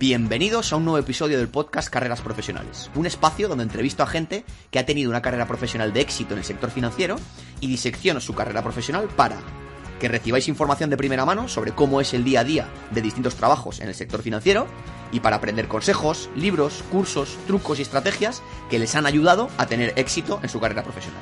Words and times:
Bienvenidos 0.00 0.72
a 0.72 0.76
un 0.76 0.86
nuevo 0.86 0.96
episodio 0.96 1.36
del 1.36 1.50
podcast 1.50 1.90
Carreras 1.90 2.22
Profesionales, 2.22 2.90
un 2.94 3.04
espacio 3.04 3.48
donde 3.48 3.64
entrevisto 3.64 4.02
a 4.02 4.06
gente 4.06 4.46
que 4.70 4.78
ha 4.78 4.86
tenido 4.86 5.10
una 5.10 5.20
carrera 5.20 5.46
profesional 5.46 5.92
de 5.92 6.00
éxito 6.00 6.32
en 6.32 6.38
el 6.38 6.44
sector 6.46 6.70
financiero 6.70 7.16
y 7.60 7.66
disecciono 7.66 8.18
su 8.18 8.34
carrera 8.34 8.62
profesional 8.62 9.10
para 9.14 9.36
que 10.00 10.08
recibáis 10.08 10.48
información 10.48 10.88
de 10.88 10.96
primera 10.96 11.26
mano 11.26 11.48
sobre 11.48 11.72
cómo 11.72 12.00
es 12.00 12.14
el 12.14 12.24
día 12.24 12.40
a 12.40 12.44
día 12.44 12.66
de 12.92 13.02
distintos 13.02 13.34
trabajos 13.34 13.80
en 13.80 13.88
el 13.88 13.94
sector 13.94 14.22
financiero 14.22 14.66
y 15.12 15.20
para 15.20 15.36
aprender 15.36 15.68
consejos, 15.68 16.30
libros, 16.34 16.82
cursos, 16.90 17.36
trucos 17.46 17.78
y 17.78 17.82
estrategias 17.82 18.40
que 18.70 18.78
les 18.78 18.94
han 18.94 19.04
ayudado 19.04 19.50
a 19.58 19.66
tener 19.66 19.92
éxito 19.96 20.40
en 20.42 20.48
su 20.48 20.60
carrera 20.60 20.82
profesional. 20.82 21.20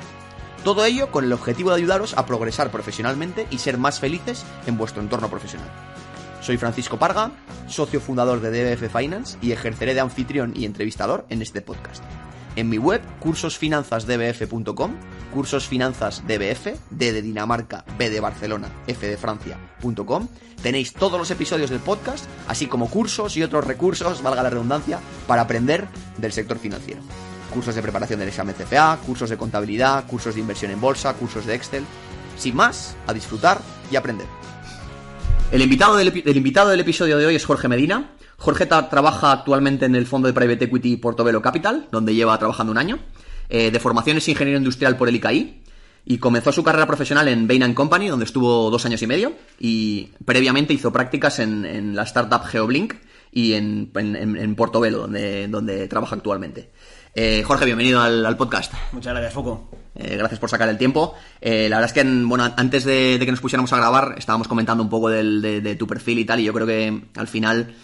Todo 0.63 0.85
ello 0.85 1.11
con 1.11 1.25
el 1.25 1.33
objetivo 1.33 1.71
de 1.71 1.75
ayudaros 1.75 2.17
a 2.17 2.25
progresar 2.25 2.71
profesionalmente 2.71 3.45
y 3.51 3.57
ser 3.57 3.77
más 3.77 3.99
felices 3.99 4.45
en 4.67 4.77
vuestro 4.77 5.01
entorno 5.01 5.29
profesional. 5.29 5.69
Soy 6.49 6.57
Francisco 6.57 6.97
Parga, 6.97 7.29
socio 7.67 8.01
fundador 8.01 8.41
de 8.41 8.49
DBF 8.49 8.91
Finance 8.91 9.37
y 9.39 9.51
ejerceré 9.51 9.93
de 9.93 9.99
anfitrión 9.99 10.51
y 10.55 10.65
entrevistador 10.65 11.27
en 11.29 11.43
este 11.43 11.61
podcast. 11.61 12.03
En 12.55 12.69
mi 12.69 12.79
web, 12.79 13.03
cursosfinanzasdbf.com, 13.19 14.95
cursosfinanzasdbf, 15.31 16.67
D 16.89 17.13
de 17.13 17.21
Dinamarca, 17.21 17.85
B 17.99 18.09
de 18.09 18.19
Barcelona, 18.19 18.67
F 18.87 19.05
de 19.05 19.15
Francia.com, 19.15 20.27
tenéis 20.63 20.91
todos 20.93 21.19
los 21.19 21.29
episodios 21.29 21.69
del 21.69 21.81
podcast, 21.81 22.25
así 22.47 22.65
como 22.65 22.89
cursos 22.89 23.37
y 23.37 23.43
otros 23.43 23.67
recursos, 23.67 24.23
valga 24.23 24.41
la 24.41 24.49
redundancia, 24.49 24.99
para 25.27 25.43
aprender 25.43 25.87
del 26.17 26.31
sector 26.31 26.57
financiero. 26.57 27.01
Cursos 27.53 27.75
de 27.75 27.83
preparación 27.83 28.21
del 28.21 28.29
examen 28.29 28.55
CFA, 28.55 28.97
cursos 29.05 29.29
de 29.29 29.37
contabilidad, 29.37 30.07
cursos 30.07 30.33
de 30.33 30.41
inversión 30.41 30.71
en 30.71 30.81
bolsa, 30.81 31.13
cursos 31.13 31.45
de 31.45 31.53
Excel. 31.53 31.85
Sin 32.39 32.55
más, 32.55 32.95
a 33.05 33.13
disfrutar 33.13 33.61
y 33.91 33.97
aprender. 33.97 34.25
El 35.51 35.63
invitado 35.63 35.97
del, 35.97 36.23
el 36.25 36.37
invitado 36.37 36.69
del 36.69 36.79
episodio 36.79 37.17
de 37.17 37.25
hoy 37.25 37.35
es 37.35 37.43
Jorge 37.43 37.67
Medina. 37.67 38.11
Jorge 38.37 38.67
trabaja 38.67 39.31
actualmente 39.31 39.85
en 39.85 39.95
el 39.95 40.05
fondo 40.05 40.27
de 40.27 40.33
Private 40.33 40.65
Equity 40.65 40.97
Portobello 40.97 41.41
Capital, 41.41 41.87
donde 41.91 42.13
lleva 42.13 42.37
trabajando 42.37 42.71
un 42.71 42.77
año. 42.77 42.99
Eh, 43.49 43.71
de 43.71 43.79
formación 43.79 44.17
es 44.17 44.27
ingeniero 44.27 44.59
industrial 44.59 44.95
por 44.95 45.09
el 45.09 45.15
ICAI 45.15 45.63
y 46.05 46.19
comenzó 46.19 46.51
su 46.51 46.63
carrera 46.63 46.85
profesional 46.85 47.27
en 47.29 47.47
Bain 47.47 47.73
Company, 47.73 48.09
donde 48.09 48.25
estuvo 48.25 48.69
dos 48.69 48.85
años 48.85 49.01
y 49.01 49.07
medio 49.07 49.33
y 49.59 50.09
previamente 50.23 50.73
hizo 50.73 50.93
prácticas 50.93 51.39
en, 51.39 51.95
la 51.95 52.03
startup 52.03 52.45
GeoBlink 52.45 52.93
y 53.31 53.53
en, 53.53 53.89
en, 53.95 54.55
Portobello, 54.55 54.99
donde, 54.99 55.47
donde 55.47 55.87
trabaja 55.87 56.15
actualmente. 56.15 56.69
Eh, 57.21 57.43
Jorge, 57.43 57.65
bienvenido 57.65 57.99
al, 57.99 58.37
podcast. 58.37 58.71
Muchas 58.93 59.11
gracias, 59.11 59.33
Foco. 59.33 59.69
Eh, 59.93 60.15
gracias 60.15 60.39
por 60.39 60.49
sacar 60.49 60.69
el 60.69 60.77
tiempo. 60.77 61.15
Eh, 61.41 61.67
la 61.67 61.75
verdad 61.75 61.93
es 61.93 62.01
que, 62.01 62.09
bueno, 62.23 62.45
antes 62.55 62.85
de, 62.85 63.17
que 63.19 63.29
nos 63.29 63.41
pusiéramos 63.41 63.73
a 63.73 63.75
grabar, 63.75 64.15
estábamos 64.17 64.47
comentando 64.47 64.81
un 64.81 64.89
poco 64.89 65.09
de, 65.09 65.75
tu 65.77 65.85
perfil 65.85 66.19
y 66.19 66.23
tal, 66.23 66.39
y 66.39 66.45
yo 66.45 66.53
creo 66.53 66.65
que 66.65 67.03
al 67.17 67.27
final 67.27 67.75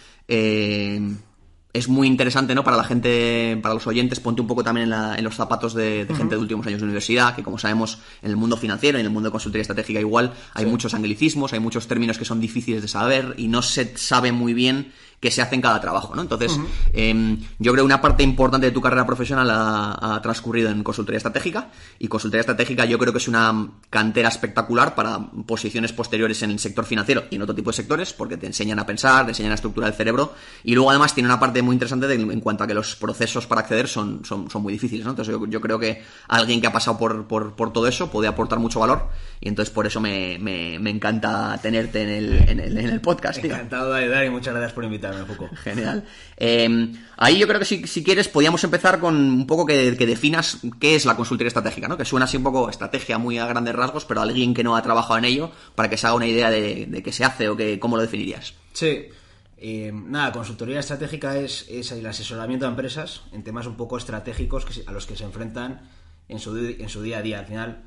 es 1.75 1.89
muy 1.89 2.07
interesante, 2.07 2.55
¿no? 2.55 2.63
Para 2.63 2.77
la 2.77 2.85
gente, 2.85 3.59
para 3.61 3.73
los 3.73 3.85
oyentes, 3.85 4.21
ponte 4.21 4.39
un 4.39 4.47
poco 4.47 4.63
también 4.63 4.93
en, 4.93 5.23
los 5.25 5.35
zapatos 5.35 5.73
de, 5.73 6.07
gente 6.15 6.35
de 6.35 6.41
últimos 6.41 6.65
años 6.65 6.79
de 6.79 6.85
universidad, 6.85 7.35
que 7.35 7.43
como 7.43 7.57
sabemos, 7.57 7.99
en 8.21 8.29
el 8.29 8.37
mundo 8.37 8.55
financiero, 8.55 8.97
en 8.97 9.05
el 9.05 9.11
mundo 9.11 9.27
de 9.27 9.31
consultoría 9.31 9.63
estratégica 9.63 9.99
igual, 9.99 10.33
hay 10.53 10.65
muchos 10.65 10.93
anglicismos, 10.93 11.51
hay 11.51 11.59
muchos 11.59 11.89
términos 11.89 12.17
que 12.17 12.23
son 12.23 12.39
difíciles 12.39 12.81
de 12.81 12.87
saber 12.87 13.33
y 13.35 13.49
no 13.49 13.61
se 13.61 13.97
sabe 13.97 14.31
muy 14.31 14.53
bien 14.53 14.93
que 15.19 15.31
se 15.31 15.41
hace 15.41 15.55
en 15.55 15.61
cada 15.61 15.81
trabajo, 15.81 16.13
¿no? 16.15 16.21
Entonces, 16.21 16.59
em, 16.93 17.39
yo 17.57 17.71
creo 17.71 17.83
que 17.83 17.87
una 17.87 18.01
parte 18.01 18.23
importante 18.23 18.67
de 18.67 18.71
tu 18.71 18.81
carrera 18.81 19.05
profesional 19.05 19.49
ha, 19.51 20.19
transcurrido 20.21 20.69
en 20.69 20.83
consultoría 20.83 21.17
estratégica 21.17 21.69
y 21.99 22.07
consultoría 22.07 22.41
estratégica 22.41 22.85
yo 22.85 22.97
creo 22.97 23.11
que 23.11 23.19
es 23.19 23.27
una 23.27 23.69
cantera 23.89 24.29
espectacular 24.29 24.95
para 24.95 25.19
posiciones 25.45 25.93
posteriores 25.93 26.41
en 26.43 26.51
el 26.51 26.59
sector 26.59 26.85
financiero 26.85 27.25
y 27.29 27.35
en 27.35 27.41
otro 27.41 27.53
tipo 27.53 27.69
de 27.69 27.75
sectores 27.75 28.13
porque 28.13 28.37
te 28.37 28.47
enseñan 28.47 28.79
a 28.79 28.85
pensar, 28.85 29.25
te 29.25 29.31
enseñan 29.31 29.51
a 29.51 29.55
estructurar 29.55 29.89
el 29.89 29.95
cerebro 29.95 30.33
y 30.63 30.73
luego 30.73 30.89
además 30.89 31.13
tiene 31.13 31.27
una 31.27 31.39
parte 31.39 31.61
muy 31.61 31.73
interesante 31.73 32.11
en 32.13 32.39
cuanto 32.39 32.63
a 32.63 32.67
que 32.67 32.73
los 32.73 32.95
procesos 32.95 33.45
para 33.47 33.61
acceder 33.61 33.87
son, 33.87 34.23
son, 34.25 34.47
muy 34.61 34.73
difíciles, 34.73 35.05
¿no? 35.05 35.11
Entonces 35.11 35.35
yo, 35.49 35.61
creo 35.61 35.79
que 35.79 36.03
alguien 36.27 36.61
que 36.61 36.67
ha 36.67 36.71
pasado 36.71 36.97
por, 36.97 37.27
por, 37.27 37.73
todo 37.73 37.87
eso 37.87 38.09
puede 38.09 38.27
aportar 38.27 38.59
mucho 38.59 38.79
valor 38.79 39.09
y 39.41 39.49
entonces 39.49 39.73
por 39.73 39.85
eso 39.85 39.99
me, 39.99 40.37
me, 40.39 40.89
encanta 40.89 41.57
tenerte 41.61 42.03
en 42.03 42.09
el, 42.09 42.49
en 42.49 42.59
el, 42.59 42.77
en 42.77 42.89
el 42.89 43.01
podcast. 43.01 43.43
Encantado 43.43 43.93
de 43.93 44.03
ayudar 44.03 44.25
y 44.25 44.29
muchas 44.29 44.53
gracias 44.53 44.73
por 44.73 44.83
invitarme. 44.83 45.04
Genial. 45.63 46.03
Eh, 46.37 46.93
ahí 47.17 47.37
yo 47.37 47.47
creo 47.47 47.59
que 47.59 47.65
si, 47.65 48.03
quieres 48.03 48.27
podríamos 48.27 48.63
empezar 48.63 48.99
con 48.99 49.15
un 49.15 49.47
poco 49.47 49.65
que, 49.65 49.91
definas 49.95 50.59
qué 50.79 50.95
es 50.95 51.05
la 51.05 51.15
consultoría 51.15 51.47
estratégica, 51.47 51.87
¿no? 51.87 51.97
Que 51.97 52.05
suena 52.05 52.25
así 52.25 52.37
un 52.37 52.43
poco 52.43 52.69
estrategia 52.69 53.17
muy 53.17 53.37
a 53.37 53.45
grandes 53.45 53.75
rasgos, 53.75 54.05
pero 54.05 54.21
alguien 54.21 54.53
que 54.53 54.63
no 54.63 54.75
ha 54.75 54.81
trabajado 54.81 55.17
en 55.17 55.25
ello, 55.25 55.51
para 55.75 55.89
que 55.89 55.97
se 55.97 56.07
haga 56.07 56.15
una 56.15 56.27
idea 56.27 56.49
de, 56.49 57.01
qué 57.03 57.11
se 57.11 57.23
hace 57.23 57.49
o 57.49 57.55
que, 57.55 57.79
cómo 57.79 57.95
lo 57.95 58.01
definirías. 58.01 58.53
Sí. 58.73 59.09
Eh, 59.57 59.91
nada, 59.93 60.31
consultoría 60.31 60.79
estratégica 60.79 61.37
es, 61.37 61.69
el 61.69 62.05
asesoramiento 62.05 62.65
a 62.65 62.69
empresas 62.69 63.23
en 63.31 63.43
temas 63.43 63.67
un 63.67 63.77
poco 63.77 63.97
estratégicos 63.97 64.65
a 64.85 64.91
los 64.91 65.05
que 65.05 65.15
se 65.15 65.23
enfrentan 65.23 65.89
en 66.27 66.39
su, 66.39 66.57
en 66.57 66.89
su 66.89 67.01
día 67.01 67.19
a 67.19 67.21
día. 67.21 67.39
Al 67.39 67.45
final, 67.45 67.83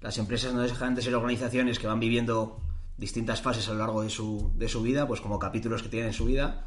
las 0.00 0.18
empresas 0.18 0.52
no 0.54 0.60
dejan 0.60 0.94
de 0.94 1.02
ser 1.02 1.14
organizaciones 1.14 1.78
que 1.78 1.86
van 1.86 2.00
viviendo 2.00 2.60
distintas 2.98 3.40
fases 3.40 3.68
a 3.68 3.72
lo 3.72 3.78
largo 3.78 4.02
de 4.02 4.10
su, 4.10 4.52
de 4.56 4.68
su 4.68 4.82
vida, 4.82 5.06
pues 5.06 5.20
como 5.20 5.38
capítulos 5.38 5.82
que 5.82 5.88
tienen 5.88 6.08
en 6.08 6.14
su 6.14 6.26
vida, 6.26 6.66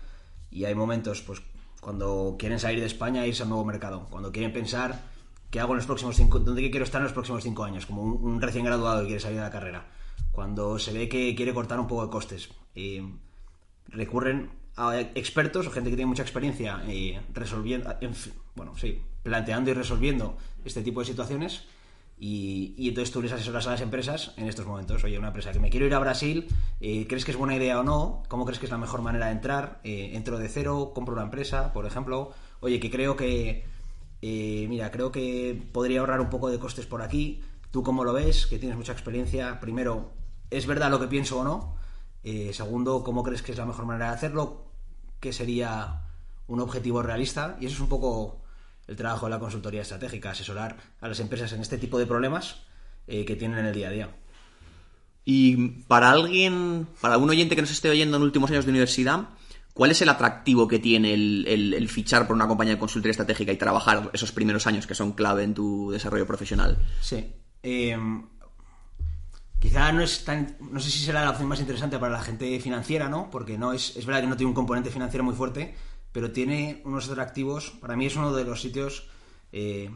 y 0.50 0.66
hay 0.66 0.74
momentos, 0.74 1.22
pues, 1.22 1.42
cuando 1.82 2.38
quieren 2.40 2.60
salir 2.60 2.80
de 2.80 2.86
España 2.86 3.24
e 3.24 3.28
irse 3.28 3.44
al 3.44 3.50
nuevo 3.50 3.66
mercado, 3.66 4.08
cuando 4.10 4.32
quieren 4.32 4.54
pensar 4.54 5.04
qué 5.50 5.60
hago 5.60 5.74
en 5.74 5.78
los 5.78 5.86
próximos 5.86 6.16
cinco, 6.16 6.40
dónde 6.40 6.72
quiero 6.72 6.86
estar 6.86 7.00
en 7.00 7.04
los 7.04 7.14
próximos 7.14 7.44
cinco 7.44 7.64
años, 7.64 7.86
como 7.86 8.04
un, 8.04 8.42
recién 8.42 8.66
graduado 8.66 9.02
que 9.02 9.08
quiere 9.08 9.20
salir 9.20 9.38
de 9.38 9.44
la 9.44 9.52
carrera, 9.52 9.88
cuando 10.32 10.80
se 10.80 10.94
ve 10.94 11.10
que 11.10 11.36
quiere 11.36 11.54
cortar 11.54 11.80
un 11.80 11.88
poco 11.88 12.06
de 12.06 12.12
costes, 12.12 12.50
recurren 13.88 14.52
a 14.78 15.00
expertos 15.00 15.68
o 15.68 15.72
gente 15.72 15.90
que 15.90 15.98
tiene 15.98 16.08
mucha 16.08 16.24
experiencia 16.24 16.82
y 16.88 17.20
resolviendo, 17.34 17.94
bueno, 18.56 18.78
sí, 18.78 19.02
planteando 19.22 19.70
y 19.70 19.74
resolviendo 19.74 20.38
este 20.64 20.82
tipo 20.82 21.02
de 21.02 21.08
situaciones 21.08 21.66
y, 22.24 22.88
entonces 22.88 23.12
tú 23.12 23.20
les 23.20 23.32
asesoras 23.32 23.66
a 23.66 23.72
las 23.72 23.82
empresas 23.82 24.34
en 24.38 24.48
estos 24.48 24.68
momentos. 24.68 25.04
Oye, 25.04 25.18
una 25.18 25.30
empresa 25.30 25.52
que 25.52 25.60
me 25.60 25.72
quiero 25.72 25.88
ir 25.88 25.96
a 25.96 26.00
Brasil, 26.00 26.48
eh, 26.80 27.08
¿crees 27.08 27.26
que 27.26 27.32
es 27.32 27.38
buena 27.38 27.56
idea 27.56 27.80
o 27.80 27.84
no? 27.84 28.22
¿Cómo 28.28 28.46
crees 28.46 28.60
que 28.60 28.68
es 28.68 28.72
la 28.72 28.78
mejor 28.78 29.02
manera 29.02 29.26
de 29.26 29.32
entrar? 29.32 29.80
Eh, 29.84 30.12
¿Entro 30.14 30.38
de 30.38 30.48
cero? 30.48 30.92
¿Compro 30.94 31.16
una 31.16 31.24
empresa, 31.24 31.74
por 31.74 31.88
ejemplo? 31.88 32.32
Oye, 32.60 32.80
que 32.80 32.92
creo 32.92 33.16
que, 33.16 33.66
eh, 34.22 34.68
mira, 34.70 34.92
creo 34.92 35.12
que 35.12 35.60
podría 35.72 36.02
ahorrar 36.02 36.22
un 36.22 36.30
poco 36.30 36.52
de 36.52 36.60
costes 36.60 36.86
por 36.86 37.02
aquí. 37.02 37.42
¿Tú 37.72 37.82
cómo 37.82 38.04
lo 38.04 38.14
ves? 38.14 38.46
Que 38.46 38.60
tienes 38.60 38.78
mucha 38.78 38.92
experiencia. 38.92 39.60
Primero, 39.60 40.12
¿es 40.52 40.68
verdad 40.68 40.92
lo 40.92 41.00
que 41.00 41.08
pienso 41.08 41.40
o 41.40 41.44
no? 41.44 41.82
segundo, 42.54 43.04
¿cómo 43.04 43.24
crees 43.24 43.42
que 43.42 43.52
es 43.52 43.58
la 43.58 43.66
mejor 43.66 43.86
manera 43.86 44.10
de 44.10 44.14
hacerlo? 44.14 44.66
¿Qué 45.20 45.34
sería 45.34 46.04
un 46.46 46.60
objetivo 46.60 47.02
realista? 47.02 47.58
Y 47.60 47.66
eso 47.66 47.78
es 47.78 47.82
un 47.82 47.90
poco 47.90 48.41
el 48.88 48.96
trabajo 48.96 49.26
de 49.26 49.32
la 49.32 49.40
consultoría 49.40 49.82
estratégica, 49.82 50.32
asesorar 50.32 50.78
a 51.00 51.08
las 51.08 51.20
empresas 51.20 51.54
en 51.54 51.62
este 51.62 51.78
tipo 51.78 51.98
de 51.98 52.06
problemas 52.06 52.58
eh, 53.08 53.26
que 53.26 53.36
tienen 53.36 53.60
en 53.60 53.66
el 53.68 53.74
día 53.74 53.88
a 53.88 53.92
día. 53.92 54.10
Y 55.24 55.70
para 55.88 56.12
alguien, 56.12 56.88
para 57.00 57.18
un 57.18 57.30
oyente 57.30 57.56
que 57.56 57.62
nos 57.62 57.72
esté 57.72 57.90
oyendo 57.90 58.18
en 58.18 58.24
últimos 58.24 58.50
años 58.50 58.66
de 58.66 58.72
universidad, 58.72 59.30
¿cuál 59.74 59.92
es 59.92 60.02
el 60.02 60.10
atractivo 60.10 60.68
que 60.68 60.80
tiene 60.80 61.14
el, 61.14 61.90
fichar 61.90 62.28
por 62.28 62.36
una 62.36 62.48
compañía 62.48 62.74
de 62.74 62.80
consultoría 62.80 63.12
estratégica 63.12 63.52
y 63.52 63.58
trabajar 63.58 64.10
esos 64.14 64.32
primeros 64.32 64.66
años 64.68 64.88
que 64.88 64.96
son 64.96 65.14
clave 65.14 65.44
en 65.44 65.54
tu 65.54 65.92
desarrollo 65.92 66.26
profesional? 66.26 66.78
Sí. 67.02 67.32
Em, 67.62 68.24
quizá 69.60 69.92
no 69.92 70.02
es 70.02 70.26
tan. 70.26 70.58
No 70.72 70.80
sé 70.80 70.90
si 70.90 71.00
será 71.00 71.24
la 71.24 71.30
opción 71.30 71.48
más 71.48 71.60
interesante 71.60 72.00
para 72.00 72.14
la 72.14 72.22
gente 72.22 72.60
financiera, 72.60 73.08
¿no? 73.08 73.30
Porque 73.30 73.58
no 73.58 73.74
es, 73.74 73.96
es 73.96 74.06
verdad 74.06 74.22
que 74.22 74.28
no 74.28 74.38
tiene 74.38 74.50
un 74.50 74.56
componente 74.56 74.90
financiero 74.90 75.24
muy 75.24 75.36
fuerte, 75.36 75.76
pero 76.12 76.32
tiene 76.32 76.82
unos 76.86 77.10
atractivos. 77.10 77.72
Para 77.82 77.96
mí 77.96 78.06
es 78.06 78.16
uno 78.16 78.34
de 78.34 78.44
los 78.44 78.62
sitios 78.62 79.08
eh, 79.52 79.90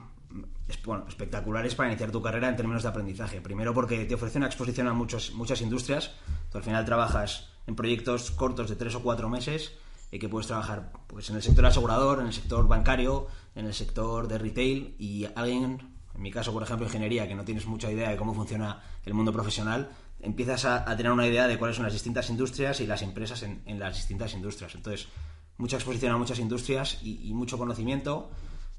espectaculares 0.67 1.75
para 1.75 1.89
iniciar 1.89 2.11
tu 2.11 2.21
carrera 2.21 2.49
en 2.49 2.55
términos 2.55 2.83
de 2.83 2.89
aprendizaje. 2.89 3.41
Primero 3.41 3.73
porque 3.73 4.05
te 4.05 4.15
ofrece 4.15 4.37
una 4.37 4.47
exposición 4.47 4.87
a 4.87 4.93
muchos, 4.93 5.33
muchas 5.33 5.61
industrias. 5.61 6.11
Tú 6.51 6.57
al 6.57 6.63
final 6.63 6.85
trabajas 6.85 7.49
en 7.67 7.75
proyectos 7.75 8.31
cortos 8.31 8.69
de 8.69 8.75
tres 8.75 8.95
o 8.95 9.01
cuatro 9.01 9.29
meses 9.29 9.73
y 10.11 10.19
que 10.19 10.29
puedes 10.29 10.47
trabajar 10.47 10.91
pues, 11.07 11.29
en 11.29 11.35
el 11.35 11.41
sector 11.41 11.65
asegurador, 11.65 12.19
en 12.19 12.27
el 12.27 12.33
sector 12.33 12.67
bancario, 12.67 13.27
en 13.55 13.65
el 13.65 13.73
sector 13.73 14.27
de 14.27 14.37
retail 14.37 14.95
y 14.99 15.27
alguien 15.35 15.95
en 16.15 16.21
mi 16.21 16.31
caso, 16.31 16.53
por 16.53 16.63
ejemplo, 16.63 16.85
ingeniería, 16.85 17.27
que 17.27 17.35
no 17.35 17.43
tienes 17.43 17.65
mucha 17.65 17.91
idea 17.91 18.09
de 18.09 18.15
cómo 18.15 18.33
funciona 18.33 18.81
el 19.05 19.13
mundo 19.13 19.33
profesional, 19.33 19.89
empiezas 20.21 20.65
a, 20.65 20.95
tener 20.95 21.11
una 21.11 21.27
idea 21.27 21.47
de 21.47 21.57
cuáles 21.57 21.75
son 21.75 21.83
las 21.83 21.93
distintas 21.93 22.29
industrias 22.29 22.79
y 22.79 22.87
las 22.87 23.01
empresas 23.01 23.43
en, 23.43 23.79
las 23.79 23.95
distintas 23.95 24.33
industrias. 24.33 24.73
Entonces, 24.75 25.07
mucha 25.57 25.77
exposición 25.77 26.11
a 26.11 26.17
muchas 26.17 26.39
industrias 26.39 26.99
y, 27.03 27.33
mucho 27.33 27.57
conocimiento. 27.57 28.29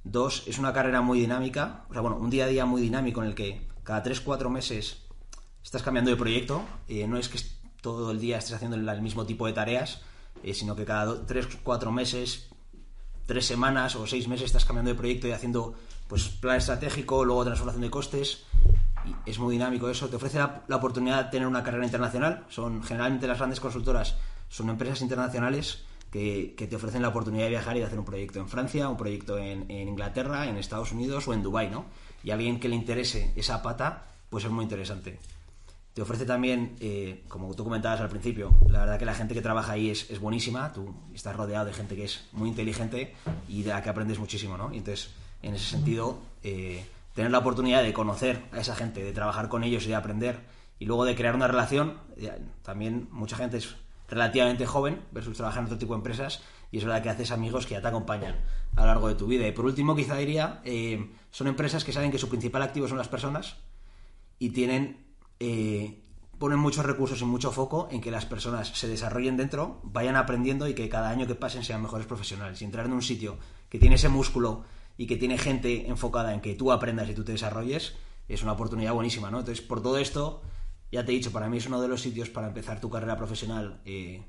Dos, 0.05 0.45
es 0.47 0.59
una 0.59 0.73
carrera 0.73 1.01
muy 1.01 1.21
dinámica, 1.21 1.85
o 1.89 1.93
sea, 1.93 2.01
bueno, 2.01 2.17
un 2.17 2.31
día 2.31 2.45
a 2.45 2.49
día 2.49 2.65
muy 2.65 2.81
dinámico 2.81 3.23
en 3.23 3.29
el 3.29 3.35
que 3.35 3.67
cada 3.83 4.05
3-4 4.05 4.49
meses 4.51 5.03
estás 5.65 5.83
cambiando 5.83 6.11
de 6.11 6.17
proyecto. 6.17 6.63
Eh, 6.87 7.07
no 7.09 7.19
es 7.19 7.29
que 7.29 7.41
todo 7.81 8.13
el 8.13 8.21
día 8.21 8.39
estés 8.39 8.55
haciendo 8.55 8.77
el 8.77 9.03
mismo 9.03 9.27
tipo 9.27 9.47
de 9.47 9.53
tareas, 9.53 10.03
eh, 10.43 10.55
sino 10.55 10.77
que 10.77 10.85
cada 10.85 11.27
3-4 11.27 11.91
meses, 11.91 12.49
3 13.27 13.45
semanas 13.45 13.97
o 13.97 14.07
6 14.07 14.29
meses 14.29 14.47
estás 14.47 14.65
cambiando 14.65 14.91
de 14.91 14.97
proyecto 14.97 15.27
y 15.27 15.33
haciendo 15.33 15.75
pues 16.07 16.29
plan 16.29 16.59
estratégico, 16.59 17.25
luego 17.25 17.45
transformación 17.45 17.83
de 17.83 17.91
costes. 17.91 18.45
Es 19.25 19.39
muy 19.39 19.55
dinámico 19.55 19.89
eso. 19.89 20.09
Te 20.09 20.17
ofrece 20.17 20.39
la, 20.39 20.77
oportunidad 20.77 21.25
de 21.25 21.31
tener 21.31 21.49
una 21.49 21.63
carrera 21.65 21.85
internacional. 21.85 22.45
Son 22.49 22.83
generalmente 22.83 23.27
las 23.27 23.39
grandes 23.39 23.61
consultoras 23.61 24.17
son 24.49 24.71
empresas 24.71 25.01
internacionales 25.01 25.86
que, 26.57 26.67
te 26.67 26.77
ofrecen 26.77 27.03
la 27.03 27.09
oportunidad 27.09 27.45
de 27.45 27.51
viajar 27.51 27.77
y 27.77 27.81
de 27.81 27.87
hacer 27.87 27.99
un 27.99 28.05
proyecto 28.05 28.39
en 28.39 28.49
Francia, 28.49 28.89
un 28.89 28.97
proyecto 28.97 29.39
en, 29.39 29.71
Inglaterra, 29.71 30.49
en 30.49 30.57
Estados 30.57 30.93
Unidos 30.93 31.29
o 31.29 31.35
en 31.35 31.43
Dubai, 31.43 31.71
¿no? 31.71 31.87
Y 32.25 32.31
alguien 32.31 32.59
que 32.59 32.69
le 32.69 32.77
interese 32.77 33.33
esa 33.37 33.63
pata, 33.63 34.07
pues 34.31 34.45
es 34.45 34.51
muy 34.51 34.65
interesante. 34.65 35.19
Te 35.95 36.03
ofrece 36.03 36.27
también, 36.27 36.77
eh, 36.81 37.25
como 37.29 37.55
tú 37.55 37.65
comentabas 37.65 38.01
al 38.01 38.09
principio, 38.09 38.55
la 38.69 38.81
verdad 38.81 38.99
que 38.99 39.05
la 39.05 39.15
gente 39.15 39.35
que 39.35 39.41
trabaja 39.41 39.73
ahí 39.73 39.91
es, 39.91 40.11
es, 40.11 40.19
buenísima, 40.19 40.73
tú 40.73 40.95
estás 41.15 41.35
rodeado 41.35 41.65
de 41.65 41.73
gente 41.73 41.97
que 41.97 42.05
es 42.05 42.27
muy 42.33 42.51
inteligente 42.51 43.15
y 43.49 43.63
de 43.63 43.71
la 43.71 43.83
que 43.83 43.89
aprendes 43.89 44.19
muchísimo, 44.19 44.59
¿no? 44.59 44.73
Y 44.75 44.79
entonces 44.79 45.11
en 45.43 45.55
ese 45.55 45.71
sentido, 45.71 46.19
eh, 46.43 46.85
tener 47.15 47.31
la 47.31 47.39
oportunidad 47.39 47.83
de 47.83 47.93
conocer 47.93 48.43
a 48.53 48.61
esa 48.61 48.75
gente, 48.75 49.03
de 49.03 49.13
trabajar 49.13 49.49
con 49.49 49.65
ellos 49.65 49.85
y 49.87 49.89
de 49.89 49.95
aprender, 49.95 50.41
y 50.79 50.85
luego 50.85 51.07
de 51.07 51.15
crear 51.15 51.35
una 51.35 51.47
relación, 51.47 51.95
también 52.63 53.09
mucha 53.11 53.37
gente 53.37 53.57
es 53.57 53.75
relativamente 54.09 54.67
joven 54.67 55.01
versus 55.13 55.37
trabajar 55.37 55.61
en 55.61 55.67
otro 55.67 55.79
tipo 55.79 55.95
de 55.95 55.99
empresas, 55.99 56.43
y 56.71 56.79
es 56.79 56.85
la 56.85 57.03
que 57.03 57.11
haces 57.11 57.31
amigos 57.31 57.67
que 57.67 57.75
ya 57.75 57.81
te 57.81 57.89
acompañan 57.89 58.37
a 58.77 58.81
lo 58.83 58.87
largo 58.87 59.09
de 59.09 59.15
tu 59.15 59.27
vida. 59.27 59.47
Y 59.47 59.53
por 59.53 59.65
último, 59.65 59.97
quizá 59.97 60.17
diría, 60.17 60.61
eh, 60.65 61.11
son 61.31 61.47
empresas 61.47 61.85
que 61.85 61.93
saben 61.93 62.11
que 62.11 62.19
su 62.19 62.29
principal 62.29 62.63
activo 62.63 62.89
son 62.89 62.99
las 62.99 63.09
personas 63.09 63.57
y 64.39 64.51
tienen... 64.51 65.05
Eh, 65.41 66.03
ponen 66.39 66.59
muchos 66.59 66.85
recursos 66.85 67.21
y 67.23 67.25
mucho 67.25 67.51
foco 67.51 67.89
en 67.91 68.01
que 68.01 68.11
las 68.11 68.27
personas 68.27 68.69
se 68.69 68.89
desarrollen 68.89 69.37
dentro, 69.37 69.81
vayan 69.83 70.17
aprendiendo 70.17 70.69
y 70.69 70.75
que 70.75 70.89
cada 70.89 71.09
año 71.09 71.27
que 71.27 71.35
pasen 71.35 71.65
sean 71.65 71.83
mejores 71.83 72.07
profesionales. 72.07 72.61
Y 72.61 72.65
entrar 72.65 72.87
en 72.87 72.93
un 72.93 73.03
sitio 73.03 73.39
que 73.69 73.79
tiene 73.79 73.95
ese 73.95 74.09
músculo 74.09 74.65
y 74.99 75.07
que 75.07 75.17
tiene 75.17 75.39
gente 75.39 75.89
enfocada 75.89 76.35
en 76.35 76.41
que 76.41 76.55
tú 76.55 76.73
aprendas 76.73 77.09
y 77.09 77.15
tú 77.15 77.25
te 77.25 77.33
desarrolles, 77.33 77.95
es 78.29 78.43
una 78.43 78.53
oportunidad 78.53 78.93
buenísima, 78.93 79.31
¿no? 79.31 79.41
Entonces, 79.41 79.65
por 79.65 79.83
todo 79.83 79.99
esto, 79.99 80.43
ya 80.91 81.05
te 81.05 81.13
he 81.13 81.15
dicho, 81.15 81.33
para 81.33 81.49
mí 81.49 81.59
es 81.59 81.67
uno 81.67 81.81
de 81.81 81.89
los 81.89 82.01
sitios 82.01 82.31
para 82.31 82.49
empezar 82.49 82.81
tu 82.81 82.91
carrera 82.91 83.17
profesional 83.17 83.81
eh, 83.85 84.23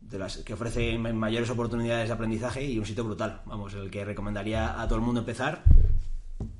de 0.00 0.18
las 0.18 0.38
que 0.38 0.54
ofrece 0.54 0.96
mayores 0.98 1.50
oportunidades 1.50 2.08
de 2.08 2.14
aprendizaje 2.14 2.64
y 2.64 2.78
un 2.78 2.86
sitio 2.86 3.04
brutal, 3.04 3.42
vamos, 3.46 3.74
el 3.74 3.90
que 3.90 4.04
recomendaría 4.04 4.80
a 4.80 4.86
todo 4.86 4.96
el 4.96 5.04
mundo 5.04 5.20
empezar. 5.20 5.64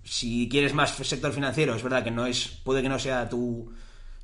Si 0.02 0.48
quieres 0.48 0.74
más 0.74 0.90
sector 0.90 1.32
financiero, 1.32 1.74
es 1.74 1.82
verdad 1.82 2.02
que 2.04 2.10
no 2.10 2.26
es, 2.26 2.60
puede 2.64 2.82
que 2.82 2.88
no 2.88 2.98
sea 2.98 3.28
tu, 3.28 3.72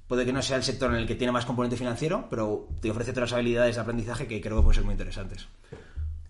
puede 0.07 0.25
que 0.25 0.33
no 0.33 0.43
sea 0.43 0.57
el 0.57 0.63
sector 0.63 0.91
en 0.91 0.99
el 0.99 1.07
que 1.07 1.15
tiene 1.15 1.33
más 1.33 1.47
componente 1.47 1.77
financiero, 1.77 2.27
pero 2.31 2.69
te 2.81 2.91
ofrece 2.91 3.13
otras 3.13 3.33
habilidades 3.33 3.77
de 3.77 3.83
aprendizaje 3.83 4.27
que 4.27 4.41
creo 4.41 4.57
que 4.57 4.63
pueden 4.63 4.75
ser 4.75 4.85
muy 4.85 4.93
interesantes. 4.93 5.47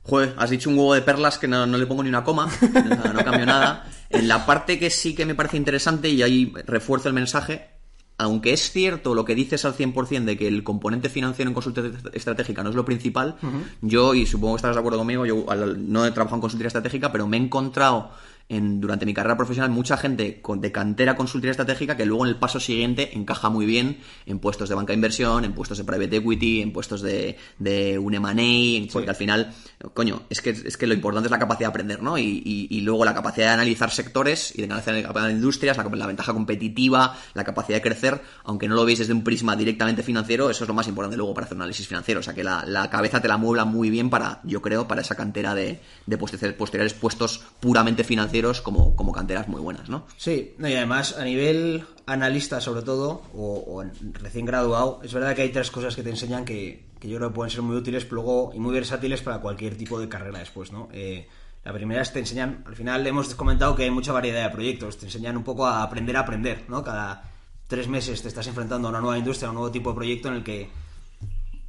Joder, 0.02 0.34
has 0.36 0.50
dicho 0.50 0.68
un 0.68 0.76
huevo 0.76 0.92
de 0.92 1.00
perlas 1.00 1.38
que 1.38 1.48
no, 1.48 1.66
le 1.66 1.86
pongo 1.86 2.02
ni 2.02 2.10
una 2.10 2.24
coma, 2.24 2.50
no, 3.14 3.24
cambio 3.24 3.46
nada. 3.46 3.86
En 4.10 4.28
la 4.28 4.44
parte 4.44 4.78
que 4.78 4.90
sí 4.90 5.14
que 5.14 5.24
me 5.24 5.34
parece 5.34 5.56
interesante, 5.56 6.10
y 6.10 6.22
ahí 6.22 6.52
refuerzo 6.66 7.08
el 7.08 7.14
mensaje, 7.14 7.70
aunque 8.16 8.52
es 8.52 8.70
cierto 8.70 9.14
lo 9.14 9.24
que 9.24 9.34
dices 9.34 9.64
al 9.64 9.74
100% 9.74 10.24
de 10.24 10.36
que 10.36 10.46
el 10.46 10.62
componente 10.62 11.08
financiero 11.08 11.48
en 11.48 11.54
consulta 11.54 11.82
estratégica 12.12 12.62
no 12.62 12.70
es 12.70 12.76
lo 12.76 12.84
principal, 12.84 13.36
yo, 13.80 14.14
y 14.14 14.26
supongo 14.26 14.54
que 14.54 14.58
estarás 14.58 14.76
de 14.76 14.80
acuerdo 14.80 14.98
conmigo, 14.98 15.26
yo 15.26 15.44
no 15.76 16.06
he 16.06 16.10
trabajado 16.12 16.36
en 16.36 16.40
consultoría 16.42 16.68
estratégica, 16.68 17.10
pero 17.10 17.26
me 17.26 17.36
he 17.36 17.40
encontrado 17.40 18.10
en, 18.48 18.80
durante 18.80 19.06
mi 19.06 19.14
carrera 19.14 19.36
profesional 19.36 19.70
mucha 19.70 19.96
gente 19.96 20.40
con, 20.42 20.60
de 20.60 20.70
cantera 20.70 21.16
consultoría 21.16 21.52
estratégica 21.52 21.96
que 21.96 22.04
luego 22.04 22.24
en 22.24 22.30
el 22.30 22.36
paso 22.36 22.60
siguiente 22.60 23.16
encaja 23.16 23.48
muy 23.48 23.64
bien 23.64 23.98
en 24.26 24.38
puestos 24.38 24.68
de 24.68 24.74
banca 24.74 24.92
de 24.92 24.96
inversión, 24.96 25.44
en 25.44 25.54
puestos 25.54 25.78
de 25.78 25.84
private 25.84 26.16
equity, 26.16 26.60
en 26.60 26.72
puestos 26.72 27.00
de, 27.00 27.38
de 27.58 27.98
un 27.98 28.14
M&A, 28.14 28.92
porque 28.92 29.10
al 29.10 29.16
final, 29.16 29.54
coño, 29.94 30.22
es 30.28 30.40
que, 30.42 30.50
es 30.50 30.76
que 30.76 30.86
lo 30.86 30.94
importante 30.94 31.26
es 31.28 31.30
la 31.30 31.38
capacidad 31.38 31.68
de 31.68 31.70
aprender, 31.70 32.02
¿no? 32.02 32.18
Y, 32.18 32.42
y, 32.44 32.80
luego 32.84 33.04
la 33.04 33.14
capacidad 33.14 33.46
de 33.46 33.52
analizar 33.54 33.90
sectores 33.90 34.52
y 34.54 34.58
de 34.58 34.64
analizar 34.64 35.30
industrias, 35.30 35.76
la, 35.76 35.84
la, 35.84 36.06
ventaja 36.06 36.34
competitiva, 36.34 37.16
la 37.32 37.44
capacidad 37.44 37.78
de 37.78 37.82
crecer, 37.82 38.20
aunque 38.44 38.68
no 38.68 38.74
lo 38.74 38.84
veis 38.84 38.98
desde 38.98 39.14
un 39.14 39.24
prisma 39.24 39.56
directamente 39.56 40.02
financiero, 40.02 40.50
eso 40.50 40.64
es 40.64 40.68
lo 40.68 40.74
más 40.74 40.86
importante 40.86 41.16
luego 41.16 41.32
para 41.32 41.46
hacer 41.46 41.56
un 41.56 41.62
análisis 41.62 41.88
financiero, 41.88 42.20
o 42.20 42.22
sea 42.22 42.34
que 42.34 42.44
la, 42.44 42.64
la 42.66 42.90
cabeza 42.90 43.22
te 43.22 43.28
la 43.28 43.38
muebla 43.38 43.64
muy 43.64 43.88
bien 43.88 44.10
para, 44.10 44.40
yo 44.44 44.60
creo, 44.60 44.86
para 44.86 45.00
esa 45.00 45.14
cantera 45.14 45.54
de, 45.54 45.80
de 46.06 46.18
posteriores 46.18 46.92
puestos 46.92 47.42
puramente 47.60 48.04
financieros 48.04 48.33
como, 48.62 48.96
como 48.96 49.12
canteras 49.12 49.48
muy 49.48 49.60
buenas, 49.60 49.88
¿no? 49.88 50.06
Sí, 50.16 50.54
y 50.58 50.74
además 50.74 51.16
a 51.18 51.24
nivel 51.24 51.84
analista 52.06 52.60
sobre 52.60 52.82
todo, 52.82 53.22
o, 53.34 53.82
recién 54.14 54.44
graduado, 54.44 55.00
es 55.02 55.14
verdad 55.14 55.34
que 55.34 55.42
hay 55.42 55.50
tres 55.50 55.70
cosas 55.70 55.94
que 55.94 56.02
te 56.02 56.10
enseñan 56.10 56.44
que, 56.44 56.86
yo 57.00 57.16
creo 57.18 57.28
que 57.28 57.34
pueden 57.34 57.50
ser 57.50 57.62
muy 57.62 57.76
útiles 57.76 58.10
luego 58.10 58.50
y 58.54 58.58
muy 58.58 58.72
versátiles 58.72 59.20
para 59.20 59.38
cualquier 59.38 59.76
tipo 59.76 60.00
de 60.00 60.08
carrera 60.08 60.38
después, 60.38 60.72
¿no? 60.72 60.88
Eh, 60.92 61.28
la 61.62 61.72
primera 61.72 62.02
es 62.02 62.12
te 62.12 62.18
enseñan, 62.18 62.64
al 62.66 62.76
final 62.76 63.06
hemos 63.06 63.34
comentado 63.34 63.74
que 63.74 63.84
hay 63.84 63.90
mucha 63.90 64.12
variedad 64.12 64.44
de 64.44 64.50
proyectos, 64.50 64.98
te 64.98 65.06
enseñan 65.06 65.36
un 65.36 65.44
poco 65.44 65.66
a 65.66 65.82
aprender 65.82 66.16
a 66.16 66.20
aprender, 66.20 66.64
¿no? 66.68 66.82
Cada 66.82 67.30
tres 67.68 67.88
meses 67.88 68.20
te 68.22 68.28
estás 68.28 68.46
enfrentando 68.46 68.88
a 68.88 68.90
una 68.90 69.00
nueva 69.00 69.18
industria, 69.18 69.48
a 69.48 69.50
un 69.50 69.56
nuevo 69.56 69.70
tipo 69.70 69.90
de 69.90 69.96
proyecto 69.96 70.28
en 70.28 70.34
el 70.34 70.44
que 70.44 70.70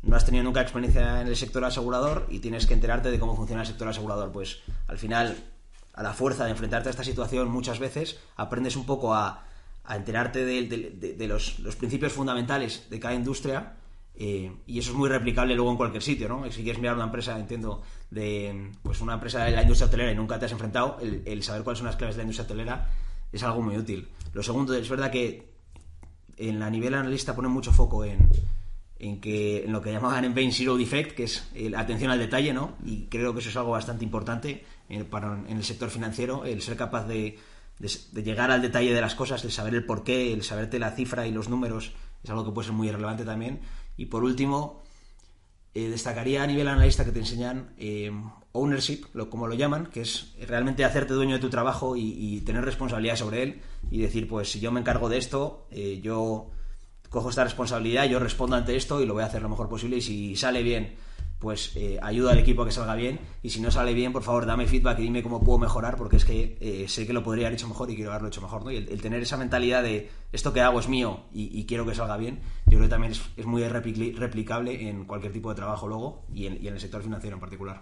no 0.04 0.16
has 0.16 0.26
tenido 0.26 0.44
nunca 0.44 0.62
experiencia 0.62 1.22
en 1.22 1.28
el 1.28 1.36
sector 1.36 1.64
asegurador 1.64 2.28
y 2.30 2.40
tienes 2.40 2.66
que 2.66 2.74
enterarte 2.74 3.12
de 3.12 3.20
cómo 3.20 3.36
funciona 3.36 3.62
el 3.62 3.68
sector 3.68 3.88
asegurador. 3.88 4.32
Pues 4.32 4.60
al 4.88 4.98
final 4.98 5.36
a 5.96 6.04
la 6.04 6.14
fuerza 6.14 6.46
de 6.46 6.52
enfrentarte 6.52 6.90
a 6.90 6.92
esta 6.92 7.04
situación 7.04 7.50
muchas 7.50 7.80
veces, 7.80 8.20
aprendes 8.36 8.76
un 8.76 8.86
poco 8.86 9.14
a, 9.14 9.44
enterarte 9.88 10.44
de, 10.46 11.28
los, 11.28 11.58
principios 11.78 12.12
fundamentales 12.12 12.90
de 12.90 13.00
cada 13.00 13.14
industria 13.14 13.76
eh, 14.16 14.52
y 14.66 14.80
eso 14.80 14.92
es 14.92 14.98
muy 14.98 15.10
replicable 15.10 15.56
luego 15.56 15.72
en 15.72 15.78
cualquier 15.78 16.02
sitio, 16.02 16.28
¿no? 16.28 16.50
Si 16.52 16.64
quieres 16.64 16.82
mirar 16.82 16.96
una 16.96 17.06
empresa, 17.06 17.38
entiendo, 17.38 17.84
de 18.10 18.72
pues 18.82 19.02
una 19.02 19.14
empresa 19.14 19.44
de 19.44 19.52
la 19.52 19.62
industria 19.62 19.88
hotelera 19.88 20.12
y 20.12 20.16
nunca 20.16 20.40
te 20.40 20.46
has 20.46 20.52
enfrentado, 20.52 20.98
el, 21.00 21.44
saber 21.44 21.64
cuáles 21.64 21.80
son 21.80 21.88
las 21.88 21.98
claves 21.98 22.16
de 22.16 22.20
la 22.20 22.24
industria 22.24 22.46
hotelera 22.46 22.90
es 23.32 23.44
algo 23.44 23.62
muy 23.62 23.78
útil. 23.78 24.08
Lo 24.34 24.42
segundo, 24.42 24.74
es 24.74 24.90
verdad 24.90 25.12
que 25.12 25.50
en 26.38 26.60
la 26.60 26.70
nivel 26.70 26.94
analista 26.94 27.36
ponen 27.36 27.52
mucho 27.52 27.72
foco 27.72 28.04
en, 28.06 28.30
en 28.98 29.72
lo 29.72 29.82
que 29.82 29.92
llamaban 29.92 30.26
en 30.26 30.34
Bain 30.34 30.52
Zero 30.52 30.78
Defect, 30.78 31.16
que 31.16 31.26
es 31.26 31.48
la 31.54 31.82
atención 31.82 32.10
al 32.10 32.20
detalle, 32.20 32.54
¿no? 32.54 32.76
Y 32.84 33.06
creo 33.06 33.34
que 33.34 33.40
eso 33.42 33.50
es 33.50 33.58
algo 33.58 33.72
bastante 33.72 34.04
importante 34.04 34.66
en, 34.90 35.06
para, 35.06 35.34
en 35.48 35.58
el 35.58 35.64
sector 35.64 35.90
financiero, 35.90 36.46
el 36.46 36.62
ser 36.62 36.78
capaz 36.78 37.08
de, 37.08 37.38
llegar 38.14 38.52
al 38.52 38.62
detalle 38.62 38.94
de 38.94 39.02
las 39.02 39.16
cosas, 39.16 39.44
el 39.44 39.52
saber 39.52 39.76
el 39.76 39.86
porqué, 39.86 40.34
el 40.34 40.44
saberte 40.44 40.80
la 40.80 40.92
cifra 40.92 41.28
y 41.28 41.32
los 41.32 41.50
números, 41.50 41.94
es 42.24 42.30
algo 42.30 42.46
que 42.46 42.52
puede 42.52 42.68
ser 42.68 42.76
muy 42.76 42.90
relevante 42.90 43.26
también. 43.26 43.60
Y 43.98 44.06
por 44.06 44.24
último, 44.24 44.84
eh, 45.74 45.90
destacaría 45.90 46.44
a 46.44 46.48
nivel 46.48 46.68
analista 46.68 47.06
que 47.06 47.12
te 47.12 47.20
enseñan 47.20 47.74
eh, 47.78 48.12
ownership, 48.54 49.06
lo, 49.14 49.30
como 49.30 49.48
lo 49.48 49.56
llaman, 49.56 49.88
que 49.88 50.02
es 50.02 50.34
realmente 50.48 50.86
hacerte 50.86 51.14
dueño 51.14 51.36
de 51.36 51.42
tu 51.42 51.50
trabajo 51.50 51.96
y, 51.96 52.42
tener 52.46 52.64
responsabilidad 52.64 53.18
sobre 53.18 53.44
él 53.44 53.62
y 53.92 54.00
decir, 54.00 54.28
pues 54.28 54.52
si 54.52 54.60
yo 54.60 54.72
me 54.72 54.80
encargo 54.80 55.10
de 55.10 55.18
esto, 55.18 55.68
eh, 55.72 56.00
yo 56.02 56.50
cojo 57.10 57.30
esta 57.30 57.44
responsabilidad, 57.44 58.06
yo 58.06 58.20
respondo 58.20 58.56
ante 58.56 58.76
esto 58.76 59.02
y 59.02 59.06
lo 59.06 59.14
voy 59.14 59.24
a 59.24 59.28
hacer 59.28 59.42
lo 59.42 59.50
mejor 59.50 59.70
posible 59.70 59.98
y 59.98 60.02
si 60.02 60.36
sale 60.36 60.64
bien 60.64 60.96
pues 61.40 61.76
eh, 61.76 62.00
ayuda 62.02 62.32
al 62.32 62.40
equipo 62.40 62.62
a 62.62 62.66
que 62.66 62.72
salga 62.72 62.96
bien 62.96 63.20
y 63.44 63.50
si 63.50 63.62
no 63.62 63.72
sale 63.72 63.94
bien, 63.94 64.14
por 64.14 64.24
favor, 64.24 64.46
dame 64.46 64.68
feedback 64.68 65.00
y 65.00 65.04
dime 65.04 65.22
cómo 65.22 65.44
puedo 65.44 65.60
mejorar 65.60 65.98
porque 65.98 66.18
es 66.18 66.26
que 66.26 66.58
eh, 66.60 66.88
sé 66.88 67.06
que 67.06 67.14
lo 67.14 67.24
podría 67.24 67.48
haber 67.48 67.58
hecho 67.58 67.68
mejor 67.68 67.90
y 67.92 67.96
quiero 67.96 68.12
haberlo 68.12 68.30
hecho 68.30 68.42
mejor, 68.42 68.64
¿no? 68.64 68.72
Y 68.72 68.78
el, 68.78 69.02
tener 69.02 69.22
esa 69.22 69.38
mentalidad 69.38 69.84
de 69.84 70.10
esto 70.32 70.54
que 70.54 70.62
hago 70.62 70.80
es 70.80 70.88
mío 70.88 71.22
y, 71.34 71.66
quiero 71.66 71.86
que 71.86 71.96
salga 71.96 72.18
bien, 72.18 72.40
yo 72.66 72.78
creo 72.78 72.84
que 72.84 72.90
también 72.90 73.14
es, 73.14 73.46
muy 73.46 73.68
replicable 73.68 74.90
en 74.90 75.06
cualquier 75.06 75.34
tipo 75.34 75.50
de 75.50 75.56
trabajo 75.56 75.88
luego 75.88 76.26
y 76.34 76.46
en 76.48 76.66
el 76.66 76.80
sector 76.80 77.02
financiero 77.02 77.36
en 77.36 77.42
particular. 77.42 77.82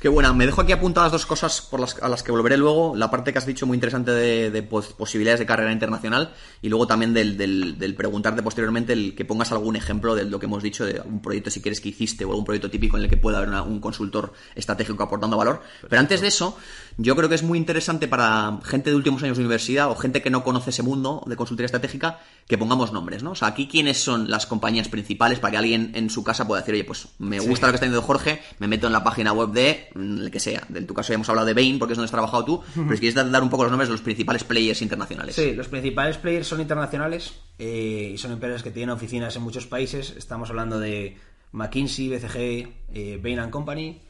Qué 0.00 0.08
buena. 0.08 0.32
Me 0.32 0.46
dejo 0.46 0.60
aquí 0.60 0.70
apuntadas 0.70 1.10
dos 1.10 1.26
cosas 1.26 1.60
por 1.60 1.80
las, 1.80 2.00
a 2.00 2.08
las 2.08 2.22
que 2.22 2.30
volveré 2.30 2.56
luego. 2.56 2.94
La 2.94 3.10
parte 3.10 3.32
que 3.32 3.38
has 3.38 3.46
dicho 3.46 3.66
muy 3.66 3.74
interesante 3.74 4.12
de, 4.12 4.62
posibilidades 4.62 5.40
de 5.40 5.46
carrera 5.46 5.72
internacional 5.72 6.32
y 6.62 6.68
luego 6.68 6.86
también 6.86 7.12
del, 7.14 7.36
del, 7.36 7.94
preguntarte 7.96 8.40
posteriormente 8.40 8.92
el 8.92 9.16
que 9.16 9.24
pongas 9.24 9.50
algún 9.50 9.74
ejemplo 9.74 10.14
de 10.14 10.24
lo 10.24 10.38
que 10.38 10.46
hemos 10.46 10.62
dicho, 10.62 10.86
de 10.86 11.00
un 11.00 11.20
proyecto 11.20 11.50
si 11.50 11.60
quieres 11.60 11.80
que 11.80 11.88
hiciste 11.88 12.24
o 12.24 12.28
algún 12.28 12.44
proyecto 12.44 12.70
típico 12.70 12.96
en 12.96 13.02
el 13.02 13.10
que 13.10 13.16
pueda 13.16 13.38
haber 13.38 13.50
un 13.68 13.80
consultor 13.80 14.32
estratégico 14.54 15.02
aportando 15.02 15.36
valor. 15.36 15.62
Pero 15.88 15.98
antes 15.98 16.20
de 16.20 16.28
eso, 16.28 16.56
yo 16.96 17.16
creo 17.16 17.28
que 17.28 17.34
es 17.34 17.42
muy 17.42 17.58
interesante 17.58 18.06
para 18.06 18.60
gente 18.62 18.90
de 18.90 18.96
últimos 18.96 19.20
años 19.24 19.36
de 19.36 19.42
universidad 19.42 19.90
o 19.90 19.96
gente 19.96 20.22
que 20.22 20.30
no 20.30 20.44
conoce 20.44 20.70
ese 20.70 20.84
mundo 20.84 21.24
de 21.26 21.34
consultoría 21.34 21.66
estratégica 21.66 22.20
que 22.46 22.56
pongamos 22.56 22.92
nombres, 22.92 23.24
¿no? 23.24 23.32
O 23.32 23.34
sea, 23.34 23.48
aquí 23.48 23.66
quiénes 23.66 23.98
son 23.98 24.30
las 24.30 24.46
compañías 24.46 24.88
principales 24.88 25.40
para 25.40 25.50
que 25.50 25.56
alguien 25.58 25.90
en 25.94 26.08
su 26.08 26.22
casa 26.22 26.46
pueda 26.46 26.62
decir, 26.62 26.74
oye, 26.74 26.84
pues 26.84 27.08
me 27.18 27.40
gusta 27.40 27.66
lo 27.66 27.72
que 27.72 27.76
está 27.76 27.86
diciendo 27.86 28.02
Jorge, 28.02 28.40
me 28.58 28.68
meto 28.68 28.86
en 28.86 28.92
la 28.92 29.02
página 29.02 29.32
web 29.32 29.50
de 29.50 29.87
el 29.94 30.30
que 30.30 30.40
sea. 30.40 30.66
En 30.74 30.86
tu 30.86 30.94
caso 30.94 31.08
ya 31.08 31.14
hemos 31.14 31.28
hablado 31.28 31.46
de 31.46 31.54
Bain 31.54 31.78
porque 31.78 31.92
es 31.92 31.96
donde 31.96 32.06
has 32.06 32.10
trabajado 32.10 32.44
tú, 32.44 32.62
pero 32.74 32.92
si 32.92 33.00
quieres 33.00 33.14
dar, 33.14 33.42
un 33.42 33.50
poco 33.50 33.64
los 33.64 33.70
nombres 33.70 33.88
de 33.88 33.92
los 33.92 34.02
principales 34.02 34.44
players 34.44 34.82
internacionales. 34.82 35.34
Sí, 35.34 35.54
los 35.54 35.68
principales 35.68 36.18
players 36.18 36.46
son 36.46 36.60
internacionales 36.60 37.34
eh, 37.58 38.12
y 38.14 38.18
son 38.18 38.32
empresas 38.32 38.62
que 38.62 38.70
tienen 38.70 38.90
oficinas 38.90 39.34
en 39.36 39.42
muchos 39.42 39.66
países. 39.66 40.14
Estamos 40.16 40.50
hablando 40.50 40.78
de 40.78 41.16
McKinsey, 41.52 42.08
BCG, 42.08 42.68
eh, 42.92 43.20
Bain 43.22 43.38
and 43.38 43.50
Company. 43.50 44.00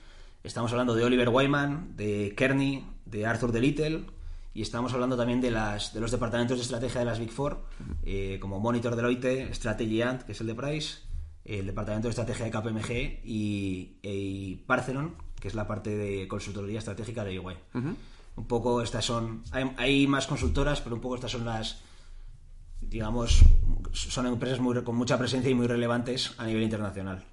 Estamos 0.42 0.70
hablando 0.72 0.94
de 0.94 1.04
Oliver 1.04 1.28
Wyman, 1.28 1.96
de 1.96 2.34
Kearney, 2.36 2.86
de 3.04 3.26
Arthur 3.26 3.52
de 3.52 3.60
Little. 3.60 4.04
Y 4.54 4.62
estamos 4.62 4.92
hablando 4.92 5.16
también 5.16 5.40
de, 5.40 5.50
las, 5.50 5.94
de 5.94 6.00
los 6.00 6.10
departamentos 6.10 6.56
de 6.56 6.62
estrategia 6.62 7.00
de 7.00 7.06
las 7.06 7.20
Big 7.20 7.30
Four, 7.30 7.62
eh, 8.02 8.38
como 8.40 8.58
Monitor 8.58 8.96
Deloitte, 8.96 9.54
Strategy 9.54 10.02
Ant, 10.02 10.22
que 10.22 10.32
es 10.32 10.40
el 10.40 10.48
de 10.48 10.54
Price, 10.54 10.98
el 11.44 11.66
departamento 11.66 12.08
de 12.08 12.10
estrategia 12.10 12.44
de 12.44 12.50
KPMG 12.50 12.90
y, 13.24 13.98
y 14.02 14.56
Parthenon, 14.66 15.14
que 15.40 15.48
es 15.48 15.54
la 15.54 15.66
parte 15.66 15.96
de 15.96 16.28
consultoría 16.28 16.78
estratégica 16.78 17.24
de 17.24 17.32
EY. 17.32 17.56
Un 18.36 18.46
poco 18.46 18.82
estas 18.82 19.04
son. 19.04 19.42
Hay, 19.50 19.72
hay 19.76 20.06
más 20.06 20.26
consultoras, 20.26 20.80
pero 20.80 20.94
un 20.94 21.00
poco 21.00 21.16
estas 21.16 21.32
son 21.32 21.44
las. 21.44 21.80
Digamos, 22.80 23.40
son 23.92 24.26
empresas 24.26 24.60
muy, 24.60 24.82
con 24.84 24.96
mucha 24.96 25.18
presencia 25.18 25.50
y 25.50 25.54
muy 25.54 25.66
relevantes 25.66 26.34
a 26.38 26.46
nivel 26.46 26.62
internacional. 26.62 27.24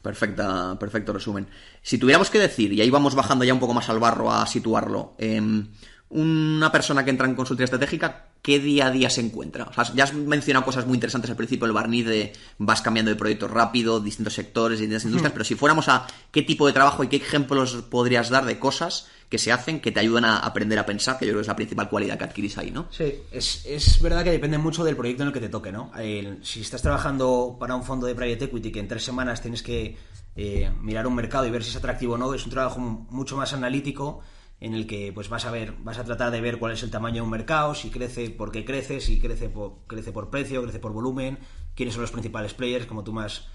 Perfecta, 0.00 0.78
perfecto 0.78 1.12
resumen. 1.12 1.48
Si 1.82 1.98
tuviéramos 1.98 2.30
que 2.30 2.38
decir, 2.38 2.72
y 2.72 2.80
ahí 2.80 2.90
vamos 2.90 3.16
bajando 3.16 3.44
ya 3.44 3.52
un 3.52 3.58
poco 3.58 3.74
más 3.74 3.88
al 3.88 3.98
barro 3.98 4.30
a 4.30 4.46
situarlo, 4.46 5.14
em, 5.18 5.66
una 6.08 6.70
persona 6.70 7.04
que 7.04 7.10
entra 7.10 7.26
en 7.26 7.34
consultoría 7.34 7.64
estratégica, 7.64 8.26
¿qué 8.42 8.60
día 8.60 8.86
a 8.86 8.90
día 8.92 9.10
se 9.10 9.20
encuentra? 9.20 9.64
O 9.64 9.72
sea, 9.72 9.92
ya 9.94 10.04
has 10.04 10.14
mencionado 10.14 10.64
cosas 10.64 10.86
muy 10.86 10.94
interesantes 10.94 11.30
al 11.30 11.36
principio, 11.36 11.66
el 11.66 11.72
barniz 11.72 12.06
de 12.06 12.32
vas 12.58 12.80
cambiando 12.80 13.10
de 13.10 13.16
proyectos 13.16 13.50
rápido, 13.50 13.98
distintos 14.00 14.34
sectores, 14.34 14.78
distintas 14.78 15.04
industrias, 15.04 15.32
pero 15.32 15.44
si 15.44 15.56
fuéramos 15.56 15.88
a 15.88 16.06
qué 16.30 16.42
tipo 16.42 16.66
de 16.66 16.72
trabajo 16.72 17.02
y 17.02 17.08
qué 17.08 17.16
ejemplos 17.16 17.74
podrías 17.90 18.30
dar 18.30 18.44
de 18.44 18.58
cosas 18.58 19.08
que 19.28 19.38
se 19.38 19.50
hacen 19.50 19.80
que 19.80 19.90
te 19.90 19.98
ayudan 19.98 20.24
a 20.24 20.38
aprender 20.38 20.78
a 20.78 20.86
pensar, 20.86 21.18
que 21.18 21.24
yo 21.26 21.30
creo 21.32 21.38
que 21.40 21.42
es 21.42 21.48
la 21.48 21.56
principal 21.56 21.88
cualidad 21.88 22.16
que 22.16 22.22
adquirís 22.24 22.56
ahí, 22.58 22.70
¿no? 22.70 22.86
Sí, 22.92 23.12
es, 23.32 23.66
es 23.66 24.00
verdad 24.00 24.22
que 24.22 24.30
depende 24.30 24.58
mucho 24.58 24.84
del 24.84 24.94
proyecto 24.96 25.24
en 25.24 25.28
el 25.28 25.32
que 25.34 25.40
te 25.40 25.48
toque, 25.48 25.72
¿no? 25.72 25.90
El- 25.98 26.38
si 26.44 26.60
estás 26.60 26.82
trabajando 26.82 27.56
para 27.58 27.74
un 27.74 27.82
fondo 27.82 28.06
de 28.06 28.14
private 28.14 28.44
equity 28.44 28.70
que 28.70 28.78
en 28.78 28.86
tres 28.86 29.02
semanas 29.02 29.42
tienes 29.42 29.64
que 29.64 29.96
eh, 30.36 30.70
mirar 30.80 31.08
un 31.08 31.16
mercado 31.16 31.44
y 31.46 31.50
ver 31.50 31.64
si 31.64 31.70
es 31.70 31.76
atractivo 31.76 32.14
o 32.14 32.18
no, 32.18 32.32
es 32.32 32.44
un 32.44 32.50
trabajo 32.52 32.78
mu- 32.78 33.06
mucho 33.10 33.36
más 33.36 33.52
analítico 33.52 34.20
en 34.60 34.74
el 34.74 34.86
que 34.86 35.12
pues 35.12 35.28
vas 35.28 35.44
a 35.44 35.50
ver, 35.50 35.72
vas 35.80 35.98
a 35.98 36.04
tratar 36.04 36.30
de 36.30 36.40
ver 36.40 36.58
cuál 36.58 36.72
es 36.72 36.82
el 36.82 36.90
tamaño 36.90 37.16
de 37.16 37.20
un 37.22 37.30
mercado, 37.30 37.74
si 37.74 37.90
crece, 37.90 38.30
por 38.30 38.50
qué 38.52 38.64
crece, 38.64 39.00
si 39.00 39.20
crece 39.20 39.48
por, 39.48 39.78
crece 39.86 40.12
por 40.12 40.30
precio, 40.30 40.62
crece 40.62 40.78
por 40.78 40.92
volumen, 40.92 41.38
quiénes 41.74 41.94
son 41.94 42.02
los 42.02 42.10
principales 42.10 42.54
players, 42.54 42.86
como 42.86 43.04
tú 43.04 43.12
más 43.12 43.48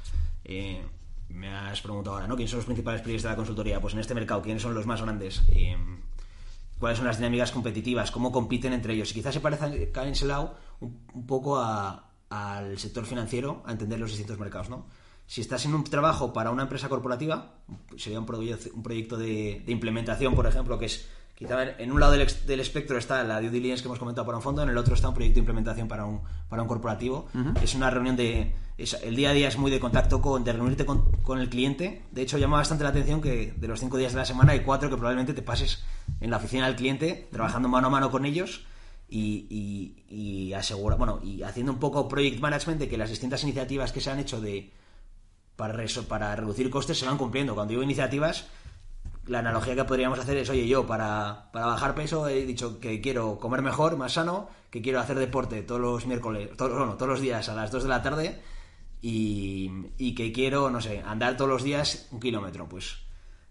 eh, 0.43 0.83
me 1.29 1.47
has 1.49 1.81
preguntado 1.81 2.15
ahora, 2.17 2.27
¿no? 2.27 2.35
¿Quiénes 2.35 2.51
son 2.51 2.57
los 2.59 2.65
principales 2.65 3.01
players 3.01 3.23
de 3.23 3.29
la 3.29 3.35
consultoría? 3.35 3.81
Pues 3.81 3.93
en 3.93 3.99
este 4.01 4.13
mercado, 4.13 4.41
¿quiénes 4.41 4.61
son 4.61 4.73
los 4.75 4.85
más 4.85 5.01
grandes? 5.01 5.41
Eh, 5.49 5.75
cuáles 6.79 6.97
son 6.97 7.07
las 7.07 7.17
dinámicas 7.17 7.51
competitivas, 7.51 8.11
cómo 8.11 8.31
compiten 8.31 8.73
entre 8.73 8.93
ellos. 8.93 9.11
Y 9.11 9.13
quizás 9.15 9.33
se 9.33 9.39
parezcan 9.39 9.73
en 9.73 10.07
ese 10.13 10.25
lado 10.25 10.55
un, 10.79 10.99
un 11.13 11.25
poco 11.25 11.57
a- 11.59 12.09
al 12.29 12.77
sector 12.79 13.05
financiero, 13.05 13.61
a 13.65 13.71
entender 13.71 13.99
los 13.99 14.09
distintos 14.09 14.39
mercados, 14.39 14.69
¿no? 14.69 14.87
Si 15.31 15.39
estás 15.39 15.63
en 15.65 15.73
un 15.73 15.85
trabajo 15.85 16.33
para 16.33 16.51
una 16.51 16.63
empresa 16.63 16.89
corporativa, 16.89 17.53
sería 17.95 18.19
un, 18.19 18.25
proye- 18.25 18.69
un 18.73 18.83
proyecto 18.83 19.15
de, 19.15 19.63
de 19.65 19.71
implementación, 19.71 20.35
por 20.35 20.45
ejemplo, 20.45 20.77
que 20.77 20.87
es 20.87 21.07
quizá 21.35 21.63
en 21.79 21.89
un 21.93 22.01
lado 22.01 22.11
del, 22.11 22.59
espectro 22.59 22.97
está 22.97 23.23
la 23.23 23.39
due 23.39 23.49
diligence 23.49 23.81
que 23.81 23.87
hemos 23.87 23.97
comentado 23.97 24.25
para 24.25 24.35
un 24.39 24.43
fondo, 24.43 24.61
en 24.61 24.67
el 24.67 24.77
otro 24.77 24.93
está 24.93 25.07
un 25.07 25.13
proyecto 25.15 25.35
de 25.35 25.39
implementación 25.39 25.87
para 25.87 26.03
un, 26.03 26.19
para 26.49 26.61
un 26.63 26.67
corporativo. 26.67 27.29
Es 27.63 27.75
una 27.75 27.89
reunión 27.89 28.17
de... 28.17 28.53
es- 28.77 28.97
el 29.01 29.15
día 29.15 29.29
a 29.29 29.33
día 29.33 29.47
es 29.47 29.57
muy 29.57 29.71
de 29.71 29.79
contacto 29.79 30.19
con, 30.21 30.43
de 30.43 30.51
reunirte 30.51 30.85
con, 30.85 31.09
con 31.23 31.39
el 31.39 31.47
cliente. 31.47 32.01
De 32.11 32.23
hecho, 32.23 32.37
llama 32.37 32.57
bastante 32.57 32.83
la 32.83 32.89
atención 32.89 33.21
que 33.21 33.53
de 33.55 33.67
los 33.69 33.79
cinco 33.79 33.95
días 33.95 34.11
de 34.11 34.17
la 34.19 34.25
semana 34.25 34.51
hay 34.51 34.59
cuatro 34.65 34.89
que 34.89 34.97
probablemente 34.97 35.33
te 35.33 35.41
pases 35.43 35.81
en 36.19 36.29
la 36.29 36.37
oficina 36.37 36.65
del 36.67 36.75
cliente, 36.75 37.29
trabajando 37.31 37.69
mano 37.69 37.87
a 37.87 37.89
mano 37.89 38.11
con 38.11 38.25
ellos 38.25 38.65
y, 39.07 39.47
y, 39.49 40.13
y 40.13 40.53
asegura, 40.55 40.97
bueno, 40.97 41.21
y 41.23 41.43
haciendo 41.43 41.71
un 41.71 41.79
poco 41.79 42.09
project 42.09 42.41
management 42.41 42.81
de 42.81 42.89
que 42.89 42.97
las 42.97 43.09
distintas 43.09 43.41
iniciativas 43.43 43.93
que 43.93 44.01
se 44.01 44.11
han 44.11 44.19
hecho 44.19 44.41
de 44.41 44.73
para, 46.07 46.35
reducir 46.35 46.69
costes 46.69 46.97
se 46.97 47.05
van 47.05 47.17
cumpliendo. 47.17 47.55
Cuando 47.55 47.71
digo 47.71 47.83
iniciativas, 47.83 48.47
la 49.27 49.39
analogía 49.39 49.75
que 49.75 49.83
podríamos 49.83 50.19
hacer 50.19 50.37
es, 50.37 50.49
oye, 50.49 50.67
yo 50.67 50.85
para, 50.87 51.49
para 51.51 51.67
bajar 51.67 51.95
peso 51.95 52.27
he 52.27 52.45
dicho 52.45 52.79
que 52.79 53.01
quiero 53.01 53.39
comer 53.39 53.61
mejor, 53.61 53.97
más 53.97 54.13
sano, 54.13 54.49
que 54.69 54.81
quiero 54.81 54.99
hacer 54.99 55.17
deporte 55.19 55.61
todos 55.61 55.81
los 55.81 56.05
miércoles, 56.05 56.49
todos, 56.57 56.77
bueno, 56.77 56.93
todos 56.95 57.09
los 57.09 57.21
días 57.21 57.47
a 57.49 57.55
las 57.55 57.71
2 57.71 57.83
de 57.83 57.89
la 57.89 58.01
tarde 58.01 58.41
y, 59.01 60.13
que 60.15 60.31
quiero, 60.31 60.69
no 60.69 60.81
sé, 60.81 61.01
andar 61.05 61.37
todos 61.37 61.49
los 61.49 61.63
días 61.63 62.07
un 62.11 62.19
kilómetro. 62.19 62.67
Pues 62.67 62.97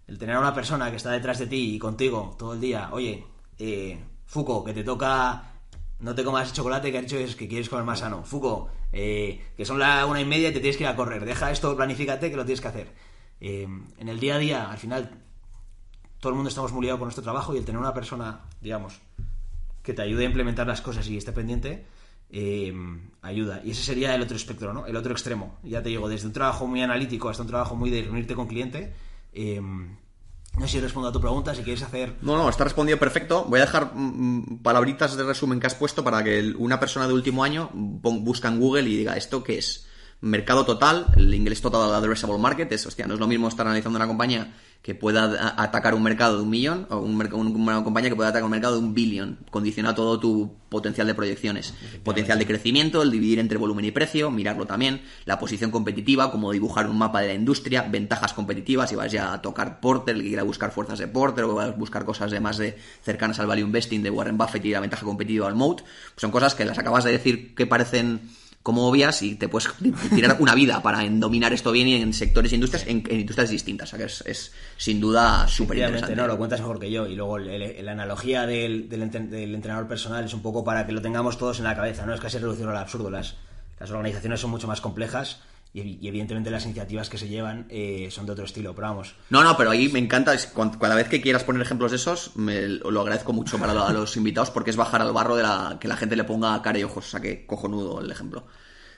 el 0.06 0.18
tener 0.18 0.36
a 0.36 0.40
una 0.40 0.54
persona 0.54 0.90
que 0.90 0.96
está 0.96 1.10
detrás 1.10 1.38
de 1.38 1.46
ti 1.46 1.74
y 1.74 1.78
contigo 1.78 2.34
todo 2.38 2.54
el 2.54 2.60
día, 2.60 2.88
oye, 2.92 3.24
eh, 3.58 4.04
Fuco, 4.26 4.62
que 4.62 4.72
te 4.72 4.84
toca 4.84 5.50
no 6.00 6.14
te 6.14 6.24
comas 6.24 6.52
chocolate 6.52 6.90
que 6.90 6.98
ha 6.98 7.02
dicho 7.02 7.18
es 7.18 7.36
que 7.36 7.46
quieres 7.46 7.68
comer 7.68 7.84
más 7.84 7.98
sano. 8.00 8.22
Fuco, 8.24 8.70
eh, 8.92 9.40
que 9.56 9.64
son 9.64 9.78
la 9.78 10.06
una 10.06 10.20
y 10.20 10.24
media 10.24 10.48
y 10.48 10.52
te 10.52 10.60
tienes 10.60 10.76
que 10.76 10.84
ir 10.84 10.88
a 10.88 10.96
correr. 10.96 11.24
Deja 11.24 11.50
esto, 11.50 11.76
planifícate 11.76 12.30
que 12.30 12.36
lo 12.36 12.44
tienes 12.44 12.60
que 12.60 12.68
hacer. 12.68 12.92
Eh, 13.40 13.66
en 13.98 14.08
el 14.08 14.20
día 14.20 14.36
a 14.36 14.38
día, 14.38 14.70
al 14.70 14.78
final, 14.78 15.22
todo 16.18 16.30
el 16.30 16.36
mundo 16.36 16.48
estamos 16.48 16.72
muy 16.72 16.82
liados 16.82 16.98
con 16.98 17.06
nuestro 17.06 17.24
trabajo 17.24 17.54
y 17.54 17.58
el 17.58 17.64
tener 17.64 17.80
una 17.80 17.94
persona, 17.94 18.42
digamos, 18.60 19.00
que 19.82 19.94
te 19.94 20.02
ayude 20.02 20.24
a 20.24 20.26
implementar 20.26 20.66
las 20.66 20.80
cosas 20.82 21.08
y 21.08 21.16
esté 21.16 21.32
pendiente, 21.32 21.86
eh, 22.30 22.74
ayuda. 23.22 23.62
Y 23.64 23.70
ese 23.70 23.82
sería 23.82 24.14
el 24.14 24.22
otro 24.22 24.36
espectro, 24.36 24.72
¿no? 24.72 24.86
El 24.86 24.96
otro 24.96 25.12
extremo. 25.12 25.58
Ya 25.62 25.82
te 25.82 25.88
digo, 25.88 26.08
desde 26.08 26.26
un 26.26 26.32
trabajo 26.32 26.66
muy 26.66 26.82
analítico 26.82 27.28
hasta 27.28 27.42
un 27.42 27.48
trabajo 27.48 27.76
muy 27.76 27.90
de 27.90 28.02
reunirte 28.02 28.34
con 28.34 28.46
cliente. 28.46 28.92
eh, 29.32 29.60
no 30.58 30.66
sé 30.66 30.72
si 30.72 30.80
respondo 30.80 31.08
a 31.08 31.12
tu 31.12 31.20
pregunta, 31.20 31.54
si 31.54 31.62
quieres 31.62 31.82
hacer... 31.82 32.16
No, 32.22 32.36
no, 32.36 32.48
está 32.48 32.64
respondido 32.64 32.98
perfecto. 32.98 33.44
Voy 33.48 33.60
a 33.60 33.64
dejar 33.64 33.92
mm, 33.94 34.58
palabritas 34.62 35.16
de 35.16 35.22
resumen 35.24 35.60
que 35.60 35.66
has 35.66 35.74
puesto 35.74 36.04
para 36.04 36.22
que 36.22 36.54
una 36.58 36.78
persona 36.78 37.06
de 37.06 37.14
último 37.14 37.44
año 37.44 37.70
busca 37.72 38.48
en 38.48 38.60
Google 38.60 38.88
y 38.88 38.96
diga 38.96 39.16
esto 39.16 39.42
qué 39.42 39.58
es. 39.58 39.86
Mercado 40.20 40.66
total, 40.66 41.06
el 41.16 41.32
inglés 41.32 41.62
total 41.62 41.94
addressable 41.94 42.38
market, 42.38 42.70
es, 42.72 42.84
hostia, 42.84 43.06
no 43.06 43.14
es 43.14 43.20
lo 43.20 43.26
mismo 43.26 43.48
estar 43.48 43.66
analizando 43.66 43.96
una 43.96 44.06
compañía 44.06 44.52
que 44.82 44.94
pueda 44.94 45.54
atacar 45.62 45.94
un 45.94 46.02
mercado 46.02 46.38
de 46.38 46.42
un 46.42 46.50
millón 46.50 46.86
o 46.88 46.98
un 47.00 47.20
una 47.54 47.84
compañía 47.84 48.08
que 48.08 48.16
pueda 48.16 48.30
atacar 48.30 48.44
un 48.44 48.50
mercado 48.50 48.74
de 48.74 48.80
un 48.80 48.94
billón. 48.94 49.38
Condiciona 49.50 49.94
todo 49.94 50.18
tu 50.18 50.56
potencial 50.70 51.06
de 51.06 51.14
proyecciones. 51.14 51.74
Potencial 52.02 52.38
de 52.38 52.46
crecimiento, 52.46 53.02
el 53.02 53.10
dividir 53.10 53.40
entre 53.40 53.58
volumen 53.58 53.84
y 53.84 53.90
precio, 53.90 54.30
mirarlo 54.30 54.66
también. 54.66 55.02
La 55.26 55.38
posición 55.38 55.70
competitiva, 55.70 56.30
como 56.30 56.50
dibujar 56.50 56.88
un 56.88 56.96
mapa 56.96 57.20
de 57.20 57.28
la 57.28 57.34
industria, 57.34 57.82
ventajas 57.82 58.32
competitivas, 58.32 58.88
si 58.88 58.96
vas 58.96 59.12
ya 59.12 59.34
a 59.34 59.42
tocar 59.42 59.80
Porter, 59.80 60.16
el 60.16 60.22
que 60.22 60.28
quiera 60.28 60.44
buscar 60.44 60.70
fuerzas 60.70 60.98
de 60.98 61.08
Porter 61.08 61.44
o 61.44 61.54
va 61.54 61.64
a 61.64 61.70
buscar 61.72 62.06
cosas 62.06 62.30
de 62.30 62.40
más 62.40 62.56
de 62.56 62.78
cercanas 63.02 63.38
al 63.38 63.48
value 63.48 63.66
investing 63.66 64.02
de 64.02 64.08
Warren 64.08 64.38
Buffett 64.38 64.64
y 64.64 64.70
la 64.70 64.80
ventaja 64.80 65.04
competitiva 65.04 65.46
al 65.46 65.56
moat, 65.56 65.82
pues 65.82 66.16
son 66.16 66.30
cosas 66.30 66.54
que 66.54 66.64
las 66.64 66.78
acabas 66.78 67.04
de 67.04 67.12
decir 67.12 67.54
que 67.54 67.66
parecen 67.66 68.22
como 68.62 68.86
obvias 68.86 69.22
y 69.22 69.36
te 69.36 69.48
puedes 69.48 69.70
tirar 70.14 70.36
una 70.38 70.54
vida 70.54 70.82
para 70.82 71.02
dominar 71.08 71.52
esto 71.52 71.72
bien 71.72 71.88
y 71.88 71.94
en 71.94 72.12
sectores 72.12 72.52
e 72.52 72.56
industrias, 72.56 72.86
en, 72.86 73.02
industrias 73.10 73.50
distintas. 73.50 73.88
O 73.88 73.90
sea 73.90 73.98
que 73.98 74.04
es, 74.04 74.22
es 74.26 74.52
sin 74.76 75.00
duda 75.00 75.48
súper 75.48 75.78
interesante. 75.78 76.14
no, 76.14 76.26
lo 76.26 76.36
cuentas 76.36 76.60
mejor 76.60 76.78
que 76.78 76.90
yo. 76.90 77.06
Y 77.06 77.14
luego 77.14 77.38
la 77.38 77.92
analogía 77.92 78.46
del, 78.46 78.88
del 78.88 79.54
entrenador 79.54 79.88
personal 79.88 80.24
es 80.24 80.34
un 80.34 80.42
poco 80.42 80.62
para 80.62 80.86
que 80.86 80.92
lo 80.92 81.00
tengamos 81.00 81.38
todos 81.38 81.58
en 81.58 81.64
la 81.64 81.74
cabeza, 81.74 82.04
¿no? 82.04 82.14
Es 82.14 82.20
casi 82.20 82.38
reducirlo 82.38 82.70
al 82.70 82.76
absurdo. 82.76 83.10
Las, 83.10 83.36
las 83.78 83.90
organizaciones 83.90 84.40
son 84.40 84.50
mucho 84.50 84.68
más 84.68 84.80
complejas 84.80 85.40
y, 85.72 86.06
evidentemente 86.08 86.50
las 86.50 86.64
iniciativas 86.64 87.08
que 87.08 87.16
se 87.18 87.28
llevan 87.28 87.66
eh, 87.70 88.08
son 88.10 88.26
de 88.26 88.32
otro 88.32 88.44
estilo, 88.44 88.74
pero 88.74 88.88
vamos. 88.88 89.14
No, 89.30 89.42
no, 89.44 89.56
pero 89.56 89.70
ahí 89.70 89.88
me 89.88 89.98
encanta, 90.00 90.34
es 90.34 90.46
cuan- 90.46 90.70
cada 90.78 90.94
vez 90.96 91.08
que 91.08 91.20
quieras 91.20 91.44
poner 91.44 91.62
ejemplos 91.62 91.92
de 91.92 91.96
esos, 91.96 92.36
me 92.36 92.66
lo 92.68 93.00
agradezco 93.00 93.32
mucho 93.32 93.58
para 93.58 93.72
lo- 93.74 93.84
a 93.86 93.92
los 93.92 94.16
invitados 94.16 94.50
porque 94.50 94.70
es 94.70 94.76
bajar 94.76 95.00
al 95.02 95.12
barro 95.12 95.36
de 95.36 95.42
la 95.44 95.78
que 95.80 95.86
la 95.88 95.96
gente 95.96 96.16
le 96.16 96.24
ponga 96.24 96.60
cara 96.62 96.78
y 96.78 96.82
ojos, 96.84 97.06
o 97.06 97.10
sea 97.10 97.20
que 97.20 97.46
cojonudo 97.46 98.00
el 98.00 98.10
ejemplo. 98.10 98.44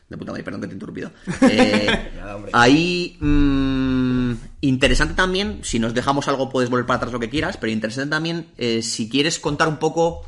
De 0.08 0.18
puta 0.18 0.32
madre, 0.32 0.44
perdón 0.44 0.60
que 0.62 0.66
te 0.66 0.72
he 0.72 0.76
interrumpido. 0.76 1.10
Eh, 1.48 2.10
ahí, 2.52 3.16
mm, 3.20 4.32
interesante 4.62 5.14
también, 5.14 5.60
si 5.62 5.78
nos 5.78 5.94
dejamos 5.94 6.28
algo 6.28 6.48
puedes 6.50 6.68
volver 6.70 6.86
para 6.86 6.96
atrás 6.98 7.12
lo 7.12 7.20
que 7.20 7.30
quieras, 7.30 7.56
pero 7.56 7.72
interesante 7.72 8.10
también 8.10 8.46
eh, 8.58 8.82
si 8.82 9.08
quieres 9.08 9.38
contar 9.38 9.68
un 9.68 9.76
poco 9.78 10.22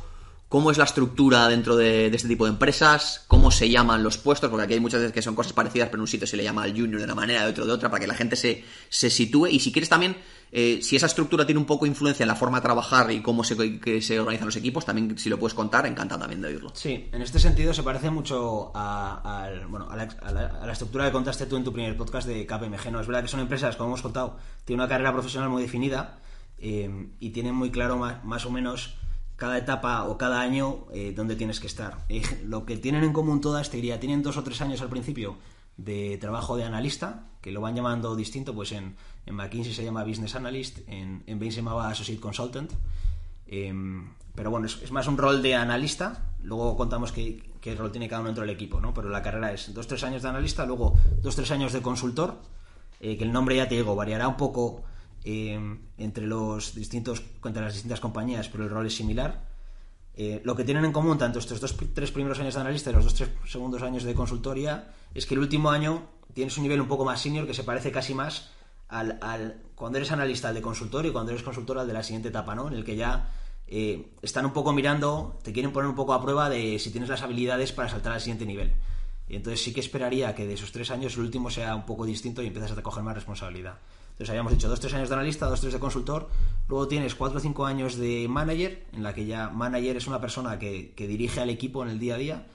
cómo 0.49 0.71
es 0.71 0.77
la 0.77 0.83
estructura 0.85 1.47
dentro 1.47 1.75
de, 1.75 2.09
de 2.09 2.15
este 2.15 2.27
tipo 2.29 2.45
de 2.45 2.51
empresas, 2.51 3.25
cómo 3.27 3.51
se 3.51 3.69
llaman 3.69 4.03
los 4.03 4.17
puestos, 4.17 4.49
porque 4.49 4.63
aquí 4.65 4.73
hay 4.75 4.79
muchas 4.79 4.99
veces 5.01 5.13
que 5.13 5.21
son 5.21 5.35
cosas 5.35 5.53
parecidas, 5.53 5.87
pero 5.89 5.97
en 5.97 6.01
un 6.01 6.07
sitio 6.07 6.27
se 6.27 6.37
le 6.37 6.43
llama 6.43 6.63
al 6.63 6.71
junior 6.71 6.99
de 6.99 7.03
una 7.05 7.15
manera, 7.15 7.43
de 7.43 7.49
otro 7.51 7.65
de 7.65 7.71
otra, 7.71 7.89
para 7.89 7.99
que 8.01 8.07
la 8.07 8.13
gente 8.13 8.35
se, 8.35 8.63
se 8.89 9.09
sitúe. 9.09 9.47
Y 9.47 9.59
si 9.59 9.71
quieres 9.71 9.89
también, 9.89 10.15
eh, 10.51 10.79
si 10.81 10.95
esa 10.95 11.07
estructura 11.07 11.45
tiene 11.45 11.59
un 11.59 11.65
poco 11.65 11.85
influencia 11.87 12.23
en 12.23 12.27
la 12.27 12.35
forma 12.35 12.59
de 12.59 12.63
trabajar 12.63 13.11
y 13.11 13.21
cómo 13.21 13.43
se, 13.43 13.79
que 13.79 14.01
se 14.01 14.19
organizan 14.19 14.45
los 14.45 14.55
equipos, 14.55 14.85
también 14.85 15.17
si 15.17 15.29
lo 15.29 15.39
puedes 15.39 15.55
contar, 15.55 15.85
encantado 15.87 16.21
también 16.21 16.41
de 16.41 16.49
oírlo. 16.49 16.71
Sí, 16.75 17.09
en 17.11 17.21
este 17.21 17.39
sentido 17.39 17.73
se 17.73 17.83
parece 17.83 18.09
mucho 18.11 18.71
a, 18.75 19.43
al- 19.45 19.65
bueno, 19.67 19.87
a, 19.89 19.95
la, 19.97 20.03
a 20.03 20.63
a 20.65 20.71
estructura 20.71 21.05
que 21.07 21.11
contaste 21.11 21.47
tú 21.47 21.57
en 21.57 21.63
tu 21.63 21.73
primer 21.73 21.97
podcast 21.97 22.27
de 22.27 22.45
KPMG. 22.45 22.91
No, 22.91 23.01
es 23.01 23.07
verdad 23.07 23.23
que 23.23 23.27
son 23.29 23.39
empresas, 23.39 23.75
como 23.75 23.89
hemos 23.89 24.01
contado, 24.03 24.37
tienen 24.63 24.81
una 24.81 24.87
carrera 24.89 25.11
profesional 25.11 25.49
muy 25.49 25.63
definida 25.63 26.19
eh, 26.59 27.07
y 27.19 27.31
tienen 27.31 27.55
muy 27.55 27.71
claro 27.71 27.97
ma- 27.97 28.21
más, 28.23 28.45
o 28.45 28.51
menos 28.51 28.95
cada 29.35 29.57
etapa 29.57 30.05
o 30.05 30.17
cada 30.17 30.41
año 30.41 30.85
eh, 30.93 31.13
dónde 31.15 31.35
tienes 31.35 31.59
que 31.59 31.67
estar. 31.67 32.05
Eh, 32.09 32.21
lo 32.45 32.65
que 32.65 32.77
tienen 32.77 33.03
en 33.03 33.13
común 33.13 33.41
todas, 33.41 33.69
te 33.69 33.77
diría, 33.77 33.99
tienen 33.99 34.23
dos 34.23 34.37
o 34.37 34.43
tres 34.43 34.61
años 34.61 34.81
al 34.81 34.89
principio 34.89 35.37
de 35.77 36.17
trabajo 36.19 36.55
de 36.55 36.63
analista, 36.63 37.27
que 37.41 37.51
lo 37.51 37.61
van 37.61 37.75
llamando 37.75 38.15
distinto, 38.15 38.53
pues 38.53 38.71
en, 38.71 38.95
en 39.25 39.35
McKinsey 39.35 39.73
se 39.73 39.83
llama 39.83 40.03
Business 40.03 40.35
Analyst, 40.35 40.79
en, 40.87 41.23
en 41.27 41.39
Bain 41.39 41.51
se 41.51 41.57
llamaba 41.57 41.89
Associate 41.89 42.21
Consultant. 42.21 42.71
Em, 43.47 44.09
pero 44.33 44.51
bueno, 44.51 44.67
es, 44.67 44.91
más 44.91 45.07
un 45.07 45.17
rol 45.17 45.41
de 45.41 45.55
analista. 45.55 46.33
Luego 46.41 46.75
contamos 46.77 47.11
qué, 47.11 47.43
qué 47.61 47.75
rol 47.75 47.91
tiene 47.91 48.07
cada 48.07 48.21
uno 48.21 48.29
dentro 48.29 48.43
del 48.43 48.55
equipo, 48.55 48.79
¿no? 48.79 48.93
Pero 48.93 49.09
la 49.09 49.21
carrera 49.21 49.51
es 49.51 49.73
dos, 49.73 49.87
tres 49.87 50.03
años 50.03 50.23
de 50.23 50.29
analista, 50.29 50.65
luego 50.65 50.95
dos, 51.21 51.35
tres 51.35 51.51
años 51.51 51.73
de 51.73 51.81
consultor, 51.81 52.37
eh, 52.99 53.17
que 53.17 53.23
el 53.23 53.31
nombre 53.31 53.55
ya 53.55 53.67
te 53.67 53.75
digo, 53.75 53.95
variará 53.95 54.27
un 54.27 54.37
poco 54.37 54.83
em, 55.25 55.79
entre 55.97 56.25
los 56.25 56.75
distintos, 56.75 57.21
entre 57.43 57.63
las 57.63 57.73
distintas 57.73 57.99
compañías, 57.99 58.47
pero 58.47 58.63
el 58.63 58.69
rol 58.69 58.85
es 58.85 58.95
similar. 58.95 59.49
Eh, 60.13 60.41
lo 60.45 60.55
que 60.55 60.63
tienen 60.63 60.85
en 60.85 60.93
común 60.93 61.17
tanto 61.17 61.39
estos 61.39 61.59
dos 61.59 61.75
tres 61.93 62.11
primeros 62.11 62.39
años 62.39 62.53
de 62.53 62.61
analista 62.61 62.89
y 62.89 62.93
los 62.93 63.03
dos 63.03 63.15
tres 63.15 63.29
segundos 63.45 63.81
años 63.81 64.03
de 64.03 64.13
consultoría 64.13 64.93
es 65.13 65.25
que 65.25 65.33
el 65.33 65.41
último 65.41 65.71
año 65.71 66.07
tienes 66.33 66.55
un 66.55 66.63
nivel 66.63 66.79
un 66.79 66.87
poco 66.87 67.03
más 67.03 67.19
senior 67.19 67.45
que 67.45 67.53
se 67.53 67.63
parece 67.63 67.91
casi 67.91 68.13
más 68.13 68.51
al, 68.87 69.17
al 69.21 69.61
cuando 69.75 69.97
eres 69.97 70.11
analista 70.11 70.47
al 70.47 70.55
de 70.55 70.61
consultor 70.61 71.05
y 71.05 71.11
cuando 71.11 71.31
eres 71.31 71.43
consultor 71.43 71.79
al 71.79 71.87
de 71.87 71.93
la 71.93 72.03
siguiente 72.03 72.29
etapa, 72.29 72.55
¿no? 72.55 72.67
En 72.67 72.75
el 72.75 72.85
que 72.85 72.95
ya 72.95 73.29
eh, 73.67 74.11
están 74.21 74.45
un 74.45 74.53
poco 74.53 74.73
mirando, 74.73 75.39
te 75.43 75.51
quieren 75.51 75.73
poner 75.73 75.89
un 75.89 75.95
poco 75.95 76.13
a 76.13 76.21
prueba 76.21 76.49
de 76.49 76.77
si 76.79 76.91
tienes 76.91 77.09
las 77.09 77.23
habilidades 77.23 77.71
para 77.71 77.89
saltar 77.89 78.13
al 78.13 78.21
siguiente 78.21 78.45
nivel. 78.45 78.73
Y 79.27 79.35
entonces 79.35 79.63
sí 79.63 79.73
que 79.73 79.79
esperaría 79.79 80.35
que 80.35 80.45
de 80.45 80.53
esos 80.53 80.71
tres 80.71 80.91
años 80.91 81.15
el 81.15 81.23
último 81.23 81.49
sea 81.49 81.75
un 81.75 81.85
poco 81.85 82.05
distinto 82.05 82.43
y 82.43 82.47
empiezas 82.47 82.77
a 82.77 82.83
coger 82.83 83.03
más 83.03 83.15
responsabilidad. 83.15 83.79
Entonces 84.15 84.29
habíamos 84.29 84.53
dicho 84.53 84.69
dos, 84.69 84.79
tres 84.79 84.93
años 84.93 85.09
de 85.09 85.15
analista, 85.15 85.45
dos, 85.47 85.59
tres 85.59 85.73
de 85.73 85.79
consultor, 85.79 86.29
luego 86.69 86.87
tienes 86.87 87.15
cuatro 87.15 87.37
o 87.37 87.41
cinco 87.41 87.65
años 87.65 87.97
de 87.97 88.27
manager, 88.29 88.85
en 88.93 89.03
la 89.03 89.13
que 89.13 89.25
ya 89.25 89.49
manager 89.49 89.97
es 89.97 90.07
una 90.07 90.21
persona 90.21 90.57
que, 90.57 90.93
dirige 90.97 91.41
al 91.41 91.49
equipo 91.49 91.83
en 91.83 91.89
el 91.89 91.99
día 91.99 92.15
a 92.15 92.17
día. 92.17 92.47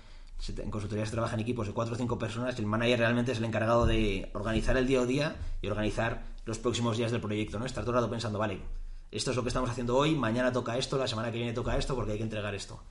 En 0.56 0.70
consultoría 0.70 1.04
se 1.04 1.12
trabaja 1.12 1.34
en 1.34 1.40
equipos 1.40 1.66
de 1.66 1.74
cuatro 1.74 1.94
o 1.94 1.98
cinco 1.98 2.18
personas 2.18 2.56
y 2.56 2.62
el 2.62 2.66
manager 2.66 3.00
realmente 3.00 3.32
es 3.32 3.38
el 3.38 3.44
encargado 3.44 3.84
de 3.84 4.30
organizar 4.32 4.76
el 4.78 4.86
día 4.86 5.02
a 5.02 5.04
día 5.06 5.36
y 5.60 5.68
organizar 5.68 6.24
los 6.46 6.58
próximos 6.58 6.96
días 6.96 7.12
del 7.12 7.20
proyecto, 7.20 7.58
¿no? 7.58 7.66
Estar 7.66 7.84
todo 7.84 7.92
el 7.92 8.00
rato 8.00 8.10
pensando, 8.10 8.38
vale, 8.38 8.62
esto 9.10 9.32
es 9.32 9.36
lo 9.36 9.42
que 9.42 9.48
estamos 9.48 9.68
haciendo 9.68 9.98
hoy, 9.98 10.14
mañana 10.14 10.52
toca 10.52 10.78
esto, 10.78 10.96
la 10.96 11.06
semana 11.06 11.30
que 11.30 11.36
viene 11.36 11.52
toca 11.52 11.76
esto, 11.76 11.94
porque 11.94 12.12
hay 12.12 12.18
que 12.18 12.24
entregar 12.24 12.54
esto. 12.54 12.82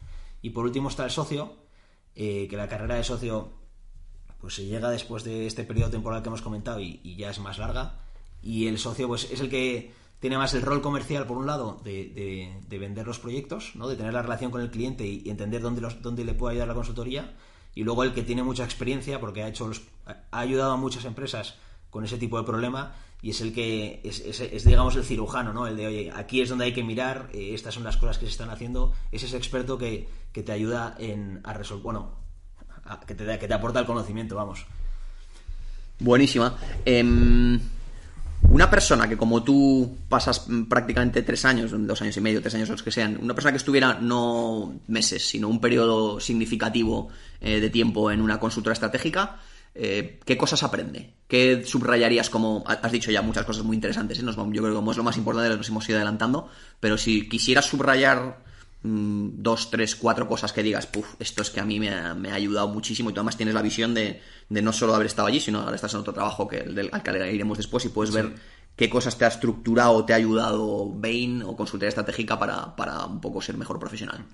Y 0.43 0.51
por 0.51 0.65
último 0.65 0.89
está 0.89 1.05
el 1.05 1.11
socio, 1.11 1.55
eh, 2.15 2.47
que 2.49 2.55
la 2.55 2.67
carrera 2.67 2.95
de 2.95 3.03
socio 3.03 3.53
pues 4.39 4.55
se 4.55 4.65
llega 4.65 4.89
después 4.89 5.23
de 5.23 5.47
este 5.47 5.63
periodo 5.63 5.89
temporal 5.89 6.21
que 6.21 6.29
hemos 6.29 6.41
comentado 6.41 6.79
y, 6.79 7.15
ya 7.17 7.29
es 7.29 7.39
más 7.39 7.57
larga. 7.57 7.99
Y 8.41 8.67
el 8.67 8.77
socio 8.77 9.08
pues 9.08 9.29
es 9.31 9.39
el 9.41 9.50
que 9.50 9.91
tiene 10.19 10.38
más 10.38 10.53
el 10.53 10.62
rol 10.62 10.81
comercial, 10.81 11.25
por 11.25 11.38
un 11.38 11.46
lado, 11.46 11.79
de, 11.84 12.51
vender 12.69 13.08
los 13.08 13.19
proyectos, 13.19 13.72
¿no? 13.75 13.88
de 13.88 13.96
tener 13.96 14.13
la 14.13 14.22
relación 14.22 14.51
con 14.51 14.62
el 14.62 14.69
cliente 14.69 15.05
y, 15.05 15.29
entender 15.29 15.62
dónde, 15.62 15.81
los, 15.81 16.01
dónde 16.01 16.25
le 16.25 16.34
puede 16.34 16.53
ayudar 16.53 16.67
la 16.67 16.74
consultoría. 16.74 17.36
Y 17.75 17.84
luego 17.84 18.03
el 18.03 18.13
que 18.13 18.24
tiene 18.24 18.43
mucha 18.43 18.63
experiencia, 18.63 19.19
porque 19.19 19.43
ha, 19.43 19.48
hecho 19.48 19.72
ha 20.05 20.39
ayudado 20.39 20.74
a 20.74 20.77
muchas 20.77 21.05
empresas 21.05 21.55
con 21.89 22.03
ese 22.03 22.17
tipo 22.17 22.38
de 22.38 22.43
problema 22.43 22.96
y 23.22 23.31
es 23.31 23.41
el 23.41 23.53
que 23.53 24.00
es, 24.03 24.65
digamos 24.65 24.96
el 24.96 25.03
cirujano, 25.03 25.51
¿no? 25.51 25.67
El 25.67 25.75
de, 25.75 25.88
oye, 25.88 26.12
aquí 26.15 26.41
es 26.41 26.50
donde 26.50 26.65
hay 26.65 26.74
que 26.74 26.84
mirar, 26.84 27.29
eh, 27.34 27.53
estas 27.53 27.74
son 27.74 27.84
las 27.84 27.98
cosas 27.98 28.17
que 28.17 28.25
se 28.25 28.31
están 28.31 28.50
haciendo, 28.50 28.93
es 29.12 29.24
ese 29.24 29.36
experto 29.36 29.77
que, 29.77 30.08
te 30.31 30.51
ayuda 30.53 30.96
en, 31.00 31.41
a 31.43 31.53
resolver, 31.53 31.84
bueno, 31.84 32.12
que, 33.05 33.13
te, 33.13 33.39
que 33.39 33.48
te 33.48 33.53
aporta 33.53 33.81
el 33.81 33.86
conocimiento, 33.86 34.36
vamos. 34.38 34.65
Buenísima. 36.00 36.55
Em, 36.86 37.60
una 38.43 38.69
persona 38.69 39.08
que 39.08 39.17
como 39.17 39.43
tú 39.43 39.98
pasas 40.08 40.48
prácticamente 40.67 41.22
tres 41.22 41.46
años, 41.46 41.72
dos 41.74 42.01
años 42.01 42.17
y 42.17 42.22
medio, 42.22 42.41
tres 42.41 42.55
años 42.55 42.69
los 42.69 42.84
que 42.84 42.91
sean, 42.91 43.19
una 43.22 43.34
persona 43.34 43.51
que 43.51 43.58
estuviera 43.58 44.00
no 44.01 44.79
meses, 44.88 45.27
sino 45.27 45.48
un 45.48 45.62
periodo 45.62 46.19
significativo 46.19 47.10
eh, 47.41 47.60
de 47.60 47.69
tiempo 47.69 48.12
en 48.12 48.22
una 48.22 48.39
consultora 48.39 48.74
estratégica, 48.74 49.39
eh, 49.75 50.19
¿qué 50.25 50.38
cosas 50.38 50.63
aprende? 50.63 51.13
¿Qué 51.27 51.63
subrayarías 51.65 52.29
como... 52.29 52.63
Has 52.65 52.91
dicho 52.91 53.12
ya 53.12 53.22
muchas 53.22 53.46
cosas 53.46 53.63
muy 53.63 53.75
interesantes, 53.75 54.19
¿eh? 54.19 54.24
yo 54.25 54.34
creo 54.34 54.69
que 54.69 54.75
como 54.75 54.91
es 54.91 54.98
lo 54.98 55.03
más 55.03 55.17
importante, 55.17 55.55
nos 55.55 55.69
hemos 55.69 55.88
ido 55.88 55.98
adelantando, 55.98 56.50
pero 56.79 56.98
si 56.98 57.29
quisieras 57.29 57.65
subrayar 57.65 58.43
mm, 58.83 59.29
dos, 59.33 59.69
tres, 59.69 59.95
cuatro 59.95 60.27
cosas 60.27 60.53
que 60.53 60.63
digas, 60.63 60.88
puff, 60.88 61.15
esto 61.19 61.41
es 61.41 61.50
que 61.50 61.59
a 61.59 61.65
mí 61.65 61.79
me 61.79 61.89
ha, 61.89 62.33
ayudado 62.33 62.67
muchísimo 62.67 63.09
y 63.09 63.13
tú 63.13 63.19
además 63.19 63.38
tienes 63.38 63.55
la 63.55 63.62
visión 63.62 63.93
de, 63.93 64.21
no 64.50 64.74
solo 64.74 64.95
haber 64.95 65.07
estado 65.07 65.27
allí, 65.27 65.39
sino 65.39 65.62
ahora 65.62 65.75
estás 65.75 65.93
en 65.93 66.00
otro 66.01 66.13
trabajo 66.13 66.48
que 66.48 66.62
del, 66.62 66.89
al 66.91 67.03
que 67.03 67.33
iremos 67.33 67.57
después 67.57 67.86
y 67.86 67.89
puedes 67.89 68.13
ver 68.13 68.33
qué 68.75 68.89
cosas 68.89 69.17
te 69.17 69.25
ha 69.25 69.27
estructurado 69.27 69.91
o 69.91 70.06
te 70.06 70.13
ha 70.13 70.15
ayudado 70.15 70.89
Bain 70.89 71.43
o 71.43 71.56
consultoría 71.56 71.89
estratégica 71.89 72.39
para, 72.39 72.75
para 72.75 73.06
un 73.06 73.19
poco 73.19 73.41
ser 73.41 73.58
mejor 73.58 73.80
profesional. 73.80 74.25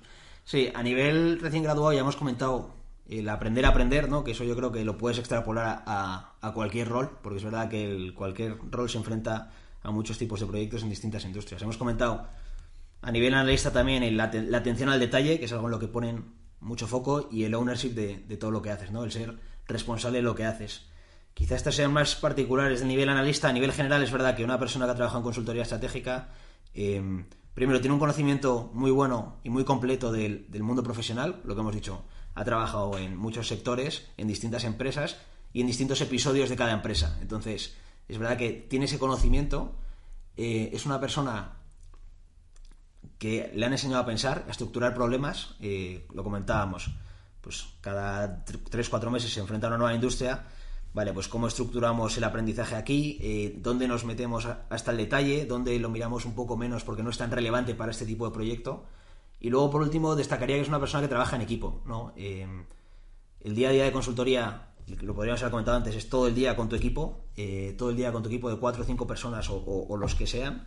Sí, 0.43 0.69
a 0.73 0.83
nivel 0.83 1.39
recién 1.39 1.63
graduado 1.63 1.93
ya 1.93 2.01
hemos 2.01 2.15
comentado 2.15 2.75
el 3.09 3.29
aprender 3.29 3.65
a 3.65 3.69
aprender, 3.69 4.09
¿no? 4.09 4.23
Que 4.23 4.31
eso 4.31 4.43
yo 4.43 4.55
creo 4.55 4.71
que 4.71 4.83
lo 4.85 4.97
puedes 4.97 5.17
extrapolar 5.17 5.83
a, 5.85 6.33
a 6.41 6.53
cualquier 6.53 6.87
rol, 6.87 7.17
porque 7.21 7.37
es 7.37 7.43
verdad 7.43 7.69
que 7.69 7.91
el, 7.91 8.13
cualquier 8.13 8.57
rol 8.69 8.89
se 8.89 8.97
enfrenta 8.97 9.51
a 9.81 9.91
muchos 9.91 10.17
tipos 10.17 10.39
de 10.39 10.47
proyectos 10.47 10.83
en 10.83 10.89
distintas 10.89 11.25
industrias. 11.25 11.61
Hemos 11.61 11.77
comentado 11.77 12.27
a 13.05 13.11
nivel 13.11 13.35
analista 13.35 13.71
también 13.71 14.17
la, 14.17 14.23
atención 14.23 14.89
al 14.89 14.99
detalle, 14.99 15.37
que 15.37 15.45
es 15.45 15.53
algo 15.53 15.67
en 15.67 15.71
lo 15.71 15.79
que 15.79 15.87
ponen 15.87 16.33
mucho 16.59 16.87
foco, 16.87 17.29
y 17.31 17.43
el 17.43 17.53
ownership 17.53 17.91
de, 17.91 18.37
todo 18.37 18.49
lo 18.49 18.63
que 18.63 18.71
haces, 18.71 18.91
¿no? 18.91 19.03
El 19.03 19.11
ser 19.11 19.37
responsable 19.67 20.17
de 20.17 20.23
lo 20.23 20.33
que 20.33 20.45
haces. 20.45 20.87
Quizá 21.35 21.55
estas 21.55 21.75
sean 21.75 21.93
más 21.93 22.15
particulares 22.15 22.79
de 22.79 22.87
nivel 22.87 23.07
analista. 23.09 23.47
A 23.47 23.53
nivel 23.53 23.73
general 23.73 24.01
es 24.01 24.11
verdad 24.11 24.35
que 24.35 24.43
una 24.43 24.57
persona 24.57 24.85
que 24.85 24.91
ha 24.91 24.95
trabajado 24.95 25.19
en 25.19 25.23
consultoría 25.23 25.61
estratégica, 25.61 26.29
eh, 26.73 27.25
primero 27.53 27.79
tiene 27.79 27.93
un 27.93 27.99
conocimiento 27.99 28.71
muy 28.73 28.89
bueno 28.89 29.37
y 29.43 29.51
muy 29.51 29.65
completo 29.65 30.11
del, 30.11 30.49
del 30.49 30.63
mundo 30.63 30.81
profesional, 30.81 31.41
lo 31.43 31.53
que 31.53 31.61
hemos 31.61 31.75
dicho, 31.75 32.05
ha 32.33 32.43
trabajado 32.43 32.97
en 32.97 33.15
muchos 33.15 33.47
sectores, 33.47 34.09
en 34.17 34.27
distintas 34.27 34.63
empresas 34.63 35.17
y 35.53 35.61
en 35.61 35.67
distintos 35.67 36.01
episodios 36.01 36.49
de 36.49 36.55
cada 36.55 36.71
empresa. 36.71 37.19
Entonces, 37.21 37.77
es 38.07 38.17
verdad 38.17 38.35
que 38.35 38.51
tiene 38.51 38.85
ese 38.85 38.97
conocimiento, 38.97 39.75
eh, 40.37 40.71
es 40.73 40.87
una 40.87 40.99
persona 40.99 41.59
que 43.17 43.51
le 43.53 43.65
han 43.65 43.71
enseñado 43.71 44.01
a 44.01 44.05
pensar, 44.05 44.45
a 44.47 44.51
estructurar 44.51 44.93
problemas, 44.93 45.55
eh, 45.61 46.05
lo 46.13 46.23
comentábamos, 46.23 46.91
pues 47.41 47.65
cada 47.81 48.43
3-4 48.45 49.09
meses 49.09 49.31
se 49.31 49.39
enfrenta 49.39 49.67
a 49.67 49.69
una 49.69 49.77
nueva 49.77 49.93
industria, 49.93 50.45
vale, 50.93 51.13
pues 51.13 51.27
cómo 51.27 51.47
estructuramos 51.47 52.17
el 52.17 52.23
aprendizaje 52.23 52.75
aquí, 52.75 53.17
eh, 53.21 53.55
dónde 53.57 53.87
nos 53.87 54.05
metemos 54.05 54.47
hasta 54.69 54.91
el 54.91 54.97
detalle, 54.97 55.45
dónde 55.45 55.77
lo 55.79 55.89
miramos 55.89 56.25
un 56.25 56.35
poco 56.35 56.57
menos 56.57 56.83
porque 56.83 57.03
no 57.03 57.09
es 57.09 57.17
tan 57.17 57.31
relevante 57.31 57.75
para 57.75 57.91
este 57.91 58.05
tipo 58.05 58.25
de 58.25 58.33
proyecto 58.33 58.85
y 59.39 59.49
luego, 59.49 59.69
por 59.69 59.81
último, 59.81 60.15
destacaría 60.15 60.55
que 60.55 60.63
es 60.63 60.67
una 60.67 60.79
persona 60.79 61.03
que 61.03 61.07
trabaja 61.07 61.35
en 61.35 61.41
equipo, 61.41 61.81
¿no? 61.85 62.13
Eh, 62.15 62.47
el 63.41 63.53
día 63.53 63.69
a 63.69 63.71
día 63.71 63.83
de 63.83 63.91
consultoría, 63.91 64.69
lo 65.01 65.13
podríamos 65.13 65.41
haber 65.41 65.51
comentado 65.51 65.77
antes, 65.77 65.95
es 65.95 66.09
todo 66.09 66.27
el 66.27 66.35
día 66.35 66.55
con 66.55 66.69
tu 66.69 66.75
equipo, 66.75 67.25
eh, 67.35 67.75
todo 67.77 67.91
el 67.91 67.95
día 67.95 68.11
con 68.11 68.23
tu 68.23 68.29
equipo 68.29 68.49
de 68.49 68.57
cuatro 68.57 68.83
o 68.83 68.85
cinco 68.85 69.05
personas 69.05 69.47
o, 69.51 69.97
los 69.97 70.15
que 70.15 70.25
sean, 70.25 70.65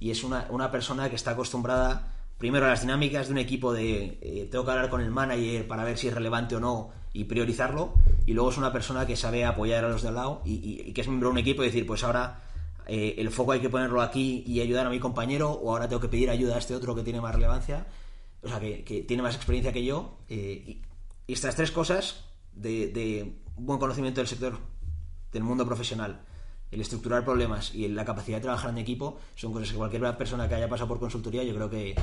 y 0.00 0.10
es 0.10 0.24
una, 0.24 0.70
persona 0.70 1.08
que 1.08 1.16
está 1.16 1.32
acostumbrada 1.32 2.14
primero 2.38 2.66
a 2.66 2.70
las 2.70 2.82
dinámicas 2.82 3.26
de 3.26 3.32
un 3.32 3.38
equipo 3.38 3.72
de 3.72 4.18
eh, 4.20 4.48
tengo 4.50 4.64
que 4.64 4.70
hablar 4.70 4.90
con 4.90 5.00
el 5.00 5.10
manager 5.10 5.66
para 5.66 5.84
ver 5.84 5.98
si 5.98 6.08
es 6.08 6.14
relevante 6.14 6.56
o 6.56 6.60
no 6.60 6.90
y 7.12 7.24
priorizarlo, 7.24 7.94
y 8.26 8.32
luego 8.32 8.50
es 8.50 8.58
una 8.58 8.72
persona 8.72 9.06
que 9.06 9.16
sabe 9.16 9.44
apoyar 9.44 9.84
a 9.84 9.88
los 9.88 10.02
de 10.02 10.08
al 10.08 10.14
lado 10.14 10.42
y, 10.44 10.92
que 10.92 11.00
es 11.00 11.08
miembro 11.08 11.30
de 11.30 11.32
un 11.32 11.38
equipo 11.38 11.62
y 11.62 11.66
decir, 11.66 11.86
pues 11.86 12.04
ahora 12.04 12.42
el 12.86 13.30
foco 13.30 13.52
hay 13.52 13.60
que 13.60 13.68
ponerlo 13.68 14.00
aquí 14.00 14.44
y 14.46 14.60
ayudar 14.60 14.86
a 14.86 14.90
mi 14.90 14.98
compañero, 14.98 15.50
o 15.50 15.72
ahora 15.72 15.88
tengo 15.88 16.00
que 16.00 16.08
pedir 16.08 16.30
ayuda 16.30 16.54
a 16.54 16.58
este 16.58 16.74
otro 16.74 16.94
que 16.94 17.02
tiene 17.02 17.20
más 17.20 17.34
relevancia 17.34 17.86
o 18.42 18.48
sea, 18.48 18.60
que, 18.60 19.04
tiene 19.06 19.22
más 19.22 19.34
experiencia 19.34 19.72
que 19.72 19.84
yo, 19.84 20.18
eh, 20.28 20.62
y, 20.66 20.82
estas 21.32 21.56
tres 21.56 21.70
cosas 21.70 22.24
de, 22.52 23.36
buen 23.56 23.78
conocimiento 23.78 24.20
del 24.20 24.28
sector, 24.28 24.58
del 25.30 25.42
mundo 25.42 25.66
profesional, 25.66 26.22
el 26.70 26.80
estructurar 26.80 27.24
problemas 27.24 27.74
y 27.74 27.88
la 27.88 28.04
capacidad 28.04 28.38
de 28.38 28.42
trabajar 28.42 28.70
en 28.70 28.78
equipo, 28.78 29.20
son 29.34 29.52
cosas 29.52 29.70
que 29.70 29.76
cualquier 29.76 30.16
persona 30.16 30.48
que 30.48 30.54
haya 30.54 30.68
pasado 30.68 30.88
por 30.88 30.98
consultoría, 30.98 31.42
yo 31.44 31.54
creo 31.54 31.70
que, 31.70 31.94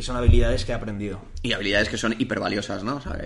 son 0.00 0.16
habilidades 0.16 0.64
que 0.64 0.70
he 0.70 0.74
aprendido. 0.74 1.20
Y 1.42 1.52
habilidades 1.52 1.88
que 1.88 1.96
son 1.96 2.14
hipervaliosas, 2.16 2.84
¿no? 2.84 2.96
O 2.96 3.00
sea, 3.00 3.18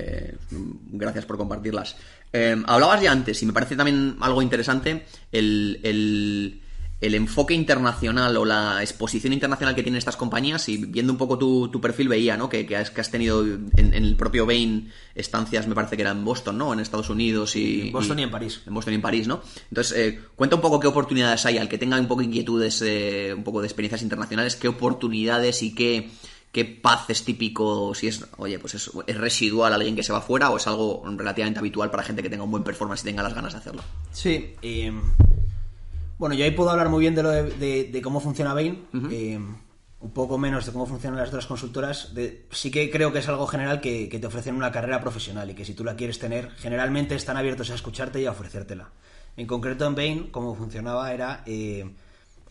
gracias 0.90 1.27
por 1.27 1.37
compartirlas. 1.37 1.97
Eh, 2.33 2.57
hablabas 2.66 3.03
ya 3.03 3.12
antes, 3.12 3.42
y 3.42 3.47
me 3.47 3.53
parece 3.53 3.77
también 3.77 4.16
algo 4.21 4.40
interesante, 4.40 5.05
el 5.31 6.62
enfoque 7.03 7.53
internacional 7.53 8.37
o 8.37 8.45
la 8.45 8.81
exposición 8.81 9.33
internacional 9.33 9.75
que 9.75 9.83
tienen 9.83 9.99
estas 9.99 10.17
compañías 10.17 10.69
y 10.69 10.77
viendo 10.77 11.12
un 11.12 11.19
poco 11.19 11.37
tu, 11.37 11.81
perfil 11.81 12.09
veía, 12.09 12.37
¿no? 12.37 12.49
Que, 12.49 12.77
has, 12.77 12.91
que 12.91 13.01
has 13.01 13.11
tenido 13.11 13.45
en, 13.45 13.93
el 13.93 14.15
propio 14.17 14.47
Bain 14.47 14.93
estancias, 15.15 15.67
me 15.67 15.75
parece 15.75 15.97
que 15.97 16.03
era 16.03 16.12
en 16.12 16.25
Boston, 16.25 16.57
¿no? 16.59 16.73
En 16.73 16.79
Estados 16.79 17.11
Unidos 17.11 17.57
y... 17.57 17.88
En 17.88 17.93
Boston 17.93 18.21
y, 18.21 18.23
en 18.23 18.31
París. 18.31 18.62
En 18.67 18.75
Boston 18.75 18.93
y 18.93 18.97
en 18.97 19.03
París, 19.03 19.27
¿no? 19.27 19.43
Entonces, 19.69 19.99
eh, 19.99 20.21
cuenta 20.37 20.57
un 20.57 20.62
poco 20.62 20.79
qué 20.79 20.87
oportunidades 20.87 21.45
hay 21.45 21.59
al 21.59 21.69
que 21.69 21.77
tenga 21.77 21.99
un 21.99 22.07
poco 22.07 22.23
inquietudes, 22.23 22.81
eh, 22.83 23.35
un 23.37 23.43
poco 23.43 23.61
de 23.61 23.67
experiencias 23.67 24.03
internacionales, 24.03 24.55
qué 24.55 24.69
oportunidades 24.69 25.62
y 25.65 25.75
qué, 25.75 26.09
qué 26.53 26.65
paz 26.65 27.07
es 27.09 27.25
típico, 27.25 27.95
si 27.95 28.07
es, 28.07 28.25
oye, 28.37 28.59
pues 28.59 28.75
es, 28.75 28.91
es 29.07 29.17
residual 29.17 29.73
alguien 29.73 29.97
que 29.97 30.05
se 30.05 30.12
va 30.12 30.21
fuera 30.21 30.51
o 30.51 30.57
es 30.59 30.67
algo 30.69 31.03
relativamente 31.17 31.59
habitual 31.59 31.91
para 31.91 32.05
gente 32.05 32.23
que 32.23 32.31
tenga 32.31 32.45
un 32.45 32.51
buen 32.51 32.62
performance 32.62 33.03
y 33.03 33.07
tenga 33.07 33.23
las 33.23 33.35
ganas 33.35 33.55
de 33.55 33.59
hacerlo. 33.59 33.83
Sí, 34.12 34.55
eh, 34.62 34.93
bueno, 36.23 36.37
yo 36.37 36.45
ahí 36.45 36.53
puedo 36.53 36.71
hablar 36.71 36.89
muy 36.89 37.01
bien 37.01 37.17
de, 37.17 37.23
lo 37.25 37.31
de, 37.31 38.01
cómo 38.01 38.21
funciona 38.21 38.55
Bain. 38.55 38.87
Eh, 39.11 39.41
un 39.99 40.11
poco 40.13 40.39
menos 40.39 40.65
de 40.65 40.71
cómo 40.71 40.87
funcionan 40.87 41.19
las 41.19 41.31
otras 41.31 41.47
consultoras, 41.47 42.15
de, 42.15 42.47
sí 42.53 42.71
que 42.71 42.93
creo 42.93 43.13
que 43.13 43.19
es 43.19 43.29
algo 43.29 43.45
general 43.49 43.81
que, 43.81 44.07
te 44.07 44.25
ofrecen 44.25 44.55
una 44.55 44.71
carrera 44.71 45.01
profesional 45.01 45.51
y 45.51 45.55
que 45.55 45.65
si 45.65 45.75
tú 45.75 45.83
la 45.83 45.97
quieres 45.97 46.21
tener, 46.21 46.51
generalmente 46.59 47.17
están 47.17 47.37
abiertos 47.37 47.73
a 47.73 47.75
escucharte 47.75 48.23
y 48.23 48.27
a 48.27 48.31
ofrecértela. 48.31 48.91
En 49.37 49.49
concreto 49.49 49.85
en 49.85 49.97
Bain, 49.97 50.29
cómo 50.31 50.55
funcionaba 50.55 51.13
era... 51.13 51.43
Eh, 51.45 51.91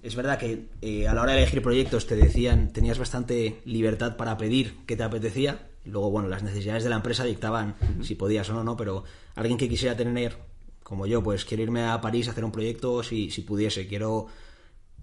es 0.03 0.15
verdad 0.17 0.37
que 0.37 0.65
eh, 0.81 1.07
a 1.07 1.13
la 1.13 1.21
hora 1.21 1.31
de 1.31 1.37
elegir 1.37 1.61
proyectos 1.61 2.07
te 2.07 2.17
decían, 2.17 2.73
tenías 2.73 2.99
bastante 2.99 3.61
libertad 3.63 4.17
para 4.17 4.35
pedir 4.35 4.79
qué 4.85 4.97
te 4.97 5.03
apetecía. 5.03 5.69
Luego, 5.85 6.11
bueno, 6.11 6.27
las 6.27 6.43
necesidades 6.43 6.83
de 6.83 6.89
la 6.89 6.97
empresa 6.97 7.23
dictaban 7.23 7.75
si 8.01 8.15
podías 8.15 8.49
o 8.49 8.53
no, 8.53 8.65
¿no? 8.65 8.75
Pero 8.75 9.05
alguien 9.35 9.57
que 9.57 9.69
quisiera 9.69 9.95
tener, 9.95 10.35
como 10.83 11.05
yo, 11.05 11.23
pues 11.23 11.45
quiero 11.45 11.63
irme 11.63 11.85
a 11.85 12.01
París 12.01 12.27
a 12.27 12.31
hacer 12.31 12.43
un 12.43 12.51
proyecto 12.51 13.03
si, 13.03 13.31
si 13.31 13.41
pudiese. 13.41 13.87
Quiero 13.87 14.27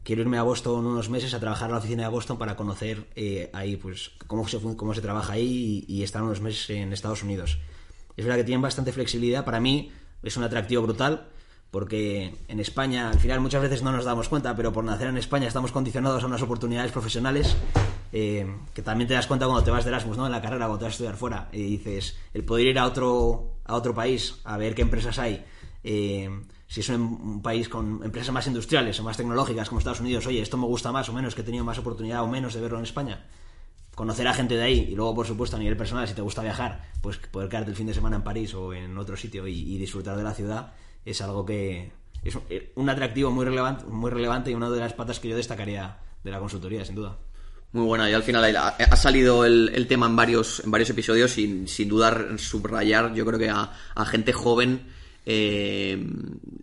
quiero 0.09 0.23
irme 0.23 0.39
a 0.39 0.43
Boston 0.43 0.87
unos 0.87 1.11
meses 1.11 1.35
a 1.35 1.41
trabajar 1.41 1.69
en 1.69 1.73
la 1.73 1.79
oficina 1.81 2.03
de 2.05 2.09
Boston 2.09 2.39
para 2.39 2.57
conocer 2.57 3.07
eh, 3.15 3.51
ahí 3.53 3.77
pues 3.77 4.13
cómo 4.27 4.49
se, 4.49 4.59
cómo 4.59 4.95
se 4.95 5.03
trabaja 5.03 5.35
ahí 5.35 5.85
y, 5.87 6.03
estar 6.03 6.23
unos 6.23 6.41
meses 6.41 6.71
en 6.71 6.95
Estados 6.95 7.23
Unidos. 7.23 7.59
Es 8.17 8.25
verdad 8.25 8.39
que 8.39 8.45
tienen 8.45 8.63
bastante 8.63 8.91
flexibilidad. 8.93 9.45
Para 9.45 9.61
mí 9.61 9.93
es 10.23 10.37
un 10.39 10.45
atractivo 10.45 10.83
brutal 10.83 11.29
porque 11.71 12.35
en 12.49 12.61
España, 12.61 13.11
al 13.11 13.21
final 13.21 13.41
muchas 13.41 13.61
veces 13.61 13.83
no 13.83 13.93
nos 13.93 14.07
damos 14.07 14.31
cuenta, 14.31 14.57
pero 14.57 14.73
por 14.73 14.83
nacer 14.83 15.09
en 15.09 15.19
España 15.19 15.47
estamos 15.47 15.73
condicionados 15.73 16.23
a 16.23 16.27
unas 16.27 16.41
oportunidades 16.41 16.91
profesionales 16.91 17.55
eh, 18.11 18.47
que 18.73 18.81
también 18.81 19.09
te 19.09 19.15
das 19.15 19.27
cuenta 19.27 19.45
cuando 19.45 19.63
te 19.63 19.71
vas 19.71 19.85
de 19.85 19.91
Erasmus, 19.91 20.17
¿no? 20.17 20.25
En 20.25 20.33
la 20.33 20.41
carrera, 20.41 20.65
cuando 20.65 20.79
te 20.79 20.85
vas 20.85 20.93
a 20.93 20.95
estudiar 20.95 21.17
fuera, 21.17 21.49
y 21.53 21.77
dices, 21.77 22.17
el 22.33 22.45
poder 22.45 22.69
ir 22.69 22.79
a 22.79 22.87
otro, 22.87 23.59
a 23.67 23.75
otro 23.75 23.95
país 23.95 24.37
a 24.45 24.57
ver 24.57 24.75
qué 24.75 24.81
empresas 24.81 25.19
hay, 25.19 25.45
eh, 25.85 26.29
si 26.69 26.81
es 26.81 26.89
un, 26.91 27.41
país 27.43 27.69
con 27.69 28.01
empresas 28.05 28.33
más 28.33 28.47
industriales 28.47 28.99
o 29.01 29.03
más 29.03 29.17
tecnológicas 29.17 29.69
como 29.69 29.79
Estados 29.79 30.01
Unidos, 30.01 30.27
oye, 30.27 30.43
esto 30.43 30.59
me 30.59 30.67
gusta 30.67 30.93
más 30.93 31.09
o 31.09 31.13
menos, 31.13 31.35
que 31.35 31.41
he 31.41 31.45
tenido 31.45 31.65
más 31.65 31.79
oportunidad 31.79 32.23
o 32.23 32.29
menos 32.29 32.55
de 32.55 32.61
verlo 32.61 32.79
en 32.79 32.85
España. 32.85 33.25
Conocer 33.95 34.29
a 34.29 34.35
gente 34.35 34.55
de 34.55 34.63
ahí 34.63 34.89
y 34.91 34.95
luego, 34.95 35.15
por 35.15 35.27
supuesto, 35.27 35.57
a 35.57 35.59
nivel 35.59 35.77
personal, 35.77 36.07
si 36.07 36.15
te 36.15 36.21
gusta 36.21 36.43
viajar, 36.43 36.83
pues 37.01 37.17
poder 37.17 37.49
quedarte 37.49 37.71
el 37.71 37.77
fin 37.77 37.87
de 37.87 37.95
semana 37.95 38.17
en 38.17 38.23
París 38.23 38.55
o 38.55 38.73
en 38.75 38.97
otro 38.99 39.17
sitio 39.17 39.47
y, 39.49 39.79
disfrutar 39.79 40.17
de 40.17 40.23
la 40.23 40.35
ciudad 40.35 40.73
es 41.05 41.23
algo 41.23 41.47
que 41.47 41.91
es 42.23 42.39
un 42.75 42.91
atractivo 42.91 43.31
muy 43.31 43.45
relevante, 43.47 43.87
muy 43.87 44.11
relevante 44.11 44.51
y 44.51 44.55
una 44.55 44.69
de 44.69 44.79
las 44.79 44.93
patas 44.93 45.21
que 45.21 45.29
yo 45.29 45.37
destacaría 45.37 45.97
de 46.23 46.31
la 46.31 46.39
consultoría, 46.39 46.85
sin 46.85 46.97
duda. 46.97 47.17
Muy 47.73 47.87
buena, 47.87 48.11
y 48.11 48.13
al 48.13 48.23
final 48.23 48.57
ha, 48.57 48.97
salido 48.97 49.45
el, 49.45 49.87
tema 49.89 50.07
en 50.07 50.17
varios, 50.17 50.61
en 50.65 50.71
varios 50.71 50.91
episodios 50.91 51.37
y 51.39 51.67
sin 51.67 51.89
duda 51.89 52.39
subrayar, 52.39 53.15
yo 53.15 53.25
creo 53.27 53.39
que 53.39 53.51
a 53.51 54.05
gente 54.05 54.33
joven 54.33 54.99
eh, 55.31 56.03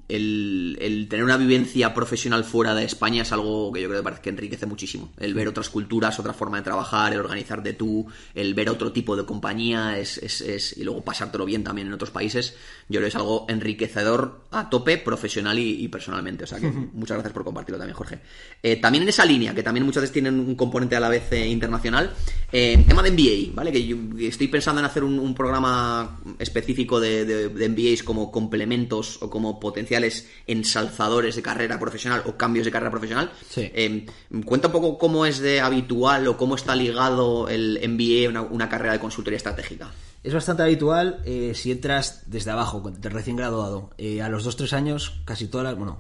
el, 0.08 1.08
tener 1.10 1.24
una 1.24 1.38
vivencia 1.38 1.94
profesional 1.94 2.44
fuera 2.44 2.74
de 2.76 2.84
España 2.84 3.24
es 3.24 3.32
algo 3.32 3.72
que 3.72 3.82
yo 3.82 3.88
creo 3.88 4.00
que 4.00 4.04
parece 4.04 4.22
que 4.22 4.30
enriquece 4.30 4.66
muchísimo. 4.66 5.12
El 5.20 5.34
ver 5.34 5.48
otras 5.48 5.70
culturas, 5.70 6.20
otra 6.20 6.34
forma 6.34 6.58
de 6.58 6.64
trabajar, 6.64 7.14
el 7.14 7.20
organizarte 7.20 7.74
tú, 7.74 8.08
el 8.34 8.54
ver 8.54 8.70
otro 8.70 8.92
tipo 8.92 9.16
de 9.16 9.26
compañía 9.26 9.98
es, 9.98 10.18
es, 10.18 10.78
y 10.78 10.84
luego 10.84 11.04
pasártelo 11.04 11.46
bien 11.46 11.64
también 11.64 11.88
en 11.88 11.94
otros 11.94 12.12
países, 12.12 12.56
yo 12.90 13.00
creo 13.00 13.02
que 13.02 13.08
es 13.08 13.16
algo 13.16 13.46
enriquecedor 13.50 14.46
a 14.52 14.70
tope, 14.70 14.98
profesional 14.98 15.58
y, 15.60 15.88
personalmente. 15.88 16.44
O 16.44 16.48
sea 16.48 16.60
que 16.60 16.68
muchas 16.94 17.18
gracias 17.18 17.34
por 17.34 17.44
compartirlo 17.44 17.78
también, 17.78 17.96
Jorge. 17.96 18.20
Eh, 18.62 18.78
también 18.78 19.04
en 19.04 19.10
esa 19.10 19.26
línea, 19.26 19.54
que 19.54 19.64
también 19.64 19.86
muchas 19.86 20.02
veces 20.02 20.14
tienen 20.14 20.40
un 20.40 20.56
componente 20.56 20.96
a 20.96 21.00
la 21.00 21.10
vez 21.10 21.32
eh, 21.32 21.48
internacional, 21.48 22.12
tema 22.52 23.04
de 23.04 23.12
MBA, 23.12 23.54
¿vale? 23.54 23.72
Que 23.72 23.86
yo 23.86 23.98
estoy 24.20 24.48
pensando 24.48 24.80
en 24.80 24.86
hacer 24.86 25.04
un, 25.04 25.36
programa 25.36 26.22
específico 26.40 27.00
de, 27.00 27.26
de, 27.26 27.70
MBAs 27.70 28.04
como 28.04 28.32
complementos 28.56 29.22
o 29.22 29.30
como 29.30 29.60
potenciales 29.60 30.28
ensalzadores 30.48 31.36
de 31.36 31.42
carrera 31.42 31.78
profesional 31.78 32.24
o 32.26 32.38
cambios 32.38 32.66
de 32.66 32.72
carrera 32.72 32.92
profesional. 32.92 33.32
Em, 33.58 34.06
cuenta 34.46 34.68
un 34.68 34.72
poco 34.72 34.98
cómo 34.98 35.26
es 35.26 35.40
de 35.40 35.60
habitual 35.60 36.28
o 36.28 36.38
cómo 36.38 36.56
está 36.56 36.76
ligado 36.76 37.50
el 37.50 37.80
MBA 37.84 38.40
a 38.40 38.42
una, 38.42 38.70
carrera 38.70 38.94
de 38.94 39.00
consultoría 39.00 39.38
estratégica. 39.38 39.92
Es 40.24 40.34
bastante 40.34 40.64
habitual 40.64 41.22
eh, 41.26 41.52
si 41.54 41.72
entras 41.72 42.24
desde 42.28 42.52
abajo, 42.52 42.82
de 42.82 43.10
recién 43.10 43.36
graduado. 43.36 43.92
Eh, 43.98 44.22
a 44.22 44.30
los 44.30 44.48
2-3 44.48 44.74
años, 44.74 45.22
casi 45.26 45.48
todas 45.48 45.66
las. 45.66 45.78
Bueno, 45.78 46.00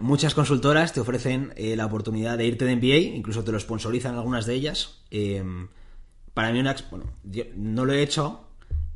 muchas 0.00 0.34
consultoras 0.34 0.92
te 0.92 1.00
ofrecen 1.00 1.52
eh, 1.56 1.76
la 1.76 1.86
oportunidad 1.86 2.36
de 2.36 2.46
irte 2.46 2.64
de 2.64 2.76
MBA, 2.76 3.16
incluso 3.16 3.44
te 3.44 3.52
lo 3.52 3.60
sponsorizan 3.60 4.16
algunas 4.16 4.44
de 4.44 4.54
ellas. 4.54 4.98
Em, 5.10 5.68
para 6.34 6.52
mí, 6.52 6.58
una, 6.58 6.74
bueno, 6.90 7.06
no 7.56 7.84
lo 7.84 7.92
he 7.92 8.02
hecho, 8.02 8.49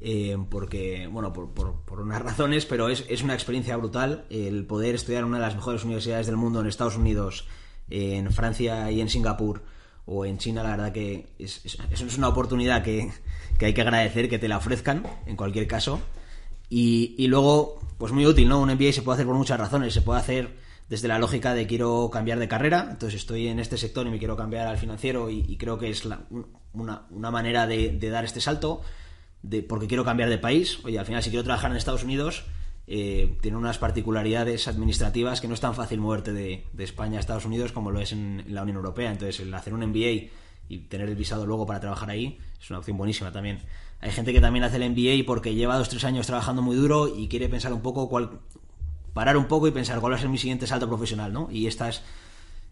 eh, 0.07 0.37
porque, 0.51 1.09
bueno, 1.11 1.33
por, 1.33 1.99
unas 1.99 2.21
razones, 2.21 2.67
pero 2.67 2.91
es, 2.91 3.07
es, 3.09 3.23
una 3.23 3.33
experiencia 3.33 3.75
brutal 3.79 4.27
el 4.29 4.67
poder 4.67 4.95
estudiar 4.95 5.23
en 5.23 5.29
una 5.29 5.39
de 5.39 5.45
las 5.47 5.55
mejores 5.55 5.83
universidades 5.83 6.27
del 6.27 6.37
mundo 6.37 6.61
en 6.61 6.67
Estados 6.67 6.99
Unidos, 6.99 7.47
en 7.89 8.31
Francia 8.31 8.91
y 8.91 9.01
en 9.01 9.09
Singapur 9.09 9.63
o 10.05 10.27
en 10.27 10.37
China, 10.37 10.63
la 10.63 10.73
verdad 10.73 10.93
que 10.93 11.31
es, 11.39 11.65
es, 11.65 12.19
una 12.19 12.29
oportunidad 12.29 12.83
que, 12.83 13.11
hay 13.59 13.73
que 13.73 13.81
agradecer 13.81 14.29
que 14.29 14.39
te 14.39 14.47
la 14.47 14.59
ofrezcan, 14.59 15.07
en 15.25 15.37
cualquier 15.37 15.67
caso. 15.67 16.03
Y, 16.69 17.15
y, 17.17 17.29
luego, 17.29 17.81
pues 17.97 18.13
muy 18.13 18.27
útil, 18.27 18.47
¿no? 18.47 18.61
Un 18.61 18.75
MBA 18.75 18.93
se 18.93 19.01
puede 19.01 19.15
hacer 19.15 19.27
por 19.27 19.37
muchas 19.37 19.59
razones. 19.59 19.95
Se 19.95 20.03
puede 20.03 20.21
hacer 20.21 20.59
desde 20.87 21.09
la 21.09 21.19
lógica 21.19 21.55
de 21.55 21.67
quiero 21.67 22.11
cambiar 22.13 22.39
de 22.39 22.49
carrera, 22.49 22.89
entonces 22.91 23.21
estoy 23.21 23.49
en 23.49 23.59
este 23.59 23.79
sector 23.79 24.07
y 24.07 24.11
me 24.11 24.19
quiero 24.19 24.37
cambiar 24.37 24.67
al 24.67 24.77
financiero 24.77 25.31
y, 25.31 25.57
creo 25.57 25.79
que 25.79 25.89
es 25.89 26.05
una, 26.05 26.27
una, 27.09 27.31
manera 27.31 27.67
de 27.67 28.11
dar 28.11 28.27
este 28.27 28.43
salto 28.43 28.83
porque 29.69 29.87
quiero 29.87 30.05
cambiar 30.05 30.29
de 30.29 30.39
país. 30.39 30.79
Oye, 30.85 30.99
al 30.99 31.07
final, 31.07 31.23
si 31.23 31.31
quiero 31.31 31.45
trabajar 31.45 31.71
en 31.71 31.77
Estados 31.77 32.05
Unidos, 32.05 32.45
eh, 32.87 33.39
tiene 33.41 33.57
unas 33.57 33.79
particularidades 33.79 34.69
administrativas 34.69 35.41
que 35.41 35.49
no 35.49 35.55
es 35.55 35.61
tan 35.61 35.75
fácil 35.75 36.01
moverte 36.01 36.33
de, 36.33 36.67
España 36.79 37.17
a 37.17 37.21
Estados 37.21 37.47
Unidos 37.47 37.73
como 37.73 37.91
lo 37.91 38.01
es 38.01 38.13
en, 38.13 38.45
la 38.49 38.63
Unión 38.63 38.77
Europea. 38.77 39.11
Entonces, 39.11 39.41
el 39.41 39.53
hacer 39.55 39.75
un 39.75 39.81
MBA 39.81 40.31
y 40.69 40.79
tener 40.89 41.09
el 41.09 41.17
visado 41.17 41.47
luego 41.47 41.67
para 41.67 41.81
trabajar 41.81 42.11
ahí 42.11 42.39
es 42.61 42.71
una 42.71 42.79
opción 42.79 42.97
buenísima 42.97 43.33
también. 43.33 43.61
Hay 44.01 44.11
gente 44.11 44.33
que 44.33 44.41
también 44.41 44.65
hace 44.65 44.77
el 44.77 44.91
MBA 44.91 45.27
porque 45.27 45.55
lleva 45.55 45.79
dos 45.79 45.89
tres 45.89 46.05
años 46.05 46.27
trabajando 46.27 46.61
muy 46.61 46.77
duro 46.77 47.09
y 47.09 47.29
quiere 47.29 47.49
pensar 47.49 47.73
un 47.73 47.81
poco 47.81 48.09
cuál 48.09 48.41
parar 49.15 49.37
un 49.37 49.47
poco 49.47 49.69
y 49.69 49.71
pensar 49.71 50.01
cuál 50.01 50.13
va 50.13 50.17
a 50.17 50.21
ser 50.21 50.29
mi 50.29 50.39
siguiente 50.39 50.67
salto 50.67 50.89
profesional, 50.89 51.33
¿no? 51.33 51.49
Y 51.51 51.67
estas 51.67 52.03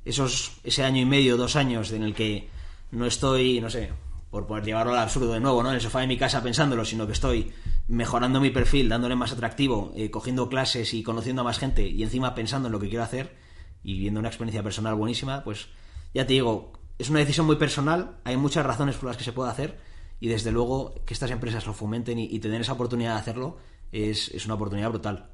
esos 0.04 0.58
ese 0.64 0.82
año 0.82 1.00
y 1.00 1.06
medio, 1.06 1.36
dos 1.36 1.56
años 1.56 1.92
en 1.92 2.02
el 2.02 2.14
que 2.14 2.48
no 2.90 3.06
estoy, 3.06 3.60
no 3.60 3.70
sé, 3.70 3.90
por 4.32 4.46
poder 4.46 4.64
llevarlo 4.64 4.94
al 4.94 4.98
absurdo 4.98 5.34
de 5.34 5.40
nuevo, 5.40 5.62
¿no? 5.62 5.68
En 5.68 5.74
el 5.74 5.82
sofá 5.82 6.00
de 6.00 6.06
mi 6.06 6.16
casa 6.16 6.42
pensándolo, 6.42 6.86
sino 6.86 7.06
que 7.06 7.12
estoy 7.12 7.52
mejorando 7.86 8.40
mi 8.40 8.48
perfil, 8.48 8.88
dándole 8.88 9.14
más 9.14 9.30
atractivo, 9.30 9.92
eh, 9.94 10.10
cogiendo 10.10 10.48
clases 10.48 10.94
y 10.94 11.02
conociendo 11.02 11.42
a 11.42 11.44
más 11.44 11.58
gente 11.58 11.86
y 11.86 12.02
encima 12.02 12.34
pensando 12.34 12.68
en 12.68 12.72
lo 12.72 12.80
que 12.80 12.88
quiero 12.88 13.04
hacer 13.04 13.36
y 13.84 13.98
viendo 13.98 14.20
una 14.20 14.30
experiencia 14.30 14.62
personal 14.62 14.94
buenísima, 14.94 15.44
pues 15.44 15.68
ya 16.14 16.26
te 16.26 16.32
digo, 16.32 16.72
es 16.98 17.10
una 17.10 17.18
decisión 17.18 17.44
muy 17.44 17.56
personal, 17.56 18.16
hay 18.24 18.38
muchas 18.38 18.64
razones 18.64 18.96
por 18.96 19.08
las 19.08 19.18
que 19.18 19.24
se 19.24 19.32
puede 19.32 19.50
hacer 19.50 19.78
y 20.18 20.28
desde 20.28 20.50
luego 20.50 20.94
que 21.04 21.12
estas 21.12 21.30
empresas 21.30 21.66
lo 21.66 21.74
fomenten 21.74 22.18
y, 22.18 22.38
tener 22.38 22.62
esa 22.62 22.72
oportunidad 22.72 23.12
de 23.12 23.20
hacerlo 23.20 23.58
es, 23.92 24.30
es 24.30 24.46
una 24.46 24.54
oportunidad 24.54 24.88
brutal. 24.88 25.28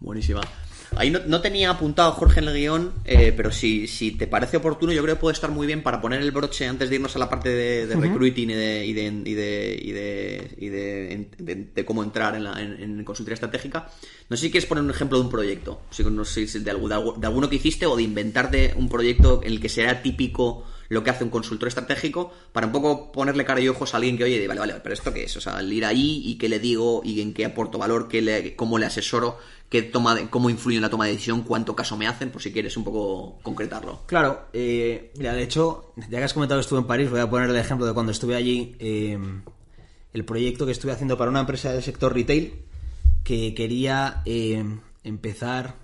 Buenísima. 0.00 0.40
Ahí 0.96 1.10
no, 1.10 1.40
tenía 1.40 1.70
apuntado 1.70 2.12
Jorge 2.12 2.40
en 2.40 2.48
el 2.48 2.54
guion, 2.54 2.92
eh, 3.04 3.32
pero 3.36 3.50
si, 3.50 3.86
si 3.86 4.12
te 4.12 4.26
parece 4.26 4.56
oportuno, 4.58 4.92
yo 4.92 5.02
creo 5.02 5.16
que 5.16 5.20
puede 5.20 5.34
estar 5.34 5.50
muy 5.50 5.66
bien 5.66 5.82
para 5.82 6.00
poner 6.00 6.20
el 6.20 6.30
broche 6.30 6.66
antes 6.66 6.90
de 6.90 6.96
irnos 6.96 7.16
a 7.16 7.18
la 7.18 7.28
parte 7.28 7.48
de, 7.48 7.94
recruiting 7.94 8.50
y 8.50 8.54
de, 8.54 8.86
y 8.86 8.92
de, 8.92 9.22
y 10.58 10.68
de, 10.68 11.84
cómo 11.84 12.02
entrar 12.02 12.34
en, 12.34 12.44
la, 12.44 12.60
en, 12.60 13.04
consultoría 13.04 13.34
estratégica. 13.34 13.88
No 14.28 14.36
sé 14.36 14.46
si 14.46 14.50
quieres 14.50 14.68
poner 14.68 14.84
un 14.84 14.90
ejemplo 14.90 15.18
de 15.18 15.24
un 15.24 15.30
proyecto, 15.30 15.82
si, 15.90 16.04
no 16.04 16.24
sé 16.24 16.46
si 16.46 16.58
de, 16.60 16.70
alguno 16.70 17.48
que 17.48 17.56
hiciste 17.56 17.86
o 17.86 17.96
de 17.96 18.02
inventarte 18.02 18.74
un 18.76 18.88
proyecto 18.88 19.40
en 19.42 19.52
el 19.52 19.60
que 19.60 19.68
sea 19.68 20.02
típico 20.02 20.64
lo 20.88 21.02
que 21.02 21.10
hace 21.10 21.24
un 21.24 21.30
consultor 21.30 21.68
estratégico 21.68 22.32
para 22.52 22.66
un 22.66 22.72
poco 22.72 23.12
ponerle 23.12 23.44
cara 23.44 23.60
y 23.60 23.68
ojos 23.68 23.94
a 23.94 23.96
alguien 23.96 24.16
que 24.16 24.24
oye, 24.24 24.46
vale, 24.46 24.60
vale, 24.60 24.74
pero 24.82 24.92
esto 24.92 25.12
qué 25.12 25.24
es, 25.24 25.36
o 25.36 25.40
sea, 25.40 25.60
el 25.60 25.72
ir 25.72 25.84
ahí 25.84 26.22
y 26.24 26.36
qué 26.36 26.48
le 26.48 26.58
digo 26.58 27.02
y 27.04 27.20
en 27.20 27.32
qué 27.34 27.44
aporto 27.44 27.78
valor, 27.78 28.08
qué 28.08 28.22
le, 28.22 28.56
cómo 28.56 28.78
le 28.78 28.86
asesoro, 28.86 29.38
qué 29.68 29.82
toma, 29.82 30.28
cómo 30.30 30.50
influye 30.50 30.76
en 30.76 30.82
la 30.82 30.90
toma 30.90 31.06
de 31.06 31.12
decisión, 31.12 31.42
cuánto 31.42 31.74
caso 31.74 31.96
me 31.96 32.06
hacen, 32.06 32.30
por 32.30 32.42
si 32.42 32.52
quieres 32.52 32.76
un 32.76 32.84
poco 32.84 33.38
concretarlo. 33.42 34.00
Claro, 34.06 34.48
eh, 34.52 35.12
mira, 35.16 35.32
de 35.32 35.42
hecho, 35.42 35.92
ya 36.10 36.18
que 36.18 36.24
has 36.24 36.34
comentado 36.34 36.60
que 36.60 36.62
estuve 36.62 36.80
en 36.80 36.86
París, 36.86 37.10
voy 37.10 37.20
a 37.20 37.30
poner 37.30 37.48
el 37.48 37.56
ejemplo 37.56 37.86
de 37.86 37.94
cuando 37.94 38.12
estuve 38.12 38.36
allí, 38.36 38.76
eh, 38.78 39.18
el 40.12 40.24
proyecto 40.24 40.66
que 40.66 40.72
estuve 40.72 40.92
haciendo 40.92 41.16
para 41.16 41.30
una 41.30 41.40
empresa 41.40 41.72
del 41.72 41.82
sector 41.82 42.12
retail 42.12 42.54
que 43.24 43.54
quería 43.54 44.22
eh, 44.24 44.64
empezar 45.04 45.76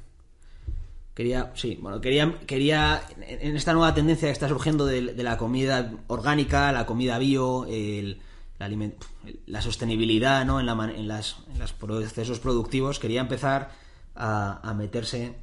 quería 1.18 1.50
sí 1.56 1.76
bueno 1.82 2.00
quería 2.00 2.38
quería 2.46 3.02
en 3.18 3.56
esta 3.56 3.72
nueva 3.72 3.92
tendencia 3.92 4.28
que 4.28 4.32
está 4.32 4.48
surgiendo 4.48 4.86
de, 4.86 5.02
la 5.02 5.36
comida 5.36 5.90
orgánica 6.06 6.70
la 6.70 6.86
comida 6.86 7.18
bio 7.18 7.66
el, 7.66 8.20
la, 9.46 9.62
sostenibilidad 9.62 10.44
¿no? 10.44 10.60
en, 10.60 10.66
la, 10.66 10.72
en, 10.94 11.08
las, 11.08 11.36
en 11.52 11.58
los 11.58 11.72
procesos 11.72 12.40
productivos, 12.40 12.98
quería 12.98 13.20
empezar 13.20 13.70
a, 14.14 14.74
meterse, 14.76 15.36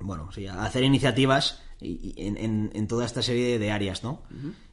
bueno, 0.00 0.30
sí, 0.32 0.46
a 0.46 0.64
hacer 0.64 0.82
iniciativas 0.82 1.62
en, 1.80 2.70
en, 2.74 2.88
toda 2.88 3.04
esta 3.04 3.22
serie 3.22 3.58
de 3.58 3.70
áreas, 3.70 4.02
¿no? 4.02 4.22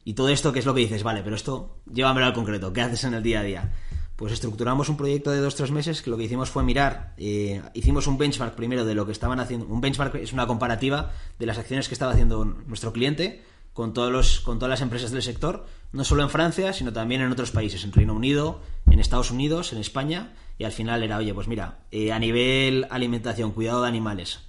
Y 0.04 0.14
todo 0.14 0.30
esto, 0.30 0.52
¿qué 0.52 0.60
es 0.60 0.66
lo 0.66 0.74
que 0.74 0.82
dices? 0.82 1.04
Vale, 1.04 1.22
pero 1.24 1.36
esto, 1.36 1.78
llévamelo 1.92 2.26
al 2.26 2.34
concreto, 2.34 2.74
¿qué 2.74 2.82
haces 2.82 3.04
en 3.04 3.14
el 3.14 3.22
día 3.22 3.42
a 3.42 3.44
día? 3.44 3.74
Pues 4.16 4.32
estructuramos 4.32 4.90
un 4.90 4.98
proyecto 4.98 5.32
de 5.32 5.40
dos 5.40 5.56
tres 5.56 5.72
meses 5.72 6.02
que 6.02 6.10
lo 6.10 6.18
que 6.18 6.24
hicimos 6.24 6.50
fue 6.50 6.64
mirar, 6.64 7.14
eh, 7.18 7.62
hicimos 7.74 8.08
un 8.08 8.18
benchmark 8.18 8.56
primero 8.56 8.86
de 8.86 8.94
lo 8.94 9.06
que 9.06 9.12
estaban 9.12 9.40
haciendo. 9.40 9.66
Un 9.66 9.82
benchmark 9.82 10.16
es 10.16 10.34
una 10.34 10.46
comparativa 10.46 11.12
de 11.40 11.46
las 11.46 11.58
acciones 11.58 11.88
que 11.88 11.96
estaba 11.96 12.12
haciendo 12.12 12.46
nuestro 12.46 12.94
cliente 12.94 13.44
con, 13.74 13.94
todos 13.94 14.12
los, 14.12 14.40
con 14.40 14.60
todas 14.60 14.70
las 14.70 14.82
empresas 14.82 15.12
del 15.12 15.24
sector, 15.24 15.66
no 15.92 16.04
solo 16.04 16.22
en 16.22 16.30
Francia, 16.30 16.74
sino 16.74 16.94
también 16.94 17.22
en 17.22 17.32
otros 17.32 17.52
países, 17.52 17.84
en 17.84 17.92
Reino 17.92 18.14
Unido, 18.14 18.62
en 18.90 19.00
Estados 19.00 19.32
Unidos, 19.32 19.74
en 19.74 19.80
España, 19.80 20.34
y 20.60 20.66
al 20.66 20.72
final 20.72 21.02
era, 21.02 21.18
oye, 21.18 21.34
pues 21.34 21.48
mira, 21.48 21.80
eh, 21.92 22.12
a 22.12 22.20
nivel 22.20 22.86
alimentación, 22.92 23.52
cuidado 23.52 23.82
de 23.82 23.88
animales, 23.88 24.42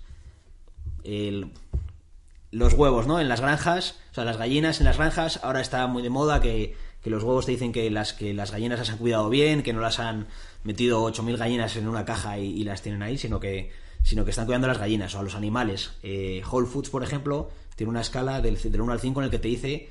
los 2.51 2.73
huevos, 2.75 3.07
¿no? 3.07 3.19
En 3.19 3.29
las 3.29 3.41
granjas, 3.41 3.99
o 4.13 4.15
sea, 4.15 4.25
las 4.25 4.37
gallinas 4.37 4.79
en 4.81 4.85
las 4.85 4.97
granjas, 4.97 5.41
ahora 5.43 5.61
está 5.61 5.87
muy 5.87 6.03
de 6.03 6.11
moda 6.11 6.41
que, 6.41 6.77
los 7.11 7.23
huevos 7.23 7.47
te 7.47 7.53
dicen 7.53 7.73
que 7.73 7.91
las, 7.91 8.13
que 8.13 8.35
las 8.35 8.51
gallinas 8.51 8.79
las 8.79 8.91
han 8.91 8.99
cuidado 8.99 9.29
bien, 9.29 9.63
que 9.63 9.73
no 9.73 9.81
las 9.81 9.99
han 9.99 10.27
metido 10.63 11.05
8.000 11.05 11.37
gallinas 11.37 11.77
en 11.77 11.89
una 11.89 12.05
caja 12.05 12.39
y, 12.39 12.65
las 12.65 12.83
tienen 12.83 13.03
ahí, 13.03 13.19
sino 13.19 13.41
que, 13.41 13.71
sino 14.03 14.25
que 14.25 14.31
están 14.31 14.47
cuidando 14.47 14.67
a 14.67 14.69
las 14.69 14.79
gallinas 14.79 15.15
o 15.15 15.19
a 15.19 15.23
los 15.23 15.35
animales. 15.35 15.93
Eh, 16.03 16.43
Whole 16.51 16.67
Foods, 16.67 16.91
por 16.91 17.03
ejemplo, 17.03 17.51
tiene 17.77 17.91
una 17.91 18.01
escala 18.01 18.41
del, 18.41 18.59
1 18.65 18.93
al 18.93 19.01
5 19.01 19.21
en 19.21 19.25
el 19.25 19.31
que 19.31 19.39
te 19.39 19.49
dice 19.49 19.91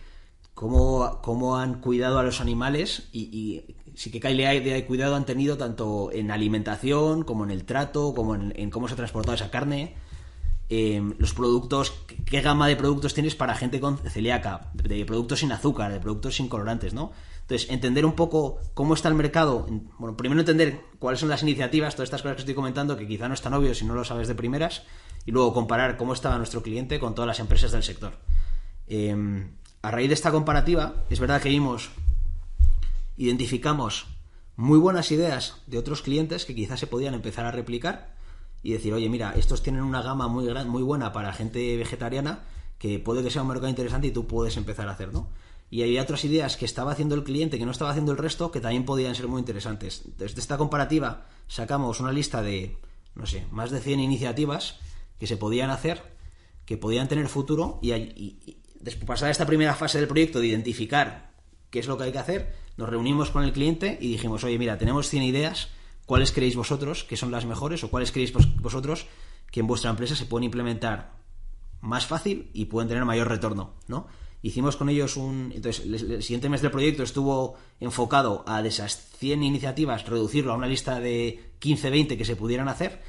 cómo, 0.53 1.19
cómo 1.21 1.57
han 1.57 1.81
cuidado 1.81 2.19
a 2.19 2.23
los 2.23 2.41
animales 2.41 3.09
y, 3.11 3.21
y 3.31 3.75
sí 3.95 4.11
que 4.11 4.19
calidad 4.19 4.51
de 4.51 4.85
cuidado 4.85 5.15
han 5.15 5.25
tenido 5.25 5.57
tanto 5.57 6.11
en 6.11 6.31
alimentación 6.31 7.23
como 7.23 7.43
en 7.43 7.51
el 7.51 7.65
trato, 7.65 8.13
como 8.13 8.35
en, 8.35 8.69
cómo 8.69 8.87
se 8.87 8.93
ha 8.93 8.97
transportado 8.97 9.35
esa 9.35 9.51
carne. 9.51 9.95
Em, 10.69 11.13
los 11.19 11.33
productos, 11.33 11.93
qué 12.25 12.41
gama 12.41 12.67
de 12.67 12.75
productos 12.75 13.13
tienes 13.13 13.35
para 13.35 13.53
gente 13.53 13.79
con 13.79 13.97
celíaca, 13.97 14.71
de 14.73 15.05
productos 15.05 15.39
sin 15.39 15.51
azúcar, 15.51 15.91
de 15.91 15.99
productos 15.99 16.35
sin 16.35 16.47
colorantes, 16.47 16.93
¿no? 16.93 17.11
Entonces, 17.41 17.69
entender 17.69 18.05
un 18.05 18.13
poco 18.13 18.59
cómo 18.73 18.93
está 18.93 19.09
el 19.09 19.15
mercado, 19.15 19.67
bueno, 19.99 20.15
primero 20.15 20.39
entender 20.39 20.79
cuáles 20.99 21.19
son 21.19 21.27
las 21.27 21.43
iniciativas, 21.43 21.95
todas 21.95 22.07
estas 22.07 22.21
cosas 22.21 22.37
que 22.37 22.41
estoy 22.41 22.55
comentando, 22.55 22.95
que 22.95 23.05
quizá 23.05 23.27
no 23.27 23.33
es 23.33 23.41
tan 23.41 23.53
obvio 23.53 23.75
si 23.75 23.85
no 23.85 23.93
lo 23.93 24.05
sabes 24.05 24.29
de 24.29 24.35
primeras, 24.35 24.83
y 25.25 25.31
luego 25.31 25.53
comparar 25.53 25.97
cómo 25.97 26.13
estaba 26.13 26.37
nuestro 26.37 26.63
cliente 26.63 26.99
con 26.99 27.13
todas 27.13 27.27
las 27.27 27.39
empresas 27.39 27.73
del 27.73 27.83
sector. 27.83 28.13
Em, 28.87 29.51
a 29.81 29.91
raíz 29.91 30.07
de 30.07 30.13
esta 30.13 30.31
comparativa, 30.31 31.03
es 31.09 31.19
verdad 31.19 31.41
que 31.41 31.49
vimos, 31.49 31.91
identificamos 33.17 34.07
muy 34.55 34.79
buenas 34.79 35.11
ideas 35.11 35.61
de 35.67 35.77
otros 35.77 36.01
clientes 36.01 36.45
que 36.45 36.55
quizás 36.55 36.79
se 36.79 36.87
podían 36.87 37.13
empezar 37.13 37.45
a 37.45 37.51
replicar 37.51 38.13
y 38.63 38.71
decir, 38.71 38.93
oye, 38.93 39.09
mira, 39.09 39.33
estos 39.35 39.61
tienen 39.61 39.83
una 39.83 40.01
gama 40.01 40.27
muy, 40.27 40.45
gran, 40.45 40.69
muy 40.69 40.81
buena 40.81 41.11
para 41.11 41.33
gente 41.33 41.75
vegetariana 41.77 42.45
que 42.79 42.97
puede 42.97 43.21
que 43.21 43.29
sea 43.29 43.41
un 43.41 43.49
mercado 43.49 43.69
interesante 43.69 44.07
y 44.07 44.11
tú 44.11 44.25
puedes 44.25 44.57
empezar 44.57 44.87
a 44.87 44.93
hacer, 44.93 45.13
¿no? 45.13 45.29
Y 45.69 45.83
había 45.83 46.01
otras 46.01 46.23
ideas 46.23 46.55
que 46.55 46.65
estaba 46.65 46.91
haciendo 46.91 47.15
el 47.15 47.23
cliente 47.23 47.57
que 47.57 47.65
no 47.65 47.71
estaba 47.71 47.91
haciendo 47.91 48.11
el 48.11 48.17
resto 48.17 48.51
que 48.51 48.61
también 48.61 48.85
podían 48.85 49.15
ser 49.15 49.27
muy 49.27 49.39
interesantes. 49.39 50.03
Desde 50.17 50.39
esta 50.39 50.57
comparativa 50.57 51.25
sacamos 51.47 51.99
una 51.99 52.11
lista 52.11 52.41
de, 52.41 52.77
no 53.15 53.25
sé, 53.25 53.45
más 53.51 53.71
de 53.71 53.79
100 53.79 53.99
iniciativas 53.99 54.79
que 55.19 55.27
se 55.27 55.37
podían 55.37 55.69
hacer, 55.69 56.03
que 56.65 56.77
podían 56.77 57.07
tener 57.07 57.27
futuro 57.27 57.79
y, 57.81 57.91
y, 57.93 58.61
después 58.79 59.07
pasada 59.07 59.31
esta 59.31 59.45
primera 59.45 59.75
fase 59.75 59.97
del 59.97 60.07
proyecto 60.07 60.39
de 60.39 60.47
identificar 60.47 61.31
qué 61.69 61.79
es 61.79 61.87
lo 61.87 61.97
que 61.97 62.03
hay 62.03 62.11
que 62.11 62.19
hacer, 62.19 62.53
nos 62.77 62.89
reunimos 62.89 63.31
con 63.31 63.43
el 63.43 63.53
cliente 63.53 63.97
y 63.99 64.09
dijimos, 64.09 64.43
oye, 64.43 64.59
mira, 64.59 64.77
tenemos 64.77 65.09
100 65.09 65.23
ideas, 65.23 65.69
¿cuáles 66.05 66.31
creéis 66.31 66.55
vosotros 66.55 67.03
que 67.03 67.17
son 67.17 67.31
las 67.31 67.45
mejores 67.45 67.83
o 67.83 67.89
cuáles 67.89 68.11
creéis 68.11 68.33
vosotros 68.59 69.07
que 69.51 69.59
en 69.59 69.67
vuestra 69.67 69.89
empresa 69.89 70.15
se 70.15 70.25
pueden 70.25 70.45
implementar 70.45 71.13
más 71.81 72.05
fácil 72.05 72.49
y 72.53 72.65
pueden 72.65 72.87
tener 72.87 73.05
mayor 73.05 73.27
retorno, 73.27 73.73
¿no? 73.87 74.07
Hicimos 74.41 74.75
con 74.75 74.89
ellos 74.89 75.15
un... 75.15 75.53
Entonces, 75.55 75.85
el, 75.85 76.21
siguiente 76.21 76.49
mes 76.49 76.61
del 76.61 76.71
proyecto 76.71 77.01
estuvo 77.01 77.55
enfocado 77.79 78.43
a 78.45 78.61
de 78.61 78.69
esas 78.69 78.93
100 79.17 79.41
iniciativas 79.41 80.05
reducirlo 80.05 80.51
a 80.51 80.57
una 80.57 80.67
lista 80.67 80.99
de 80.99 81.53
15, 81.59 81.89
20 81.89 82.17
que 82.17 82.25
se 82.25 82.35
pudieran 82.35 82.67
hacer. 82.67 83.01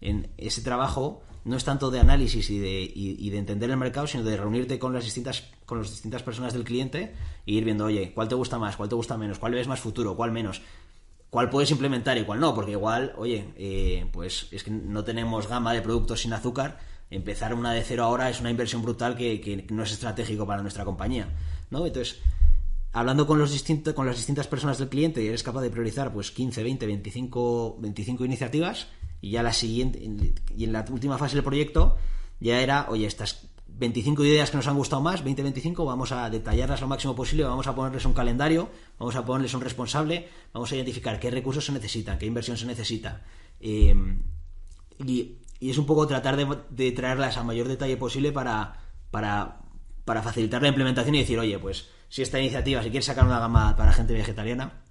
En 0.00 0.30
ese 0.38 0.62
trabajo 0.62 1.22
no 1.44 1.56
es 1.56 1.64
tanto 1.64 1.90
de 1.90 2.00
análisis 2.00 2.48
y 2.48 2.58
de, 2.58 2.90
y, 2.94 3.28
de 3.28 3.38
entender 3.38 3.70
el 3.70 3.76
mercado, 3.76 4.06
sino 4.06 4.24
de 4.24 4.36
reunirte 4.36 4.78
con 4.78 4.94
las 4.94 5.04
distintas 5.04 5.50
con 5.66 5.78
las 5.78 5.90
distintas 5.90 6.22
personas 6.22 6.54
del 6.54 6.64
cliente 6.64 7.14
e 7.46 7.52
ir 7.52 7.64
viendo, 7.64 7.84
oye, 7.84 8.12
¿cuál 8.14 8.28
te 8.28 8.34
gusta 8.34 8.58
más? 8.58 8.76
¿Cuál 8.76 8.88
te 8.88 8.94
gusta 8.94 9.18
menos? 9.18 9.38
¿Cuál 9.38 9.52
ves 9.52 9.68
más 9.68 9.80
futuro? 9.80 10.16
¿Cuál 10.16 10.32
menos? 10.32 10.62
¿Cuál 11.30 11.50
puedes 11.50 11.70
implementar 11.70 12.16
y 12.16 12.24
cuál 12.24 12.40
no? 12.40 12.54
Porque 12.54 12.72
igual, 12.72 13.12
oye, 13.16 13.52
eh, 13.56 14.06
pues 14.12 14.48
es 14.50 14.64
que 14.64 14.70
no 14.70 15.04
tenemos 15.04 15.46
gama 15.46 15.74
de 15.74 15.82
productos 15.82 16.22
sin 16.22 16.32
azúcar. 16.32 16.78
Empezar 17.10 17.52
una 17.54 17.72
de 17.72 17.82
cero 17.82 18.04
ahora 18.04 18.30
es 18.30 18.40
una 18.40 18.50
inversión 18.50 18.82
brutal 18.82 19.16
que, 19.16 19.40
que 19.40 19.66
no 19.70 19.82
es 19.82 19.92
estratégico 19.92 20.46
para 20.46 20.62
nuestra 20.62 20.84
compañía. 20.84 21.28
¿no? 21.70 21.86
Entonces, 21.86 22.20
hablando 22.92 23.26
con, 23.26 23.38
los 23.38 23.52
distintos, 23.52 23.94
con 23.94 24.06
las 24.06 24.16
distintas 24.16 24.46
personas 24.46 24.78
del 24.78 24.88
cliente, 24.88 25.26
eres 25.26 25.42
capaz 25.42 25.60
de 25.62 25.70
priorizar 25.70 26.12
pues 26.12 26.30
15, 26.30 26.62
20, 26.62 26.86
25, 26.86 27.76
25 27.80 28.24
iniciativas 28.24 28.88
y 29.20 29.32
ya 29.32 29.42
la 29.42 29.52
siguiente, 29.52 30.00
y 30.56 30.64
en 30.64 30.72
la 30.72 30.84
última 30.90 31.18
fase 31.18 31.36
del 31.36 31.44
proyecto, 31.44 31.96
ya 32.40 32.60
era, 32.60 32.86
oye, 32.88 33.06
estas 33.06 33.47
25 33.78 34.24
ideas 34.24 34.50
que 34.50 34.56
nos 34.56 34.66
han 34.66 34.76
gustado 34.76 35.00
más, 35.00 35.22
20, 35.22 35.42
25, 35.42 35.84
vamos 35.84 36.10
a 36.10 36.28
detallarlas 36.28 36.80
lo 36.80 36.88
máximo 36.88 37.14
posible, 37.14 37.44
vamos 37.44 37.66
a 37.68 37.74
ponerles 37.74 38.04
un 38.04 38.12
calendario, 38.12 38.68
vamos 38.98 39.14
a 39.14 39.24
ponerles 39.24 39.54
un 39.54 39.60
responsable, 39.60 40.28
vamos 40.52 40.72
a 40.72 40.74
identificar 40.74 41.20
qué 41.20 41.30
recursos 41.30 41.64
se 41.64 41.72
necesitan, 41.72 42.18
qué 42.18 42.26
inversión 42.26 42.56
se 42.56 42.66
necesita. 42.66 43.22
Em, 43.60 44.22
y, 45.06 45.38
es 45.60 45.78
un 45.78 45.86
poco 45.86 46.06
tratar 46.06 46.36
de, 46.70 46.92
traerlas 46.92 47.36
a 47.36 47.42
mayor 47.42 47.66
detalle 47.66 47.96
posible 47.96 48.30
para, 48.30 48.80
para, 49.10 49.60
para 50.04 50.22
facilitar 50.22 50.62
la 50.62 50.68
implementación 50.68 51.14
y 51.16 51.20
decir, 51.20 51.38
oye, 51.38 51.58
pues 51.58 51.88
si 52.08 52.22
esta 52.22 52.38
iniciativa, 52.38 52.82
si 52.82 52.90
quieres 52.90 53.06
sacar 53.06 53.24
una 53.24 53.40
gama 53.40 53.76
para 53.76 53.92
gente 53.92 54.12
vegetariana, 54.12 54.84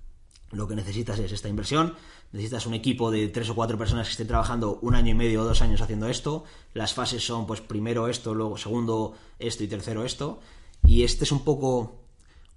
lo 0.52 0.68
que 0.68 0.76
necesitas 0.76 1.20
es 1.20 1.32
esta 1.32 1.50
inversión, 1.50 1.96
necesitas 2.32 2.66
un 2.66 2.74
equipo 2.74 3.12
de 3.12 3.28
tres 3.28 3.50
o 3.50 3.56
cuatro 3.56 3.78
personas 3.78 4.08
que 4.08 4.12
estén 4.12 4.28
trabajando 4.28 4.80
un 4.82 4.96
año 4.96 5.12
y 5.12 5.14
medio 5.14 5.42
o 5.42 5.46
dos 5.46 5.62
años 5.62 5.82
haciendo 5.82 6.08
esto. 6.08 6.46
Las 6.74 6.94
fases 6.94 7.26
son, 7.26 7.46
pues, 7.46 7.62
primero 7.62 8.08
esto, 8.08 8.34
luego 8.34 8.58
segundo 8.58 9.16
esto 9.40 9.64
y 9.64 9.68
tercero 9.68 10.06
esto. 10.06 10.40
Y 10.86 11.04
este 11.04 11.26
es 11.26 11.32
un 11.32 11.44
poco 11.44 12.02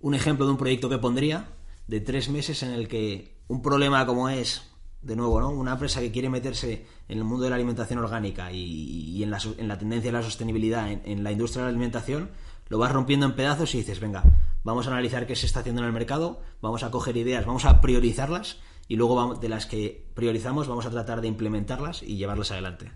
un 0.01 0.15
ejemplo 0.15 0.47
de 0.47 0.53
un 0.53 0.59
proyecto 0.59 0.89
que 0.89 0.99
pondría 0.99 1.49
de 1.89 2.01
tres 2.01 2.29
meses 2.29 2.63
en 2.63 2.71
el 2.71 2.87
que 2.87 3.37
un 3.49 3.63
problema 3.63 4.07
como 4.07 4.29
es, 4.29 4.63
de 5.03 5.17
nuevo, 5.17 5.41
¿no? 5.41 5.51
Una 5.51 5.73
empresa 5.73 6.01
que 6.01 6.13
quiere 6.13 6.29
meterse 6.29 6.87
en 7.09 7.19
el 7.19 7.25
mundo 7.25 7.45
de 7.45 7.51
la 7.51 7.57
alimentación 7.57 7.99
orgánica 7.99 8.53
y, 8.53 9.23
en, 9.23 9.31
la, 9.31 9.39
en, 9.59 9.67
la, 9.67 9.79
tendencia 9.79 10.13
de 10.13 10.19
la 10.19 10.23
sostenibilidad 10.23 10.91
en, 10.91 11.03
en 11.05 11.25
la 11.25 11.33
industria 11.33 11.63
de 11.63 11.67
la 11.67 11.71
alimentación, 11.71 12.31
lo 12.69 12.79
vas 12.79 12.93
rompiendo 12.93 13.27
en 13.27 13.35
pedazos 13.35 13.75
y 13.75 13.79
dices, 13.79 13.99
venga, 13.99 14.23
vamos 14.65 14.87
a 14.87 14.91
analizar 14.91 15.27
qué 15.27 15.37
se 15.37 15.47
está 15.47 15.61
haciendo 15.61 15.83
en 15.83 15.87
el 15.87 15.93
mercado, 15.93 16.41
vamos 16.61 16.83
a 16.83 16.91
coger 16.91 17.17
ideas, 17.17 17.47
vamos 17.47 17.65
a 17.65 17.81
priorizarlas 17.81 18.59
y 18.89 18.97
luego 18.97 19.35
de 19.35 19.49
las 19.49 19.67
que 19.67 20.07
priorizamos 20.15 20.69
vamos 20.69 20.87
a 20.87 20.91
tratar 20.91 21.21
de 21.21 21.29
implementarlas 21.29 22.03
y 22.03 22.17
llevarlas 22.17 22.51
adelante. 22.51 22.91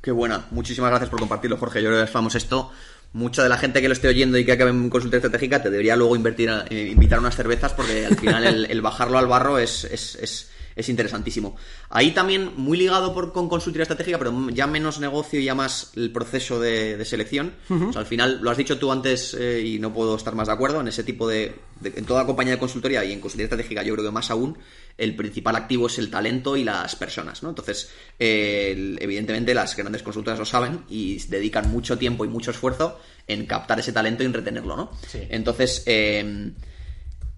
Qué 0.00 0.12
buena, 0.12 0.46
muchísimas 0.50 0.90
gracias 0.90 1.10
por 1.10 1.18
compartirlo, 1.18 1.56
Jorge. 1.56 1.82
Yo 1.82 1.90
creo 1.90 2.06
que 2.06 2.12
vamos 2.12 2.34
esto. 2.34 2.70
Mucha 3.12 3.42
de 3.42 3.48
la 3.48 3.56
gente 3.56 3.80
que 3.80 3.88
lo 3.88 3.94
esté 3.94 4.08
oyendo 4.08 4.36
y 4.38 4.44
que 4.44 4.52
acabe 4.52 4.70
en 4.70 4.90
consulta 4.90 5.16
estratégica 5.16 5.62
te 5.62 5.70
debería 5.70 5.96
luego 5.96 6.14
invertir 6.14 6.50
eh, 6.68 6.90
invitar 6.92 7.18
unas 7.18 7.34
cervezas 7.34 7.72
porque 7.72 8.04
al 8.04 8.16
final 8.16 8.66
el, 8.70 8.82
bajarlo 8.82 9.18
al 9.18 9.26
barro 9.26 9.58
es 9.58 9.84
es 9.84 10.50
interesantísimo. 10.88 11.56
Ahí 11.90 12.12
también, 12.12 12.52
muy 12.56 12.78
ligado 12.78 13.12
por, 13.12 13.32
con 13.32 13.48
consultoría 13.48 13.82
estratégica, 13.82 14.18
pero 14.18 14.50
ya 14.50 14.66
menos 14.66 15.00
negocio 15.00 15.40
y 15.40 15.44
ya 15.44 15.54
más 15.54 15.92
el 15.96 16.12
proceso 16.12 16.60
de, 16.60 17.04
selección. 17.04 17.54
o 17.68 17.92
sea, 17.92 18.02
al 18.02 18.06
final, 18.06 18.40
lo 18.42 18.50
has 18.50 18.56
dicho 18.56 18.78
tú 18.78 18.92
antes 18.92 19.34
eh, 19.34 19.62
y 19.64 19.78
no 19.78 19.92
puedo 19.92 20.14
estar 20.14 20.34
más 20.34 20.46
de 20.46 20.54
acuerdo, 20.54 20.80
en 20.80 20.88
ese 20.88 21.02
tipo 21.02 21.26
de, 21.26 21.56
En 21.82 22.04
toda 22.04 22.26
compañía 22.26 22.52
de 22.52 22.58
consultoría 22.60 23.04
y 23.04 23.12
en 23.12 23.20
consultoría 23.20 23.46
estratégica 23.46 23.82
yo 23.82 23.94
creo 23.94 24.04
que 24.04 24.12
más 24.12 24.30
aún, 24.30 24.58
el 24.98 25.16
principal 25.16 25.56
activo 25.56 25.86
es 25.86 25.98
el 25.98 26.10
talento 26.10 26.56
y 26.56 26.64
las 26.64 26.96
personas, 26.96 27.42
¿no? 27.42 27.48
Entonces, 27.50 27.90
evidentemente 28.18 29.54
las 29.54 29.76
grandes 29.76 30.02
consultoras 30.02 30.38
lo 30.38 30.44
saben 30.44 30.84
y 30.88 31.18
dedican 31.28 31.70
mucho 31.70 31.96
tiempo 31.96 32.24
y 32.24 32.28
mucho 32.28 32.50
esfuerzo 32.50 33.00
en 33.26 33.46
captar 33.46 33.78
ese 33.78 33.92
talento 33.92 34.22
y 34.22 34.26
en 34.26 34.34
retenerlo, 34.34 34.76
¿no? 34.76 34.90
Entonces, 35.12 35.82
eh, 35.86 36.52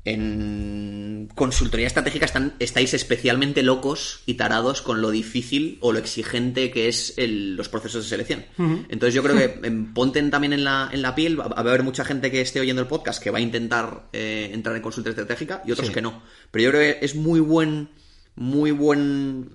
en 0.04 1.28
consultoría 1.34 1.86
estratégica 1.86 2.24
están, 2.24 2.54
estáis 2.58 2.94
especialmente 2.94 3.62
locos 3.62 4.22
y 4.24 4.34
tarados 4.34 4.80
con 4.80 5.02
lo 5.02 5.10
difícil 5.10 5.78
o 5.80 5.92
lo 5.92 5.98
exigente 5.98 6.70
que 6.70 6.88
es 6.88 7.14
los 7.18 7.68
procesos 7.68 8.04
de 8.04 8.08
selección. 8.08 8.44
Entonces 8.88 9.14
yo 9.14 9.22
creo 9.22 9.36
que 9.36 9.60
em, 9.66 9.92
ponten 9.92 10.30
también 10.30 10.52
en 10.52 10.64
la, 10.64 10.88
en 10.90 11.02
la 11.02 11.14
piel, 11.14 11.38
va 11.38 11.44
a 11.44 11.60
haber 11.60 11.82
mucha 11.82 12.04
gente 12.04 12.30
que 12.30 12.40
esté 12.40 12.60
oyendo 12.60 12.80
el 12.80 12.88
podcast 12.88 13.22
que 13.22 13.30
va 13.30 13.38
a 13.38 13.42
intentar 13.42 14.08
eh, 14.12 14.50
entrar 14.52 14.74
en 14.74 14.82
consultoría 14.82 15.12
estratégica 15.12 15.62
y 15.66 15.72
otros 15.72 15.90
que 15.90 16.00
no. 16.00 16.22
Pero 16.50 16.64
yo 16.64 16.70
creo 16.70 16.80
que 16.80 17.04
es 17.04 17.14
muy 17.14 17.40
buen, 17.40 17.90
muy 18.36 18.70
buen, 18.70 19.50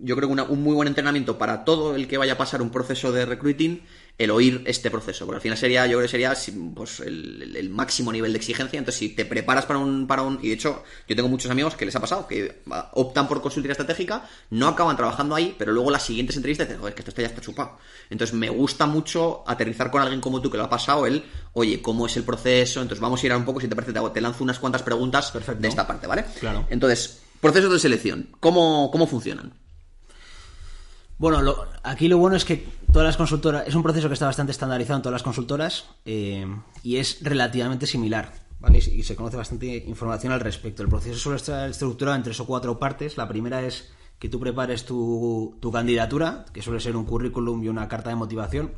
yo 0.00 0.16
creo 0.16 0.34
que 0.34 0.42
un 0.42 0.62
muy 0.62 0.74
buen 0.74 0.88
entrenamiento 0.88 1.36
para 1.36 1.64
todo 1.64 1.94
el 1.96 2.08
que 2.08 2.16
vaya 2.16 2.34
a 2.34 2.38
pasar 2.38 2.62
un 2.62 2.70
proceso 2.70 3.12
de 3.12 3.26
recruiting 3.26 3.82
el 4.18 4.30
oír 4.30 4.62
este 4.66 4.90
proceso. 4.90 5.26
Porque 5.26 5.36
al 5.36 5.42
final 5.42 5.58
sería, 5.58 5.86
yo 5.86 5.98
creo 5.98 6.02
que 6.02 6.08
sería 6.08 6.34
pues, 6.74 7.00
el, 7.00 7.70
máximo 7.70 8.12
nivel 8.12 8.32
de 8.32 8.38
exigencia. 8.38 8.78
Entonces, 8.78 8.98
si 8.98 9.08
te 9.10 9.24
preparas 9.24 9.66
para 9.66 9.78
un, 9.78 10.06
para 10.06 10.22
un. 10.22 10.38
Y 10.42 10.48
de 10.48 10.54
hecho, 10.54 10.84
yo 11.08 11.16
tengo 11.16 11.28
muchos 11.28 11.50
amigos 11.50 11.74
que 11.74 11.84
les 11.84 11.96
ha 11.96 12.00
pasado, 12.00 12.26
que 12.26 12.62
optan 12.92 13.28
por 13.28 13.40
consultoría 13.40 13.72
estratégica, 13.72 14.28
no 14.50 14.68
acaban 14.68 14.96
trabajando 14.96 15.34
ahí, 15.34 15.54
pero 15.58 15.72
luego 15.72 15.90
las 15.90 16.04
siguientes 16.04 16.36
entrevistas 16.36 16.68
dicen, 16.68 16.80
joder, 16.80 16.94
que 16.94 17.02
esto 17.02 17.20
ya 17.20 17.28
está 17.28 17.40
chupado. 17.40 17.78
Entonces, 18.10 18.34
me 18.34 18.48
gusta 18.48 18.86
mucho 18.86 19.42
aterrizar 19.46 19.90
con 19.90 20.02
alguien 20.02 20.20
como 20.20 20.40
tú 20.40 20.50
que 20.50 20.58
lo 20.58 20.64
ha 20.64 20.70
pasado, 20.70 21.06
él, 21.06 21.24
oye, 21.54 21.80
¿cómo 21.82 22.06
es 22.06 22.16
el 22.16 22.24
proceso? 22.24 22.80
Entonces, 22.80 23.00
vamos 23.00 23.22
a 23.22 23.26
ir 23.26 23.32
a 23.32 23.36
un 23.36 23.44
poco, 23.44 23.60
si 23.60 23.68
te 23.68 23.74
parece, 23.74 23.92
te 23.92 24.20
lanzo 24.20 24.44
unas 24.44 24.58
cuantas 24.58 24.82
preguntas 24.82 25.32
de 25.58 25.68
esta 25.68 25.86
parte, 25.86 26.06
¿vale? 26.06 26.24
Claro. 26.40 26.66
Entonces, 26.70 27.22
Procesos 27.42 27.72
de 27.72 27.80
selección, 27.80 28.28
¿cómo, 28.38 28.88
cómo 28.92 29.08
funcionan? 29.08 29.52
Bueno, 31.22 31.40
lo- 31.40 31.68
aquí 31.84 32.08
lo 32.08 32.18
bueno 32.18 32.34
es 32.34 32.44
que 32.44 32.66
todas 32.92 33.06
las 33.06 33.16
consultoras, 33.16 33.68
es 33.68 33.76
un 33.76 33.84
proceso 33.84 34.08
que 34.08 34.14
está 34.14 34.26
bastante 34.26 34.50
estandarizado 34.50 34.96
en 34.96 35.02
todas 35.02 35.12
las 35.12 35.22
consultoras 35.22 35.84
eh, 36.04 36.44
y 36.82 36.96
es 36.96 37.18
relativamente 37.22 37.86
similar, 37.86 38.32
¿vale? 38.58 38.78
Y, 38.78 39.04
se 39.04 39.14
conoce 39.14 39.36
bastante 39.36 39.84
información 39.86 40.32
al 40.32 40.40
respecto. 40.40 40.82
El 40.82 40.88
proceso 40.88 41.16
suele 41.16 41.36
estar 41.36 41.70
estructurado 41.70 42.16
en 42.16 42.24
tres 42.24 42.40
o 42.40 42.44
cuatro 42.44 42.76
partes. 42.80 43.16
La 43.16 43.28
primera 43.28 43.62
es 43.62 43.92
que 44.18 44.28
tú 44.28 44.40
prepares 44.40 44.84
tu, 44.84 45.56
tu 45.60 45.70
candidatura, 45.70 46.44
que 46.52 46.60
suele 46.60 46.80
ser 46.80 46.96
un 46.96 47.04
currículum 47.04 47.62
y 47.62 47.68
una 47.68 47.86
carta 47.86 48.10
de 48.10 48.16
motivación. 48.16 48.72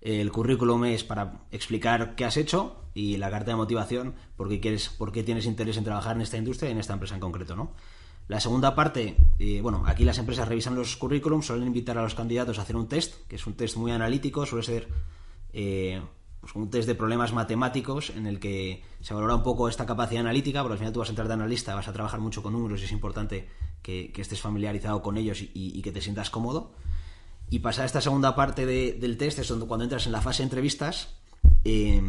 El 0.00 0.32
currículum 0.32 0.86
es 0.86 1.04
para 1.04 1.34
explicar 1.52 2.16
qué 2.16 2.24
has 2.24 2.36
hecho 2.36 2.82
y 2.94 3.16
la 3.16 3.30
carta 3.30 3.52
de 3.52 3.58
motivación 3.58 4.14
por 4.36 4.48
qué, 4.48 4.58
quieres, 4.58 4.88
por 4.88 5.12
qué 5.12 5.22
tienes 5.22 5.46
interés 5.46 5.76
en 5.76 5.84
trabajar 5.84 6.16
en 6.16 6.22
esta 6.22 6.36
industria 6.36 6.68
y 6.68 6.72
en 6.72 6.78
esta 6.80 6.94
empresa 6.94 7.14
en 7.14 7.20
concreto, 7.20 7.54
¿no? 7.54 7.70
La 8.28 8.40
segunda 8.40 8.74
parte, 8.74 9.16
eh, 9.38 9.60
bueno, 9.60 9.84
aquí 9.86 10.04
las 10.04 10.18
empresas 10.18 10.48
revisan 10.48 10.74
los 10.74 10.96
currículums, 10.96 11.46
suelen 11.46 11.68
invitar 11.68 11.96
a 11.96 12.02
los 12.02 12.14
candidatos 12.14 12.58
a 12.58 12.62
hacer 12.62 12.76
un 12.76 12.88
test, 12.88 13.26
que 13.28 13.36
es 13.36 13.46
un 13.46 13.54
test 13.54 13.76
muy 13.76 13.92
analítico, 13.92 14.44
suele 14.46 14.64
ser 14.64 14.88
eh, 15.52 16.02
pues 16.40 16.54
un 16.56 16.68
test 16.68 16.88
de 16.88 16.96
problemas 16.96 17.32
matemáticos 17.32 18.10
en 18.10 18.26
el 18.26 18.40
que 18.40 18.82
se 19.00 19.14
valora 19.14 19.36
un 19.36 19.44
poco 19.44 19.68
esta 19.68 19.86
capacidad 19.86 20.22
analítica, 20.22 20.62
porque 20.62 20.72
al 20.72 20.78
final 20.78 20.92
tú 20.92 20.98
vas 20.98 21.08
a 21.08 21.12
entrar 21.12 21.28
de 21.28 21.34
analista, 21.34 21.74
vas 21.76 21.86
a 21.86 21.92
trabajar 21.92 22.18
mucho 22.18 22.42
con 22.42 22.52
números 22.52 22.80
y 22.80 22.84
es 22.84 22.92
importante 22.92 23.48
que, 23.80 24.12
estés 24.16 24.40
familiarizado 24.40 25.02
con 25.02 25.16
ellos 25.16 25.38
y, 25.40 25.80
que 25.82 25.92
te 25.92 26.00
sientas 26.00 26.28
cómodo. 26.28 26.72
Y 27.48 27.60
pasar 27.60 27.86
esta 27.86 28.00
segunda 28.00 28.34
parte 28.34 28.66
de- 28.66 28.94
del 28.94 29.16
test 29.16 29.38
es 29.38 29.52
cuando 29.68 29.84
entras 29.84 30.06
en 30.06 30.12
la 30.12 30.20
fase 30.20 30.42
de 30.42 30.46
entrevistas, 30.46 31.14
eh, 31.64 32.02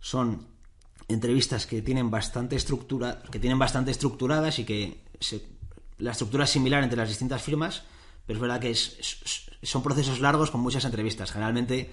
son 0.00 0.48
entrevistas 1.06 1.66
que 1.66 1.82
tienen 1.82 2.10
bastante 2.10 2.56
estructura, 2.56 3.22
que 3.30 3.38
tienen 3.38 3.58
bastante 3.58 3.92
estructuradas 3.92 4.58
y 4.58 4.64
que 4.64 5.00
se- 5.22 5.46
la 5.98 6.12
estructura 6.12 6.44
es 6.44 6.50
similar 6.50 6.82
entre 6.82 6.96
las 6.98 7.08
distintas 7.08 7.42
firmas, 7.42 7.82
pero 8.26 8.36
es 8.38 8.40
verdad 8.40 8.60
que 8.60 8.70
es- 8.70 8.96
es- 8.98 9.50
son 9.62 9.82
procesos 9.82 10.20
largos 10.20 10.50
con 10.50 10.60
muchas 10.60 10.84
entrevistas. 10.84 11.30
Generalmente 11.32 11.92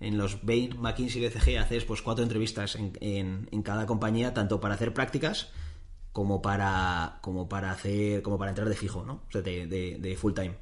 en 0.00 0.16
los 0.16 0.44
Bain, 0.44 0.80
McKinsey 0.80 1.22
y 1.22 1.26
BCG 1.28 1.58
haces 1.58 1.84
pues 1.84 2.00
cuatro 2.02 2.22
entrevistas 2.22 2.74
en, 2.76 2.92
en- 3.00 3.48
en 3.50 3.62
cada 3.62 3.86
compañía, 3.86 4.32
tanto 4.32 4.60
para 4.60 4.74
hacer 4.74 4.94
prácticas 4.94 5.48
como 6.12 6.40
para 6.42 7.18
como 7.20 7.48
para 7.48 7.70
hacer 7.70 8.22
como 8.22 8.38
para 8.38 8.50
entrar 8.50 8.68
de 8.68 8.74
fijo, 8.76 9.04
¿no? 9.04 9.22
O 9.28 9.30
sea, 9.30 9.42
de, 9.42 9.66
de- 9.66 9.98
de 9.98 10.16
full 10.16 10.32
time. 10.34 10.56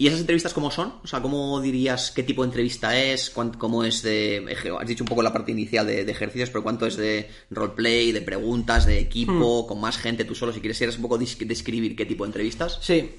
¿Y 0.00 0.06
esas 0.06 0.20
entrevistas 0.20 0.54
cómo 0.54 0.70
son? 0.70 0.94
O 1.02 1.06
sea, 1.08 1.20
¿cómo 1.20 1.60
dirías 1.60 2.12
qué 2.12 2.22
tipo 2.22 2.42
de 2.42 2.46
entrevista 2.48 2.96
es? 2.96 3.30
¿Cuán- 3.30 3.54
¿Cómo 3.54 3.82
es 3.82 4.02
de... 4.02 4.46
Has 4.80 4.86
dicho 4.86 5.02
un 5.02 5.08
poco 5.08 5.22
la 5.22 5.32
parte 5.32 5.50
inicial 5.50 5.84
de, 5.88 6.04
de 6.04 6.12
ejercicios, 6.12 6.50
pero 6.50 6.62
¿cuánto 6.62 6.86
es 6.86 6.96
de 6.96 7.28
roleplay, 7.50 8.12
de 8.12 8.20
preguntas, 8.22 8.86
de 8.86 9.00
equipo, 9.00 9.66
con 9.66 9.80
más 9.80 9.98
gente, 9.98 10.24
tú 10.24 10.36
solo? 10.36 10.52
Si 10.52 10.60
quieres, 10.60 10.78
quieres 10.78 10.94
un 10.96 11.02
poco 11.02 11.18
describir 11.18 11.96
qué 11.96 12.06
tipo 12.06 12.22
de 12.24 12.28
entrevistas. 12.28 12.78
Sí. 12.80 13.10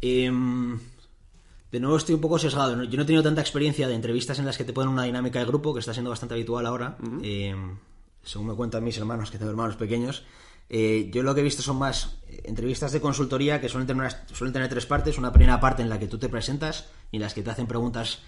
Em, 0.00 0.78
de 1.70 1.80
nuevo 1.80 1.96
estoy 1.98 2.14
un 2.14 2.20
poco 2.22 2.38
sesgado. 2.38 2.76
¿no? 2.76 2.84
Yo 2.84 2.96
no 2.96 3.02
he 3.02 3.06
tenido 3.06 3.22
tanta 3.22 3.42
experiencia 3.42 3.86
de 3.86 3.94
entrevistas 3.94 4.38
en 4.38 4.46
las 4.46 4.56
que 4.56 4.64
te 4.64 4.72
ponen 4.72 4.88
una 4.90 5.04
dinámica 5.04 5.38
de 5.38 5.44
grupo, 5.44 5.74
que 5.74 5.80
está 5.80 5.92
siendo 5.92 6.08
bastante 6.10 6.34
habitual 6.34 6.64
ahora. 6.64 6.96
Em, 7.22 7.76
según 8.24 8.46
me 8.48 8.54
cuentan 8.54 8.82
mis 8.84 8.96
hermanos, 8.96 9.30
que 9.30 9.36
tengo 9.36 9.50
hermanos 9.50 9.76
pequeños. 9.76 10.22
Eh, 10.74 11.10
yo 11.12 11.22
lo 11.22 11.34
que 11.34 11.42
he 11.42 11.44
visto 11.44 11.60
son 11.60 11.76
más 11.76 12.16
eh, 12.26 12.44
entrevistas 12.44 12.92
de 12.92 13.00
consultoría 13.02 13.60
que 13.60 13.68
suelen 13.68 13.86
tener, 13.86 14.68
tres 14.70 14.86
partes. 14.86 15.18
Una 15.18 15.30
primera 15.30 15.60
parte 15.60 15.82
en 15.82 15.90
la 15.90 15.98
que 15.98 16.08
tú 16.08 16.18
te 16.18 16.30
presentas 16.30 16.88
y 17.10 17.16
en 17.16 17.22
las 17.22 17.34
que 17.34 17.42
te 17.42 17.50
hacen 17.50 17.66
preguntas 17.66 18.20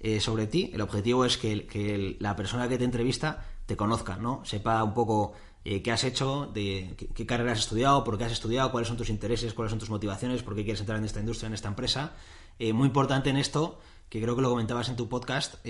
eh, 0.00 0.18
sobre 0.18 0.48
ti. 0.48 0.72
El 0.74 0.80
objetivo 0.80 1.24
es 1.24 1.38
que, 1.38 2.16
la 2.18 2.34
persona 2.34 2.68
que 2.68 2.76
te 2.76 2.84
entrevista 2.84 3.46
te 3.66 3.76
conozca, 3.76 4.16
¿no? 4.16 4.44
Sepa 4.44 4.82
un 4.82 4.94
poco 4.94 5.34
qué 5.62 5.92
has 5.92 6.02
hecho, 6.02 6.50
de 6.52 6.94
qué, 6.98 7.06
qué 7.06 7.24
carrera 7.24 7.52
has 7.52 7.60
estudiado, 7.60 8.02
por 8.02 8.18
qué 8.18 8.24
has 8.24 8.32
estudiado, 8.32 8.72
cuáles 8.72 8.88
son 8.88 8.96
tus 8.96 9.08
intereses, 9.08 9.54
cuáles 9.54 9.70
son 9.70 9.78
tus 9.78 9.90
motivaciones, 9.90 10.42
por 10.42 10.56
qué 10.56 10.64
quieres 10.64 10.80
entrar 10.80 10.98
en 10.98 11.04
esta 11.04 11.20
industria, 11.20 11.46
en 11.46 11.54
esta 11.54 11.68
empresa. 11.68 12.14
Muy 12.58 12.88
importante 12.88 13.30
en 13.30 13.36
esto, 13.36 13.78
que 14.08 14.20
creo 14.20 14.34
que 14.34 14.42
lo 14.42 14.50
comentabas 14.50 14.88
en 14.88 14.96
tu 14.96 15.08
podcast, 15.08 15.64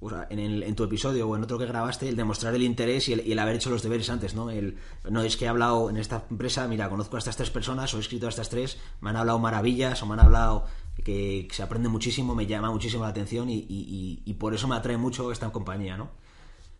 o 0.00 0.10
en, 0.30 0.74
tu 0.74 0.84
episodio 0.84 1.28
o 1.28 1.36
en 1.36 1.42
otro 1.42 1.58
que 1.58 1.66
grabaste, 1.66 2.08
el 2.08 2.16
demostrar 2.16 2.54
el 2.54 2.62
interés 2.62 3.08
y 3.08 3.12
el, 3.12 3.38
haber 3.38 3.56
hecho 3.56 3.68
los 3.68 3.82
deberes 3.82 4.08
antes, 4.08 4.34
¿no? 4.34 4.50
El, 4.50 4.78
no 5.08 5.22
es 5.22 5.36
que 5.36 5.44
he 5.44 5.48
hablado 5.48 5.90
en 5.90 5.98
esta 5.98 6.24
empresa, 6.30 6.66
mira, 6.66 6.88
conozco 6.88 7.16
a 7.16 7.18
estas 7.18 7.36
tres 7.36 7.50
personas 7.50 7.92
o 7.92 7.98
he 7.98 8.00
escrito 8.00 8.26
a 8.26 8.30
estas 8.30 8.48
tres, 8.48 8.78
me 9.00 9.10
han 9.10 9.16
hablado 9.16 9.38
maravillas 9.38 10.02
o 10.02 10.06
me 10.06 10.14
han 10.14 10.20
hablado 10.20 10.64
que, 11.04 11.46
se 11.52 11.62
aprende 11.62 11.88
muchísimo, 11.88 12.34
me 12.34 12.46
llama 12.46 12.70
muchísimo 12.70 13.04
la 13.04 13.10
atención 13.10 13.48
y, 13.50 14.36
por 14.38 14.54
eso 14.54 14.66
me 14.68 14.76
atrae 14.76 14.96
mucho 14.96 15.32
esta 15.32 15.50
compañía, 15.52 15.96
¿no? 15.96 16.10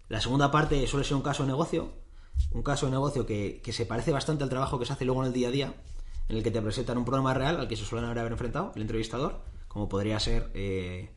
La 0.09 0.21
segunda 0.21 0.51
parte 0.51 0.87
suele 0.87 1.05
ser 1.05 1.17
un 1.17 1.23
caso 1.23 1.43
de 1.43 1.49
negocio, 1.49 1.93
un 2.53 2.63
caso 2.63 2.87
de 2.87 2.93
negocio 2.93 3.27
que, 3.27 3.61
que 3.63 3.73
se 3.73 3.85
parece 3.85 4.13
bastante 4.13 4.45
al 4.45 4.51
trabajo 4.51 4.79
que 4.79 4.87
se 4.87 4.95
hace 4.95 5.05
luego 5.05 5.23
en 5.23 5.29
el 5.29 5.33
día 5.35 5.49
a 5.49 5.51
día, 5.51 5.75
en 6.29 6.37
el 6.39 6.43
que 6.43 6.51
te 6.51 6.63
presentan 6.63 6.97
un 6.97 7.05
problema 7.05 7.35
real 7.35 7.61
al 7.61 7.69
que 7.69 7.77
se 7.77 7.85
suelen 7.85 8.09
haber 8.09 8.33
enfrentado 8.33 8.73
el 8.75 8.83
entrevistador, 8.83 9.43
como 9.69 9.89
podría 9.89 10.19
ser 10.19 10.51
eh, 10.55 11.11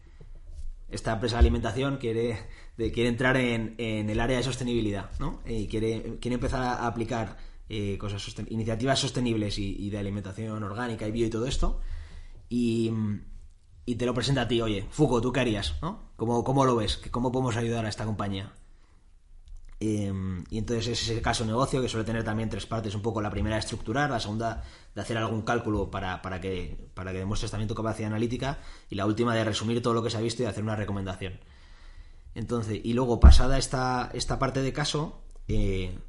esta 0.93 1.13
empresa 1.13 1.35
de 1.35 1.39
alimentación 1.41 1.97
quiere, 1.97 2.39
quiere 2.77 3.07
entrar 3.07 3.35
en, 3.37 3.75
en 3.77 4.09
el 4.09 4.19
área 4.19 4.37
de 4.37 4.43
sostenibilidad, 4.43 5.11
¿no? 5.19 5.41
Y 5.45 5.67
quiere, 5.67 6.17
quiere 6.19 6.35
empezar 6.35 6.61
a 6.61 6.87
aplicar 6.87 7.37
eh, 7.69 7.97
cosas 7.97 8.23
iniciativas 8.49 8.99
sostenibles 8.99 9.57
y, 9.57 9.75
y 9.77 9.89
de 9.89 9.97
alimentación 9.97 10.63
orgánica 10.63 11.07
y 11.07 11.11
bio 11.11 11.27
y 11.27 11.29
todo 11.29 11.45
esto. 11.47 11.81
Y, 12.49 12.91
y 13.85 13.95
te 13.95 14.05
lo 14.05 14.13
presenta 14.13 14.41
a 14.41 14.47
ti, 14.47 14.61
oye, 14.61 14.85
Fuco, 14.89 15.21
¿tú 15.21 15.31
qué 15.31 15.39
harías? 15.39 15.75
¿no? 15.81 16.11
¿Cómo, 16.15 16.43
¿Cómo 16.43 16.65
lo 16.65 16.75
ves? 16.75 16.97
¿Cómo 17.11 17.31
podemos 17.31 17.57
ayudar 17.57 17.85
a 17.85 17.89
esta 17.89 18.05
compañía? 18.05 18.53
Eh, 19.85 20.13
y 20.49 20.57
entonces 20.59 20.87
es 20.87 21.09
ese 21.09 21.21
caso 21.21 21.43
negocio 21.43 21.81
que 21.81 21.89
suele 21.89 22.05
tener 22.05 22.23
también 22.23 22.49
tres 22.49 22.65
partes, 22.65 22.95
un 22.95 23.01
poco 23.01 23.21
la 23.21 23.29
primera 23.29 23.57
estructurar, 23.57 24.09
la 24.09 24.19
segunda 24.21 24.63
de 24.95 25.01
hacer 25.01 25.17
algún 25.17 25.41
cálculo 25.41 25.91
para, 25.91 26.21
para, 26.21 26.39
que, 26.39 26.89
para 26.93 27.11
que 27.11 27.17
demuestres 27.17 27.51
también 27.51 27.67
tu 27.67 27.75
capacidad 27.75 28.07
analítica 28.07 28.59
y 28.89 28.95
la 28.95 29.05
última 29.05 29.35
de 29.35 29.43
resumir 29.43 29.81
todo 29.81 29.93
lo 29.93 30.01
que 30.01 30.09
se 30.09 30.15
ha 30.15 30.21
visto 30.21 30.41
y 30.41 30.45
hacer 30.45 30.63
una 30.63 30.77
recomendación. 30.77 31.37
Entonces, 32.33 32.79
y 32.81 32.93
luego 32.93 33.19
pasada 33.19 33.57
esta, 33.57 34.09
esta 34.13 34.39
parte 34.39 34.61
de 34.61 34.71
caso, 34.71 35.21
eh, 35.49 35.99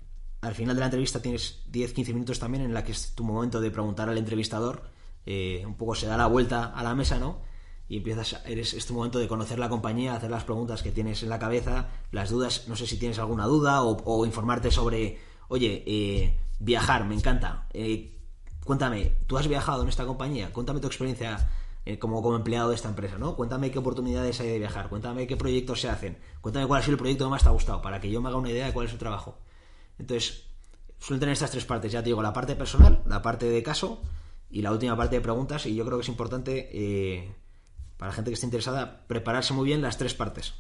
al 0.41 0.55
final 0.55 0.77
de 0.77 0.81
la 0.81 0.87
entrevista 0.87 1.21
tienes 1.21 1.65
10-15 1.73 2.15
minutos 2.15 2.39
también 2.39 2.63
en 2.63 2.75
la 2.75 2.85
que 2.85 2.93
es 2.93 3.17
tu 3.17 3.25
momento 3.25 3.61
de 3.61 3.73
preguntar 3.73 4.09
al 4.09 4.19
entrevistador, 4.19 4.85
eh, 5.27 5.65
un 5.67 5.75
poco 5.75 5.97
se 5.97 6.07
da 6.07 6.17
la 6.17 6.29
vuelta 6.29 6.67
a 6.67 6.85
la 6.85 6.95
mesa, 6.95 7.19
¿no? 7.19 7.43
Y 7.89 7.99
empiezas, 7.99 8.41
eres, 8.47 8.75
es 8.75 8.87
tu 8.87 8.95
momento 8.95 9.19
de 9.19 9.29
conocer 9.29 9.59
la 9.59 9.69
compañía, 9.69 10.15
hacer 10.15 10.31
las 10.31 10.45
preguntas 10.45 10.83
que 10.83 10.91
tienes 10.91 11.23
en 11.23 11.29
la 11.29 11.39
cabeza, 11.39 11.89
las 12.13 12.31
dudas, 12.31 12.65
no 12.67 12.77
sé 12.77 12.87
si 12.87 12.99
tienes 12.99 13.19
alguna 13.19 13.47
duda 13.47 13.83
o, 13.83 14.25
informarte 14.25 14.71
sobre, 14.71 15.19
oye, 15.49 15.85
eh, 15.87 16.41
viajar, 16.59 17.05
me 17.05 17.15
encanta. 17.15 17.67
Eh, 17.75 18.19
cuéntame, 18.65 19.17
¿tú 19.27 19.37
has 19.37 19.49
viajado 19.49 19.83
en 19.83 19.89
esta 19.89 20.07
compañía? 20.07 20.53
Cuéntame 20.53 20.81
tu 20.81 20.87
experiencia 20.87 21.49
eh, 21.87 21.99
como, 21.99 22.23
como 22.23 22.37
empleado 22.37 22.71
de 22.71 22.77
esta 22.77 22.89
empresa, 22.89 23.19
¿no? 23.19 23.37
Cuéntame 23.37 23.71
qué 23.71 23.79
oportunidades 23.79 24.41
hay 24.41 24.49
de 24.49 24.59
viajar, 24.59 24.89
cuéntame 24.89 25.27
qué 25.27 25.37
proyectos 25.37 25.83
se 25.83 25.91
hacen, 25.91 26.17
cuéntame 26.41 26.67
cuál 26.67 26.81
ha 26.81 26.83
sido 26.83 26.93
el 26.93 26.99
proyecto 26.99 27.27
que 27.27 27.31
más 27.31 27.43
te 27.43 27.49
ha 27.49 27.53
gustado, 27.53 27.83
para 27.83 28.01
que 28.01 28.11
yo 28.11 28.23
me 28.23 28.29
haga 28.29 28.39
una 28.39 28.51
idea 28.51 28.67
de 28.67 28.73
cuál 28.73 28.87
es 28.87 28.93
el 28.93 28.99
trabajo. 28.99 29.37
Entonces, 29.99 30.47
suelen 30.99 31.21
tener 31.21 31.35
estas 31.35 31.51
tres 31.51 31.67
partes, 31.67 31.93
ya 31.93 32.01
te 32.03 32.07
digo, 32.07 32.23
la 32.23 32.33
parte 32.33 32.57
personal, 32.57 33.03
la 33.07 33.21
parte 33.21 33.47
de 33.47 33.63
caso 33.63 34.01
y 34.51 34.63
la 34.63 34.73
última 34.73 34.97
parte 34.97 35.17
de 35.17 35.21
preguntas, 35.21 35.67
y 35.67 35.75
yo 35.75 35.85
creo 35.85 35.99
que 35.99 36.03
es 36.03 36.09
importante, 36.09 36.71
eh, 36.73 37.35
para 37.97 38.11
la 38.11 38.15
gente 38.15 38.31
que 38.31 38.35
esté 38.35 38.47
interesada, 38.47 39.05
prepararse 39.07 39.53
muy 39.55 39.65
bien 39.67 39.83
las 39.83 39.99
tres 39.99 40.15
partes. 40.15 40.55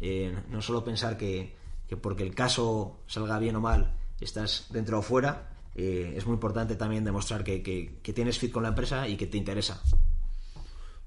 Eh, 0.00 0.36
no 0.48 0.62
solo 0.62 0.84
pensar 0.84 1.16
que, 1.16 1.54
que 1.88 1.96
porque 1.96 2.22
el 2.24 2.34
caso 2.34 2.98
salga 3.06 3.38
bien 3.38 3.56
o 3.56 3.60
mal, 3.60 3.92
estás 4.20 4.66
dentro 4.70 4.98
o 4.98 5.02
fuera, 5.02 5.50
eh, 5.74 6.14
es 6.16 6.26
muy 6.26 6.34
importante 6.34 6.76
también 6.76 7.04
demostrar 7.04 7.44
que, 7.44 7.62
que- 7.62 8.12
tienes 8.12 8.38
fit 8.38 8.52
con 8.52 8.62
la 8.62 8.70
empresa 8.70 9.08
y 9.08 9.16
que 9.16 9.26
te 9.26 9.38
interesa. 9.38 9.80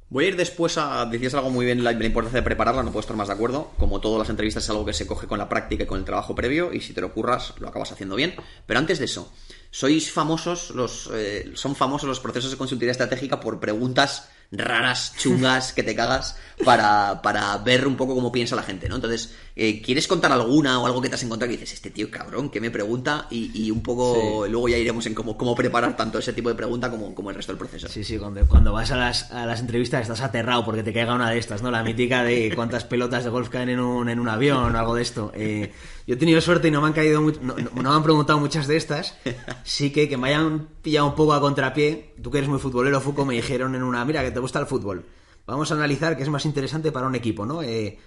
Voy 0.07 0.25
a 0.25 0.27
ir 0.29 0.35
después 0.37 0.77
a. 0.77 1.03
Decías 1.07 1.33
algo 1.33 1.49
muy 1.49 1.65
bien, 1.65 1.83
la, 1.83 1.91
la 1.91 2.05
importancia 2.05 2.39
de 2.39 2.43
prepararla, 2.45 2.83
no 2.83 2.91
puedo 2.91 2.99
estar 3.01 3.17
más 3.17 3.27
de 3.27 3.33
acuerdo. 3.33 3.71
Como 3.77 3.99
todas 3.99 4.19
las 4.19 4.29
entrevistas 4.29 4.63
es 4.63 4.69
algo 4.69 4.85
que 4.85 4.93
se 4.93 5.07
coge 5.07 5.25
con 5.25 5.39
la 5.39 5.49
práctica 5.49 5.83
y 5.83 5.87
con 5.87 5.97
el 5.97 6.05
trabajo 6.05 6.35
previo, 6.35 6.71
y 6.71 6.79
si 6.81 6.93
te 6.93 7.01
lo 7.01 7.11
curras, 7.11 7.55
lo 7.59 7.67
acabas 7.67 7.91
haciendo 7.91 8.15
bien. 8.15 8.35
Pero 8.67 8.79
antes 8.79 8.99
de 8.99 9.05
eso, 9.05 9.33
sois 9.71 10.11
famosos, 10.11 10.69
los 10.71 11.09
eh, 11.11 11.51
son 11.55 11.75
famosos 11.75 12.07
los 12.07 12.19
procesos 12.19 12.51
de 12.51 12.57
consultoría 12.57 12.91
estratégica 12.91 13.39
por 13.39 13.59
preguntas 13.59 14.29
raras, 14.51 15.13
chungas, 15.17 15.73
que 15.73 15.83
te 15.83 15.95
cagas, 15.95 16.37
para, 16.63 17.21
para 17.21 17.57
ver 17.57 17.85
un 17.87 17.95
poco 17.97 18.15
cómo 18.15 18.31
piensa 18.31 18.55
la 18.55 18.63
gente, 18.63 18.87
¿no? 18.87 18.95
Entonces, 18.95 19.33
eh, 19.55 19.81
¿quieres 19.81 20.07
contar 20.07 20.31
alguna 20.31 20.79
o 20.79 20.85
algo 20.85 21.01
que 21.01 21.09
te 21.09 21.15
has 21.15 21.23
encontrado 21.23 21.49
que 21.51 21.57
dices, 21.57 21.73
este 21.73 21.89
tío 21.91 22.09
cabrón, 22.09 22.49
que 22.49 22.61
me 22.61 22.71
pregunta? 22.71 23.27
Y, 23.29 23.51
y 23.65 23.71
un 23.71 23.81
poco, 23.81 24.45
luego 24.47 24.69
ya 24.69 24.77
iremos 24.77 25.05
en 25.07 25.13
cómo, 25.13 25.37
cómo 25.37 25.55
preparar 25.55 25.97
tanto 25.97 26.19
ese 26.19 26.31
tipo 26.33 26.49
de 26.49 26.55
pregunta 26.55 26.89
como, 26.89 27.13
como 27.13 27.29
el 27.31 27.35
resto 27.35 27.51
del 27.51 27.59
proceso. 27.59 27.87
Sí, 27.89 28.03
sí, 28.03 28.17
cuando, 28.17 28.45
cuando 28.47 28.71
vas 28.71 28.91
a 28.91 28.95
las, 28.97 29.31
a 29.31 29.45
las 29.45 29.59
entrevistas 29.59 30.01
estás 30.03 30.21
aterrado 30.21 30.63
porque 30.63 30.83
te 30.83 30.93
caiga 30.93 31.13
una 31.15 31.29
de 31.29 31.37
estas, 31.37 31.61
¿no? 31.61 31.69
La 31.71 31.83
mítica 31.83 32.23
de 32.23 32.53
cuántas 32.55 32.83
pelotas 32.85 33.23
de 33.25 33.29
golf 33.29 33.49
caen 33.49 33.69
en 33.69 33.79
un, 33.79 34.07
en 34.09 34.19
un 34.19 34.29
avión 34.29 34.73
o 34.75 34.79
algo 34.79 34.95
de 34.95 35.01
esto. 35.01 35.31
Eh, 35.35 35.71
yo 36.07 36.13
he 36.13 36.17
tenido 36.17 36.39
suerte 36.39 36.67
y 36.67 36.71
no 36.71 36.81
me 36.81 36.87
han 36.87 36.93
caído 36.93 37.19
no- 37.19 37.33
no 37.41 37.89
me 37.89 37.95
han 37.95 38.03
preguntado 38.03 38.39
muchas 38.39 38.67
de 38.67 38.77
estas. 38.77 39.15
Sí 39.63 39.91
que 39.91 40.07
que 40.07 40.17
me 40.17 40.29
hayan 40.29 40.67
pillado 40.81 41.07
un 41.07 41.15
poco 41.15 41.33
a 41.33 41.41
contrapié. 41.41 42.13
Tú 42.21 42.29
que 42.31 42.37
eres 42.37 42.49
muy 42.49 42.59
futbolero, 42.59 43.01
Fuco, 43.01 43.25
me 43.25 43.33
dijeron 43.33 43.75
en 43.75 43.83
una, 43.83 44.05
mira, 44.05 44.21
que 44.23 44.31
te 44.35 44.39
gusta 44.39 44.59
el 44.59 44.67
fútbol. 44.67 45.05
Vamos 45.47 45.71
a 45.71 45.75
analizar 45.75 46.15
qué 46.15 46.23
es 46.23 46.29
más 46.29 46.45
interesante 46.45 46.91
para 46.91 47.07
un 47.07 47.15
equipo, 47.15 47.45
¿no? 47.45 47.63
Eh, 47.63 47.97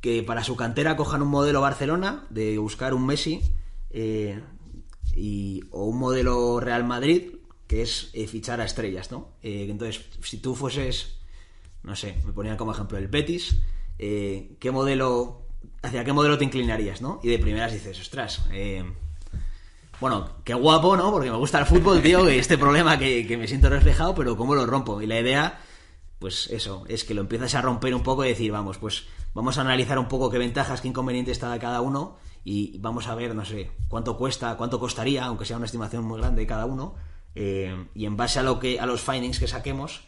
que 0.00 0.22
para 0.22 0.44
su 0.44 0.56
cantera 0.56 0.96
cojan 0.96 1.22
un 1.22 1.28
modelo 1.28 1.60
Barcelona 1.60 2.26
de 2.30 2.56
buscar 2.58 2.94
un 2.94 3.04
Messi 3.04 3.42
eh, 3.90 4.40
y, 5.14 5.64
o 5.70 5.84
un 5.84 5.98
modelo 5.98 6.60
Real 6.60 6.84
Madrid, 6.84 7.34
que 7.66 7.82
es 7.82 8.10
eh, 8.12 8.26
fichar 8.26 8.60
a 8.60 8.64
estrellas, 8.64 9.10
¿no? 9.10 9.32
Eh, 9.42 9.66
entonces, 9.68 10.04
si 10.22 10.38
tú 10.38 10.54
fueses, 10.54 11.18
no 11.82 11.96
sé, 11.96 12.16
me 12.24 12.32
ponía 12.32 12.56
como 12.56 12.72
ejemplo 12.72 12.96
el 12.96 13.08
Betis, 13.08 13.60
eh, 13.98 14.56
¿qué 14.60 14.70
modelo, 14.70 15.42
hacia 15.82 16.04
qué 16.04 16.12
modelo 16.12 16.38
te 16.38 16.44
inclinarías, 16.44 17.02
¿no? 17.02 17.20
Y 17.22 17.28
de 17.28 17.38
primeras 17.38 17.72
dices, 17.72 18.00
ostras, 18.00 18.46
bueno, 20.00 20.28
qué 20.44 20.54
guapo, 20.54 20.96
¿no? 20.96 21.10
Porque 21.10 21.30
me 21.30 21.36
gusta 21.36 21.58
el 21.58 21.66
fútbol, 21.66 22.02
tío, 22.02 22.30
y 22.30 22.38
este 22.38 22.58
problema 22.58 22.98
que, 22.98 23.26
que, 23.26 23.36
me 23.36 23.48
siento 23.48 23.68
reflejado, 23.68 24.14
pero 24.14 24.36
¿cómo 24.36 24.54
lo 24.54 24.66
rompo? 24.66 25.02
Y 25.02 25.06
la 25.06 25.18
idea, 25.18 25.60
pues 26.18 26.48
eso, 26.50 26.84
es 26.88 27.04
que 27.04 27.14
lo 27.14 27.22
empiezas 27.22 27.54
a 27.54 27.62
romper 27.62 27.94
un 27.94 28.02
poco 28.02 28.24
y 28.24 28.28
decir, 28.28 28.52
vamos, 28.52 28.78
pues 28.78 29.06
vamos 29.34 29.58
a 29.58 29.62
analizar 29.62 29.98
un 29.98 30.08
poco 30.08 30.30
qué 30.30 30.38
ventajas, 30.38 30.80
qué 30.80 30.88
inconvenientes 30.88 31.32
está 31.32 31.58
cada 31.58 31.80
uno 31.80 32.16
y 32.44 32.78
vamos 32.78 33.08
a 33.08 33.14
ver, 33.14 33.34
no 33.34 33.44
sé, 33.44 33.70
cuánto 33.88 34.16
cuesta, 34.16 34.56
cuánto 34.56 34.80
costaría, 34.80 35.24
aunque 35.24 35.44
sea 35.44 35.56
una 35.56 35.66
estimación 35.66 36.04
muy 36.04 36.18
grande 36.18 36.42
de 36.42 36.46
cada 36.46 36.64
uno, 36.64 36.94
eh, 37.34 37.86
y 37.94 38.06
en 38.06 38.16
base 38.16 38.38
a 38.38 38.42
lo 38.42 38.58
que 38.58 38.80
a 38.80 38.86
los 38.86 39.02
findings 39.02 39.38
que 39.38 39.46
saquemos, 39.46 40.04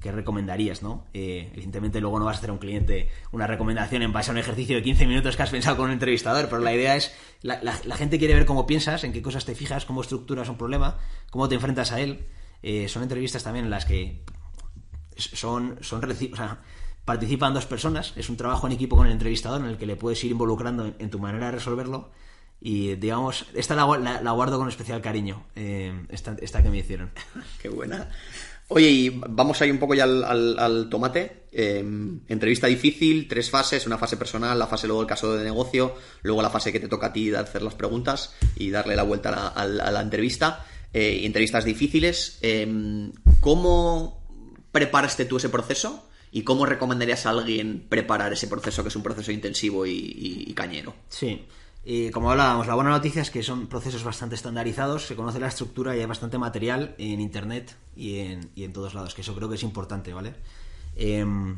¿qué 0.00 0.12
recomendarías, 0.12 0.82
no? 0.82 1.06
Eh, 1.14 1.50
evidentemente 1.52 2.00
luego 2.00 2.18
no 2.18 2.24
vas 2.24 2.36
a 2.36 2.38
hacer 2.38 2.50
a 2.50 2.52
un 2.52 2.58
cliente 2.58 3.10
una 3.32 3.46
recomendación 3.46 4.02
en 4.02 4.12
base 4.12 4.30
a 4.30 4.32
un 4.32 4.38
ejercicio 4.38 4.76
de 4.76 4.82
15 4.82 5.06
minutos 5.06 5.36
que 5.36 5.42
has 5.42 5.50
pensado 5.50 5.76
con 5.76 5.86
un 5.86 5.92
entrevistador, 5.92 6.48
pero 6.48 6.60
la 6.60 6.74
idea 6.74 6.96
es, 6.96 7.14
la, 7.42 7.58
gente 7.96 8.18
quiere 8.18 8.34
ver 8.34 8.46
cómo 8.46 8.66
piensas, 8.66 9.04
en 9.04 9.12
qué 9.12 9.22
cosas 9.22 9.44
te 9.44 9.54
fijas, 9.54 9.84
cómo 9.84 10.02
estructuras 10.02 10.48
un 10.48 10.56
problema, 10.56 10.98
cómo 11.30 11.48
te 11.48 11.54
enfrentas 11.54 11.92
a 11.92 12.00
él. 12.00 12.26
Eh, 12.62 12.88
son 12.88 13.02
entrevistas 13.02 13.42
también 13.42 13.66
en 13.66 13.70
las 13.70 13.84
que 13.84 14.22
son, 15.16 15.78
son 15.80 16.04
o 16.04 16.56
participan 17.04 17.54
dos 17.54 17.66
personas, 17.66 18.12
es 18.16 18.28
un 18.28 18.36
trabajo 18.36 18.66
en 18.66 18.72
equipo 18.72 18.96
con 18.96 19.06
el 19.06 19.12
entrevistador 19.12 19.60
en 19.60 19.68
el 19.68 19.78
que 19.78 19.86
le 19.86 19.96
puedes 19.96 20.22
ir 20.24 20.32
involucrando 20.32 20.92
en, 20.98 21.10
tu 21.10 21.20
manera 21.20 21.46
de 21.46 21.52
resolverlo 21.52 22.10
y 22.60 22.96
digamos, 22.96 23.46
esta 23.54 23.76
la, 23.76 24.20
la, 24.22 24.30
guardo 24.32 24.58
con 24.58 24.68
especial 24.68 25.00
cariño, 25.00 25.44
eh, 25.54 26.04
esta, 26.08 26.36
esta, 26.40 26.62
que 26.62 26.70
me 26.70 26.78
hicieron. 26.78 27.12
Qué 27.62 27.68
buena. 27.68 28.10
Oye, 28.68 28.90
y 28.90 29.08
vamos 29.10 29.60
ahí 29.62 29.70
un 29.70 29.78
poco 29.78 29.94
ya 29.94 30.04
al, 30.04 30.88
tomate. 30.90 31.46
Em, 31.52 32.20
entrevista 32.26 32.66
difícil, 32.66 33.28
tres 33.28 33.48
fases, 33.48 33.86
una 33.86 33.96
fase 33.96 34.16
personal, 34.16 34.58
la 34.58 34.66
fase 34.66 34.86
luego 34.86 35.02
el 35.02 35.06
caso 35.06 35.36
de 35.36 35.44
negocio, 35.44 35.94
luego 36.22 36.42
la 36.42 36.50
fase 36.50 36.72
que 36.72 36.80
te 36.80 36.88
toca 36.88 37.06
a 37.06 37.12
ti 37.12 37.30
de 37.30 37.38
hacer 37.38 37.62
las 37.62 37.74
preguntas 37.74 38.34
y 38.56 38.70
darle 38.70 38.96
la 38.96 39.04
vuelta 39.04 39.48
a 39.48 39.64
la, 39.66 40.00
entrevista. 40.00 40.66
Eh, 40.92 41.20
entrevistas 41.24 41.64
difíciles. 41.64 42.38
Em, 42.42 43.12
¿Cómo 43.40 44.24
preparaste 44.72 45.26
tú 45.26 45.36
ese 45.36 45.48
proceso? 45.48 46.08
¿Y 46.32 46.42
cómo 46.42 46.66
recomendarías 46.66 47.24
a 47.26 47.30
alguien 47.30 47.86
preparar 47.88 48.32
ese 48.32 48.48
proceso 48.48 48.82
que 48.82 48.88
es 48.88 48.96
un 48.96 49.02
proceso 49.02 49.30
intensivo 49.30 49.86
y 49.86 50.52
cañero? 50.54 50.94
Sí. 51.08 51.46
Como 52.12 52.32
hablábamos, 52.32 52.66
la 52.66 52.74
buena 52.74 52.90
noticia 52.90 53.22
es 53.22 53.30
que 53.30 53.44
son 53.44 53.68
procesos 53.68 54.02
bastante 54.02 54.34
estandarizados, 54.34 55.06
se 55.06 55.14
conoce 55.14 55.38
la 55.38 55.46
estructura 55.46 55.96
y 55.96 56.00
hay 56.00 56.06
bastante 56.06 56.36
material 56.36 56.96
en 56.98 57.20
Internet 57.20 57.76
y 57.94 58.18
en, 58.18 58.72
todos 58.72 58.94
lados, 58.94 59.14
que 59.14 59.20
eso 59.20 59.36
creo 59.36 59.48
que 59.48 59.54
es 59.54 59.62
importante, 59.62 60.12
¿vale? 60.12 60.34
Em, 60.96 61.56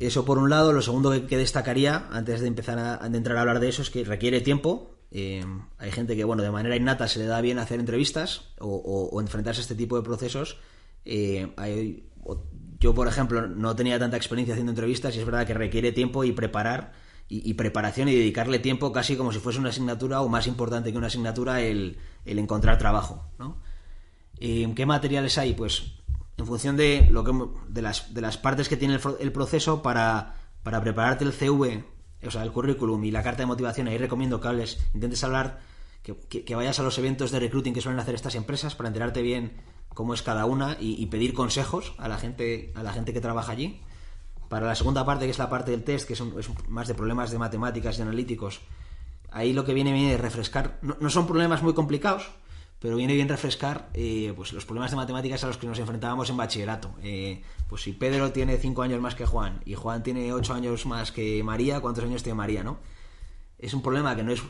eso 0.00 0.24
por 0.24 0.38
un 0.38 0.50
lado. 0.50 0.72
Lo 0.72 0.82
segundo 0.82 1.12
que, 1.28 1.36
destacaría, 1.36 2.08
antes 2.10 2.40
de 2.40 2.48
empezar 2.48 2.80
a, 2.80 3.06
entrar 3.06 3.36
a 3.36 3.42
hablar 3.42 3.60
de 3.60 3.68
eso, 3.68 3.82
es 3.82 3.90
que 3.90 4.02
requiere 4.02 4.40
tiempo. 4.40 4.90
Em, 5.12 5.62
hay 5.78 5.92
gente 5.92 6.16
que, 6.16 6.24
bueno, 6.24 6.42
de 6.42 6.50
manera 6.50 6.74
innata 6.74 7.06
se 7.06 7.20
le 7.20 7.26
da 7.26 7.40
bien 7.40 7.60
hacer 7.60 7.78
entrevistas 7.78 8.48
o, 8.58 9.20
enfrentarse 9.20 9.60
a 9.60 9.62
este 9.62 9.76
tipo 9.76 9.96
de 9.96 10.02
procesos. 10.02 10.58
Eh, 11.04 11.46
yo, 12.80 12.92
por 12.92 13.06
ejemplo, 13.06 13.46
no 13.46 13.76
tenía 13.76 14.00
tanta 14.00 14.16
experiencia 14.16 14.54
haciendo 14.54 14.72
entrevistas 14.72 15.14
y 15.14 15.20
es 15.20 15.24
verdad 15.24 15.46
que 15.46 15.54
requiere 15.54 15.92
tiempo 15.92 16.24
y 16.24 16.32
preparar 16.32 16.92
y, 17.32 17.54
preparación 17.54 18.08
y 18.08 18.14
dedicarle 18.16 18.58
tiempo 18.58 18.92
casi 18.92 19.16
como 19.16 19.32
si 19.32 19.38
fuese 19.38 19.60
una 19.60 19.68
asignatura 19.68 20.20
o 20.20 20.28
más 20.28 20.48
importante 20.48 20.90
que 20.90 20.98
una 20.98 21.06
asignatura 21.06 21.60
el, 21.60 21.96
encontrar 22.24 22.76
trabajo. 22.76 23.24
¿no? 23.38 23.56
¿Qué 24.40 24.84
materiales 24.84 25.38
hay? 25.38 25.54
Pues 25.54 25.92
en 26.36 26.46
función 26.46 26.76
de, 26.76 27.06
lo 27.08 27.22
que, 27.22 27.32
de, 27.68 27.82
las, 27.82 28.12
de 28.12 28.20
las 28.20 28.36
partes 28.36 28.68
que 28.68 28.76
tiene 28.76 28.98
el, 29.20 29.32
proceso 29.32 29.80
para, 29.80 30.34
para, 30.64 30.80
prepararte 30.80 31.24
el 31.24 31.32
CV, 31.32 31.84
o 32.26 32.30
sea, 32.32 32.42
el 32.42 32.50
currículum 32.50 33.04
y 33.04 33.12
la 33.12 33.22
carta 33.22 33.42
de 33.42 33.46
motivación, 33.46 33.86
ahí 33.86 33.98
recomiendo 33.98 34.40
que 34.40 34.48
hables, 34.48 34.84
intentes 34.92 35.22
hablar, 35.22 35.60
que, 36.02 36.16
que, 36.16 36.54
vayas 36.56 36.80
a 36.80 36.82
los 36.82 36.98
eventos 36.98 37.30
de 37.30 37.38
recruiting 37.38 37.74
que 37.74 37.80
suelen 37.80 38.00
hacer 38.00 38.16
estas 38.16 38.34
empresas 38.34 38.74
para 38.74 38.88
enterarte 38.88 39.22
bien 39.22 39.52
cómo 39.90 40.14
es 40.14 40.22
cada 40.22 40.46
una 40.46 40.76
y, 40.80 41.00
y 41.00 41.06
pedir 41.06 41.32
consejos 41.32 41.94
a 41.98 42.08
la 42.08 42.18
gente, 42.18 42.72
a 42.74 42.82
la 42.82 42.92
gente 42.92 43.12
que 43.12 43.20
trabaja 43.20 43.52
allí. 43.52 43.80
Para 44.50 44.66
la 44.66 44.74
segunda 44.74 45.06
parte, 45.06 45.26
que 45.26 45.30
es 45.30 45.38
la 45.38 45.48
parte 45.48 45.70
del 45.70 45.84
test, 45.84 46.08
que 46.08 46.14
es 46.14 46.22
más 46.68 46.88
de 46.88 46.94
problemas 46.94 47.30
de 47.30 47.38
matemáticas 47.38 47.96
y 47.96 48.02
analíticos, 48.02 48.60
ahí 49.30 49.52
lo 49.52 49.64
que 49.64 49.72
viene 49.72 49.92
viene 49.92 50.10
de 50.10 50.18
refrescar. 50.18 50.80
No, 50.82 51.08
son 51.08 51.28
problemas 51.28 51.62
muy 51.62 51.72
complicados, 51.72 52.32
pero 52.80 52.96
viene 52.96 53.14
bien 53.14 53.28
refrescar 53.28 53.88
eh, 53.94 54.32
pues 54.34 54.52
los 54.52 54.64
problemas 54.64 54.90
de 54.90 54.96
matemáticas 54.96 55.44
a 55.44 55.46
los 55.46 55.56
que 55.56 55.68
nos 55.68 55.78
enfrentábamos 55.78 56.30
en 56.30 56.36
bachillerato. 56.36 56.90
Eh, 57.00 57.44
pues 57.68 57.82
si 57.82 57.92
Pedro 57.92 58.32
tiene 58.32 58.56
5 58.56 58.82
años 58.82 59.00
más 59.00 59.14
que 59.14 59.24
Juan 59.24 59.60
y 59.64 59.74
Juan 59.74 60.02
tiene 60.02 60.32
8 60.32 60.52
años 60.52 60.84
más 60.84 61.12
que 61.12 61.44
María, 61.44 61.80
¿cuántos 61.80 62.02
años 62.02 62.24
tiene 62.24 62.34
María, 62.34 62.64
no? 62.64 62.80
Es 63.56 63.72
un 63.72 63.82
problema 63.82 64.16
que 64.16 64.24
no 64.24 64.32
es 64.32 64.42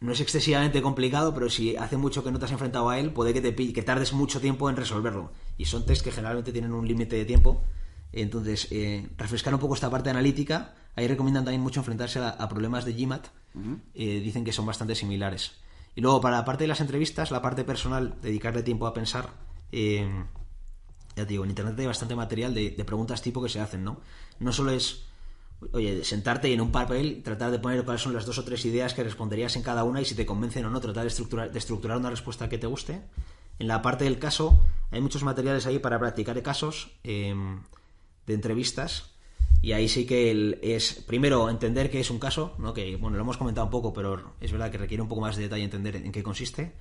no 0.00 0.12
es 0.12 0.20
excesivamente 0.20 0.82
complicado, 0.82 1.32
pero 1.32 1.48
si 1.48 1.76
hace 1.76 1.96
mucho 1.96 2.22
que 2.22 2.30
no 2.30 2.38
te 2.38 2.44
has 2.44 2.52
enfrentado 2.52 2.90
a 2.90 2.98
él, 2.98 3.10
puede 3.10 3.32
que 3.32 3.40
te 3.40 3.56
que 3.72 3.82
tardes 3.82 4.12
mucho 4.12 4.38
tiempo 4.38 4.68
en 4.68 4.76
resolverlo. 4.76 5.32
Y 5.56 5.64
son 5.64 5.86
test 5.86 6.04
que 6.04 6.12
generalmente 6.12 6.52
tienen 6.52 6.74
un 6.74 6.86
límite 6.86 7.16
de 7.16 7.24
tiempo 7.24 7.62
entonces, 8.12 8.68
eh, 8.70 9.08
refrescar 9.16 9.54
un 9.54 9.60
poco 9.60 9.74
esta 9.74 9.90
parte 9.90 10.10
analítica. 10.10 10.74
Ahí 10.96 11.06
recomiendan 11.06 11.44
también 11.44 11.62
mucho 11.62 11.80
enfrentarse 11.80 12.18
a, 12.18 12.48
problemas 12.48 12.84
de 12.84 12.92
GMAT. 12.92 13.26
Eh, 13.94 14.20
dicen 14.20 14.44
que 14.44 14.52
son 14.52 14.66
bastante 14.66 14.94
similares. 14.94 15.52
Y 15.94 16.00
luego, 16.00 16.20
para 16.20 16.36
la 16.36 16.44
parte 16.44 16.64
de 16.64 16.68
las 16.68 16.80
entrevistas, 16.80 17.30
la 17.30 17.42
parte 17.42 17.64
personal, 17.64 18.16
dedicarle 18.22 18.62
tiempo 18.62 18.86
a 18.86 18.94
pensar. 18.94 19.30
Eh, 19.72 20.08
ya 21.16 21.24
te 21.24 21.30
digo, 21.30 21.44
en 21.44 21.50
internet 21.50 21.78
hay 21.78 21.86
bastante 21.86 22.14
material 22.14 22.54
de, 22.54 22.70
preguntas 22.84 23.20
tipo 23.22 23.42
que 23.42 23.48
se 23.48 23.60
hacen, 23.60 23.84
¿no? 23.84 24.00
No 24.38 24.52
solo 24.52 24.70
es, 24.70 25.06
oye, 25.72 26.04
sentarte 26.04 26.48
y 26.48 26.52
en 26.52 26.60
un 26.60 26.70
papel 26.70 27.22
tratar 27.24 27.50
de 27.50 27.58
poner 27.58 27.84
cuáles 27.84 28.02
son 28.02 28.14
las 28.14 28.24
dos 28.24 28.38
o 28.38 28.44
tres 28.44 28.64
ideas 28.64 28.94
que 28.94 29.02
responderías 29.02 29.56
en 29.56 29.62
cada 29.62 29.82
una 29.82 30.00
y 30.00 30.04
si 30.04 30.14
te 30.14 30.24
convencen 30.24 30.64
o 30.64 30.70
no, 30.70 30.80
tratar 30.80 31.02
de 31.02 31.08
estructurar, 31.08 31.50
de 31.50 31.58
estructurar 31.58 31.96
una 31.98 32.10
respuesta 32.10 32.48
que 32.48 32.58
te 32.58 32.68
guste. 32.68 33.02
En 33.58 33.66
la 33.66 33.82
parte 33.82 34.04
del 34.04 34.20
caso, 34.20 34.60
hay 34.92 35.00
muchos 35.00 35.24
materiales 35.24 35.66
ahí 35.66 35.80
para 35.80 35.98
practicar 35.98 36.40
casos 36.42 36.92
de 38.28 38.34
entrevistas 38.34 39.10
y 39.60 39.72
ahí 39.72 39.88
sí 39.88 40.06
que 40.06 40.58
es 40.62 40.94
primero 41.06 41.50
entender 41.50 41.90
que 41.90 42.00
es 42.00 42.10
un 42.10 42.20
caso, 42.20 42.54
¿no? 42.58 42.72
que 42.72 42.96
bueno, 42.96 43.16
lo 43.16 43.24
hemos 43.24 43.36
comentado 43.36 43.64
un 43.64 43.72
poco, 43.72 43.92
pero 43.92 44.34
es 44.40 44.52
verdad 44.52 44.70
que 44.70 44.78
requiere 44.78 45.02
un 45.02 45.08
poco 45.08 45.20
más 45.20 45.36
de 45.36 45.42
detalle 45.42 45.64
entender 45.64 45.96
en 45.96 46.12
qué 46.12 46.22
consiste. 46.22 46.72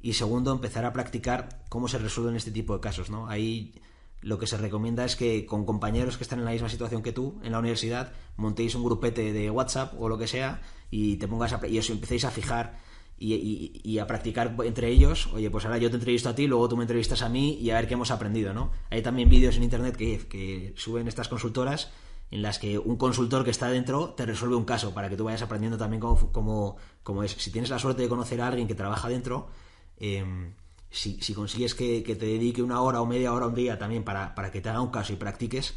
Y 0.00 0.14
segundo, 0.14 0.52
empezar 0.52 0.84
a 0.84 0.92
practicar 0.92 1.64
cómo 1.68 1.88
se 1.88 1.98
resuelven 1.98 2.36
este 2.36 2.50
tipo 2.50 2.74
de 2.74 2.80
casos. 2.80 3.10
¿no? 3.10 3.28
Ahí 3.28 3.74
lo 4.20 4.38
que 4.38 4.48
se 4.48 4.56
recomienda 4.56 5.04
es 5.04 5.14
que 5.14 5.46
con 5.46 5.64
compañeros 5.64 6.16
que 6.16 6.24
están 6.24 6.40
en 6.40 6.44
la 6.44 6.50
misma 6.50 6.68
situación 6.68 7.02
que 7.02 7.12
tú 7.12 7.38
en 7.44 7.52
la 7.52 7.60
universidad 7.60 8.12
montéis 8.36 8.74
un 8.74 8.84
grupete 8.84 9.32
de 9.32 9.50
WhatsApp 9.50 9.94
o 9.98 10.08
lo 10.08 10.18
que 10.18 10.26
sea 10.26 10.60
y 10.90 11.16
te 11.16 11.28
pongas 11.28 11.52
a, 11.52 11.66
y 11.68 11.78
os 11.78 11.90
empecéis 11.90 12.24
a 12.24 12.30
fijar 12.30 12.78
y, 13.20 13.98
a 13.98 14.06
practicar 14.06 14.54
entre 14.64 14.88
ellos, 14.88 15.28
oye, 15.32 15.50
pues 15.50 15.64
ahora 15.64 15.78
yo 15.78 15.90
te 15.90 15.96
entrevisto 15.96 16.28
a 16.28 16.34
ti, 16.34 16.46
luego 16.46 16.68
tú 16.68 16.76
me 16.76 16.84
entrevistas 16.84 17.22
a 17.22 17.28
mí 17.28 17.54
y 17.60 17.70
a 17.70 17.74
ver 17.74 17.88
qué 17.88 17.94
hemos 17.94 18.10
aprendido, 18.10 18.54
¿no? 18.54 18.70
Hay 18.90 19.02
también 19.02 19.28
vídeos 19.28 19.56
en 19.56 19.64
internet 19.64 19.96
que, 19.96 20.72
suben 20.76 21.08
estas 21.08 21.28
consultoras 21.28 21.90
en 22.30 22.42
las 22.42 22.58
que 22.58 22.78
un 22.78 22.96
consultor 22.96 23.44
que 23.44 23.50
está 23.50 23.68
dentro 23.70 24.10
te 24.10 24.26
resuelve 24.26 24.54
un 24.54 24.64
caso 24.64 24.92
para 24.92 25.08
que 25.08 25.16
tú 25.16 25.24
vayas 25.24 25.42
aprendiendo 25.42 25.78
también 25.78 26.00
cómo, 26.00 26.76
cómo, 27.02 27.22
es. 27.24 27.32
Si 27.32 27.50
tienes 27.50 27.70
la 27.70 27.78
suerte 27.78 28.02
de 28.02 28.08
conocer 28.08 28.40
a 28.40 28.48
alguien 28.48 28.68
que 28.68 28.74
trabaja 28.74 29.08
dentro, 29.08 29.48
em, 29.96 30.52
si, 30.90 31.34
consigues 31.34 31.74
que, 31.74 32.02
te 32.02 32.26
dedique 32.26 32.62
una 32.62 32.80
hora 32.82 33.00
o 33.00 33.06
media 33.06 33.32
hora 33.32 33.46
un 33.46 33.54
día 33.54 33.78
también 33.78 34.04
para, 34.04 34.34
que 34.52 34.60
te 34.60 34.68
haga 34.68 34.80
un 34.80 34.90
caso 34.90 35.12
y 35.12 35.16
practiques, 35.16 35.74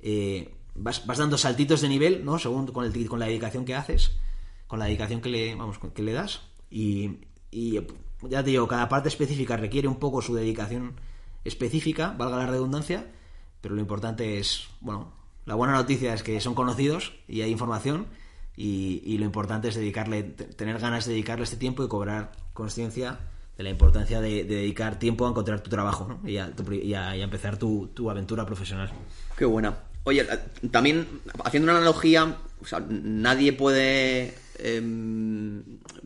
eh, 0.00 0.52
vas, 0.74 1.06
vas, 1.06 1.18
dando 1.18 1.38
saltitos 1.38 1.80
de 1.80 1.88
nivel, 1.88 2.24
¿no? 2.24 2.38
Según 2.38 2.66
con, 2.66 2.84
el, 2.84 3.08
con 3.08 3.20
la 3.20 3.26
dedicación 3.26 3.64
que 3.64 3.74
haces, 3.74 4.16
con 4.66 4.78
la 4.78 4.86
dedicación 4.86 5.20
que 5.20 5.28
le, 5.30 5.54
vamos, 5.54 5.78
que 5.78 6.02
le 6.02 6.12
das 6.12 6.42
y, 6.70 7.18
ya 8.22 8.42
te 8.42 8.50
digo, 8.50 8.66
cada 8.66 8.88
parte 8.88 9.08
específica 9.08 9.56
requiere 9.56 9.88
un 9.88 9.96
poco 9.96 10.22
su 10.22 10.34
dedicación 10.34 10.94
específica, 11.44 12.14
valga 12.16 12.38
la 12.38 12.46
redundancia, 12.46 13.06
pero 13.60 13.74
lo 13.74 13.80
importante 13.80 14.38
es, 14.38 14.68
bueno, 14.80 15.12
la 15.46 15.54
buena 15.54 15.74
noticia 15.74 16.14
es 16.14 16.22
que 16.22 16.40
son 16.40 16.54
conocidos 16.54 17.12
y 17.28 17.42
hay 17.42 17.50
información 17.50 18.06
y, 18.56 19.18
lo 19.18 19.24
importante 19.24 19.68
es 19.68 19.74
dedicarle, 19.74 20.22
tener 20.22 20.78
ganas 20.78 21.06
de 21.06 21.12
dedicarle 21.12 21.44
este 21.44 21.56
tiempo 21.56 21.84
y 21.84 21.88
cobrar 21.88 22.32
conciencia 22.52 23.18
de 23.56 23.64
la 23.64 23.70
importancia 23.70 24.20
de, 24.20 24.44
dedicar 24.44 24.98
tiempo 24.98 25.26
a 25.26 25.30
encontrar 25.30 25.60
tu 25.60 25.70
trabajo 25.70 26.18
y, 26.24 26.36
a, 26.36 27.16
empezar 27.16 27.56
tu, 27.56 27.90
tu, 27.94 28.10
aventura 28.10 28.46
profesional. 28.46 28.90
Qué 29.36 29.44
buena. 29.44 29.76
Oye, 30.04 30.26
también 30.70 31.20
haciendo 31.44 31.70
una 31.70 31.78
analogía, 31.78 32.36
nadie 32.88 33.52
puede 33.52 34.34
Em, 34.58 35.62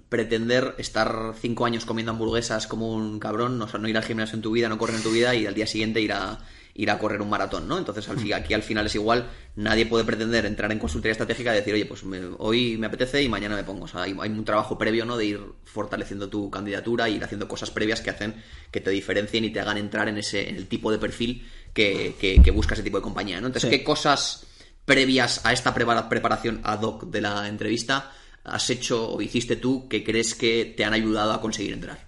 pretender 0.08 0.74
estar 0.78 1.34
cinco 1.38 1.66
años 1.66 1.84
comiendo 1.84 2.12
hamburguesas 2.12 2.66
como 2.66 2.92
un 2.94 3.18
cabrón, 3.18 3.60
o 3.60 3.68
sea, 3.68 3.78
no 3.78 3.88
ir 3.88 3.96
al 3.96 4.04
gimnasio 4.04 4.36
en 4.36 4.42
tu 4.42 4.52
vida, 4.52 4.68
no 4.68 4.78
correr 4.78 4.96
en 4.96 5.02
tu 5.02 5.10
vida 5.10 5.34
y 5.34 5.46
al 5.46 5.54
día 5.54 5.66
siguiente 5.66 6.00
ir 6.00 6.12
a, 6.12 6.38
ir 6.74 6.90
a 6.90 6.98
correr 6.98 7.20
un 7.20 7.28
maratón, 7.28 7.68
¿no? 7.68 7.76
Entonces 7.76 8.08
al, 8.08 8.32
aquí 8.32 8.54
al 8.54 8.62
final 8.62 8.86
es 8.86 8.94
igual, 8.94 9.28
nadie 9.56 9.84
puede 9.84 10.04
pretender 10.04 10.46
entrar 10.46 10.72
en 10.72 10.78
consultoría 10.78 11.12
estratégica 11.12 11.52
y 11.52 11.56
decir, 11.56 11.74
oye, 11.74 11.84
pues 11.84 12.04
hoy 12.38 12.78
me 12.78 12.86
apetece 12.86 13.22
y 13.22 13.28
mañana 13.28 13.56
me 13.56 13.64
pongo. 13.64 13.84
O 13.84 13.88
sea, 13.88 14.02
hay, 14.02 14.12
un 14.12 14.44
trabajo 14.44 14.78
previo, 14.78 15.04
¿no? 15.04 15.18
De 15.18 15.26
ir 15.26 15.40
fortaleciendo 15.64 16.30
tu 16.30 16.50
candidatura, 16.50 17.08
ir 17.08 17.22
haciendo 17.22 17.48
cosas 17.48 17.70
previas 17.70 18.00
que 18.00 18.10
hacen 18.10 18.42
que 18.70 18.80
te 18.80 18.90
diferencien 18.90 19.44
y 19.44 19.50
te 19.50 19.60
hagan 19.60 19.76
entrar 19.76 20.08
en 20.08 20.16
ese 20.16 20.48
en 20.48 20.56
el 20.56 20.68
tipo 20.68 20.90
de 20.90 20.98
perfil 20.98 21.46
que, 21.74 22.14
que, 22.18 22.50
busca 22.50 22.74
ese 22.74 22.82
tipo 22.82 22.96
de 22.96 23.02
compañía, 23.02 23.40
¿no? 23.40 23.48
Entonces, 23.48 23.68
¿qué 23.68 23.84
cosas 23.84 24.46
previas 24.84 25.44
a 25.44 25.52
esta 25.52 25.74
preparación 25.74 26.60
ad 26.64 26.82
hoc 26.82 27.04
de 27.10 27.20
la 27.20 27.46
entrevista 27.46 28.10
has 28.50 28.70
hecho 28.70 29.12
o 29.12 29.20
hiciste 29.20 29.56
tú 29.56 29.88
que 29.88 30.04
crees 30.04 30.34
que 30.34 30.74
te 30.76 30.84
han 30.84 30.92
ayudado 30.92 31.32
a 31.32 31.40
conseguir 31.40 31.72
entrar? 31.72 32.06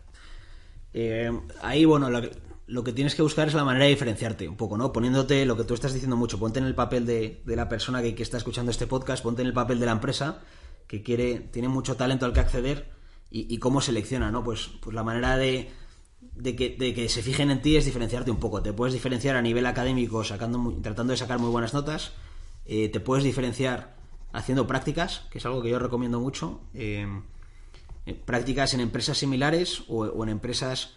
Eh, 0.92 1.30
ahí, 1.62 1.84
bueno, 1.84 2.10
lo 2.10 2.84
que, 2.84 2.92
tienes 2.92 3.14
que 3.14 3.22
buscar 3.22 3.48
es 3.48 3.54
la 3.54 3.64
manera 3.64 3.84
de 3.84 3.90
diferenciarte 3.90 4.48
un 4.48 4.56
poco, 4.56 4.76
¿no? 4.76 4.92
Poniéndote 4.92 5.44
lo 5.46 5.56
que 5.56 5.64
tú 5.64 5.74
estás 5.74 5.92
diciendo 5.92 6.16
mucho, 6.16 6.38
ponte 6.38 6.58
en 6.58 6.66
el 6.66 6.74
papel 6.74 7.06
de, 7.06 7.42
la 7.46 7.68
persona 7.68 8.02
que, 8.02 8.14
está 8.22 8.36
escuchando 8.36 8.70
este 8.70 8.86
podcast, 8.86 9.22
ponte 9.22 9.42
en 9.42 9.48
el 9.48 9.54
papel 9.54 9.78
de 9.80 9.86
la 9.86 9.92
empresa 9.92 10.40
que 10.86 11.02
quiere, 11.02 11.38
tiene 11.38 11.68
mucho 11.68 11.96
talento 11.96 12.26
al 12.26 12.32
que 12.32 12.40
acceder 12.40 12.90
y, 13.30 13.58
cómo 13.58 13.80
selecciona, 13.80 14.32
¿no? 14.32 14.42
Pues, 14.42 14.70
pues 14.80 14.94
la 14.94 15.04
manera 15.04 15.36
de, 15.36 15.70
de, 16.20 16.56
que, 16.56 17.08
se 17.08 17.22
fijen 17.22 17.50
en 17.50 17.62
ti 17.62 17.76
es 17.76 17.84
diferenciarte 17.84 18.30
un 18.30 18.38
poco. 18.38 18.62
Te 18.62 18.72
puedes 18.72 18.92
diferenciar 18.92 19.36
a 19.36 19.42
nivel 19.42 19.66
académico 19.66 20.24
sacando, 20.24 20.76
tratando 20.82 21.12
de 21.12 21.16
sacar 21.16 21.38
muy 21.38 21.50
buenas 21.50 21.74
notas, 21.74 22.12
eh, 22.64 22.88
te 22.88 23.00
puedes 23.00 23.24
diferenciar 23.24 23.99
haciendo 24.32 24.66
prácticas, 24.66 25.26
que 25.30 25.38
es 25.38 25.46
algo 25.46 25.62
que 25.62 25.70
yo 25.70 25.78
recomiendo 25.78 26.20
mucho. 26.20 26.60
Eh, 26.74 27.06
eh, 28.06 28.14
prácticas 28.14 28.74
en 28.74 28.80
empresas 28.80 29.18
similares 29.18 29.84
o, 29.88 30.22
en 30.22 30.30
empresas 30.30 30.94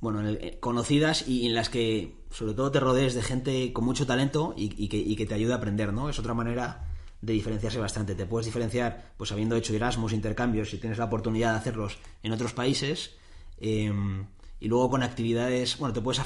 bueno, 0.00 0.20
conocidas 0.60 1.26
y 1.26 1.46
en 1.46 1.54
las 1.54 1.68
que 1.68 2.16
sobre 2.30 2.54
todo 2.54 2.70
te 2.70 2.80
rodees 2.80 3.14
de 3.14 3.22
gente 3.22 3.72
con 3.72 3.84
mucho 3.84 4.06
talento 4.06 4.54
y, 4.56 4.88
que, 4.88 5.26
te 5.26 5.34
ayude 5.34 5.52
a 5.52 5.56
aprender, 5.56 5.92
¿no? 5.92 6.08
Es 6.08 6.18
otra 6.18 6.34
manera 6.34 6.84
de 7.20 7.32
diferenciarse 7.32 7.78
bastante. 7.78 8.14
Te 8.14 8.26
puedes 8.26 8.46
diferenciar, 8.46 9.12
pues 9.16 9.32
habiendo 9.32 9.56
hecho 9.56 9.74
Erasmus, 9.74 10.12
intercambios, 10.12 10.70
si 10.70 10.78
tienes 10.78 10.98
la 10.98 11.06
oportunidad 11.06 11.52
de 11.52 11.58
hacerlos 11.58 11.98
en 12.22 12.32
otros 12.32 12.52
países. 12.52 13.16
y 13.58 14.68
luego 14.68 14.90
con 14.90 15.02
actividades, 15.02 15.78
bueno, 15.78 15.92
te 15.92 16.00
puedes 16.00 16.22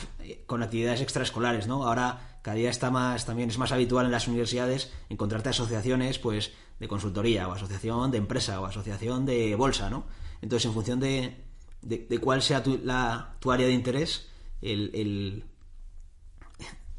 con 0.46 0.62
actividades 0.62 1.00
extraescolares, 1.00 1.66
¿no? 1.66 1.84
Ahora 1.86 2.29
cada 2.42 2.56
día 2.56 2.70
está 2.70 2.90
más, 2.90 3.26
también 3.26 3.50
es 3.50 3.58
más 3.58 3.72
habitual 3.72 4.06
en 4.06 4.12
las 4.12 4.28
universidades 4.28 4.92
encontrarte 5.08 5.50
asociaciones, 5.50 6.18
pues, 6.18 6.52
de 6.78 6.88
consultoría, 6.88 7.48
o 7.48 7.52
asociación 7.52 8.10
de 8.10 8.18
empresa, 8.18 8.60
o 8.60 8.66
asociación 8.66 9.26
de 9.26 9.54
bolsa, 9.54 9.90
¿no? 9.90 10.04
Entonces, 10.40 10.66
en 10.66 10.72
función 10.72 11.00
de, 11.00 11.44
de, 11.82 12.18
cuál 12.18 12.40
sea 12.40 12.62
tu, 12.62 12.78
la, 12.82 13.36
tu 13.40 13.52
área 13.52 13.66
de 13.66 13.74
interés, 13.74 14.28
el, 14.62 15.44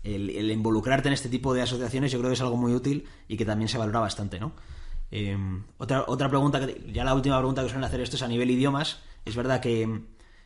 el, 0.03 0.51
involucrarte 0.51 1.07
en 1.09 1.13
este 1.13 1.29
tipo 1.29 1.53
de 1.53 1.61
asociaciones 1.61 2.11
yo 2.11 2.19
creo 2.19 2.29
que 2.29 2.35
es 2.35 2.41
algo 2.41 2.57
muy 2.57 2.73
útil 2.73 3.07
y 3.27 3.37
que 3.37 3.45
también 3.45 3.67
se 3.67 3.77
valora 3.77 3.99
bastante, 3.99 4.39
¿no? 4.39 4.53
Em, 5.09 5.63
otra, 5.77 6.05
otra 6.07 6.29
pregunta, 6.29 6.65
que, 6.65 6.91
ya 6.93 7.03
la 7.03 7.13
última 7.13 7.37
pregunta 7.37 7.63
que 7.63 7.69
suelen 7.69 7.83
hacer 7.83 8.01
esto 8.01 8.15
es 8.15 8.21
a 8.21 8.27
nivel 8.27 8.49
idiomas. 8.49 8.99
Es 9.25 9.35
verdad 9.35 9.59
que 9.59 10.01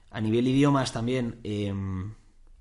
a 0.09 0.21
nivel 0.21 0.47
idiomas 0.47 0.93
también... 0.93 1.39
Em, 1.43 2.13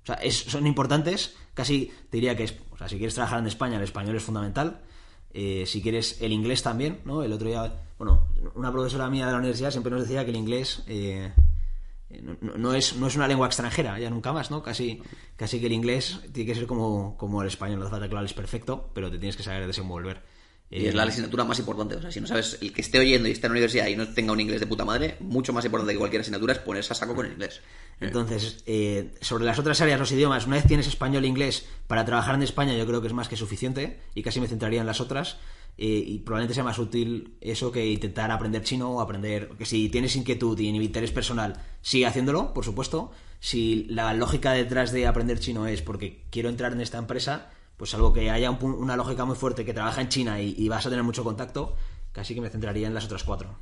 o 0.05 0.07
sea, 0.07 0.31
son 0.31 0.67
importantes. 0.67 1.35
Casi 1.53 1.91
te 2.09 2.17
diría 2.17 2.35
que 2.37 2.43
es, 2.43 2.55
o 2.69 2.77
sea, 2.77 2.87
si 2.87 2.97
quieres 2.97 3.15
trabajar 3.15 3.39
en 3.39 3.47
España, 3.47 3.77
el 3.77 3.83
español 3.83 4.15
es 4.15 4.23
fundamental. 4.23 4.81
Eh, 5.33 5.63
si 5.65 5.81
quieres 5.81 6.21
el 6.21 6.31
inglés 6.31 6.61
también, 6.61 7.01
¿no? 7.05 7.23
El 7.23 7.33
otro 7.33 7.47
día, 7.47 7.73
bueno, 7.97 8.27
una 8.53 8.71
profesora 8.71 9.09
mía 9.09 9.25
de 9.25 9.31
la 9.31 9.39
universidad 9.39 9.71
siempre 9.71 9.91
nos 9.91 10.03
decía 10.03 10.23
que 10.23 10.29
el 10.29 10.37
inglés 10.37 10.83
eh, 10.87 11.33
no, 12.41 12.73
es, 12.73 12.95
no 12.95 13.07
es 13.07 13.15
una 13.15 13.27
lengua 13.27 13.47
extranjera, 13.47 13.99
ya 13.99 14.09
nunca 14.09 14.31
más, 14.31 14.51
¿no? 14.51 14.61
Casi, 14.61 15.01
casi 15.35 15.59
que 15.59 15.65
el 15.65 15.73
inglés 15.73 16.21
tiene 16.31 16.51
que 16.51 16.55
ser 16.55 16.67
como, 16.67 17.17
como 17.17 17.41
el 17.41 17.47
español, 17.47 17.79
no 17.79 17.85
hace 17.85 17.91
falta 17.91 18.07
que 18.07 18.15
lo 18.15 18.35
perfecto, 18.35 18.91
pero 18.93 19.09
te 19.09 19.17
tienes 19.17 19.35
que 19.35 19.43
saber 19.43 19.65
desenvolver. 19.65 20.21
Y 20.71 20.87
es 20.87 20.95
la 20.95 21.03
asignatura 21.03 21.43
más 21.43 21.59
importante. 21.59 21.95
O 21.95 22.01
sea, 22.01 22.11
si 22.11 22.19
no 22.19 22.27
sabes, 22.27 22.57
el 22.59 22.73
que 22.73 22.81
esté 22.81 22.99
oyendo 22.99 23.29
y 23.29 23.31
esté 23.31 23.47
en 23.47 23.51
la 23.51 23.53
universidad 23.53 23.87
y 23.87 23.95
no 23.95 24.07
tenga 24.09 24.33
un 24.33 24.39
inglés 24.39 24.59
de 24.59 24.67
puta 24.67 24.83
madre, 24.83 25.15
mucho 25.19 25.53
más 25.53 25.63
importante 25.63 25.93
que 25.93 25.99
cualquier 25.99 26.21
asignatura 26.21 26.53
es 26.53 26.59
ponerse 26.59 26.91
a 26.91 26.95
saco 26.95 27.15
con 27.15 27.25
el 27.25 27.33
inglés. 27.33 27.61
Entonces, 28.01 28.63
eh, 28.65 29.13
sobre 29.21 29.45
las 29.45 29.59
otras 29.59 29.79
áreas, 29.81 29.99
los 29.99 30.11
idiomas, 30.11 30.47
una 30.47 30.57
vez 30.57 30.65
tienes 30.65 30.87
español 30.87 31.23
e 31.23 31.27
inglés 31.27 31.65
para 31.87 32.03
trabajar 32.03 32.35
en 32.35 32.41
España, 32.41 32.75
yo 32.75 32.85
creo 32.85 32.99
que 32.99 33.07
es 33.07 33.13
más 33.13 33.29
que 33.29 33.37
suficiente 33.37 33.99
y 34.15 34.23
casi 34.23 34.41
me 34.41 34.47
centraría 34.47 34.81
en 34.81 34.87
las 34.87 34.99
otras. 34.99 35.37
Eh, 35.77 36.03
y 36.07 36.19
probablemente 36.19 36.53
sea 36.53 36.63
más 36.63 36.79
útil 36.79 37.35
eso 37.41 37.69
que 37.69 37.85
intentar 37.85 38.31
aprender 38.31 38.63
chino 38.63 38.91
o 38.91 39.01
aprender. 39.01 39.49
Que 39.57 39.65
si 39.65 39.89
tienes 39.89 40.15
inquietud 40.15 40.57
y 40.59 40.67
interés 40.67 41.11
personal, 41.11 41.61
sigue 41.81 42.05
haciéndolo, 42.05 42.53
por 42.53 42.65
supuesto. 42.65 43.11
Si 43.39 43.85
la 43.89 44.13
lógica 44.13 44.53
detrás 44.53 44.91
de 44.91 45.05
aprender 45.05 45.39
chino 45.39 45.67
es 45.67 45.81
porque 45.81 46.23
quiero 46.29 46.49
entrar 46.49 46.71
en 46.73 46.81
esta 46.81 46.97
empresa, 46.97 47.51
pues 47.77 47.93
algo 47.93 48.13
que 48.13 48.29
haya 48.29 48.51
una 48.51 48.95
lógica 48.95 49.25
muy 49.25 49.35
fuerte 49.35 49.65
que 49.65 49.73
trabaja 49.73 50.01
en 50.01 50.09
China 50.09 50.39
y, 50.41 50.67
vas 50.69 50.85
a 50.85 50.89
tener 50.89 51.03
mucho 51.03 51.23
contacto, 51.23 51.75
casi 52.11 52.33
que 52.33 52.41
me 52.41 52.49
centraría 52.49 52.87
en 52.87 52.93
las 52.93 53.05
otras 53.05 53.23
cuatro. 53.23 53.55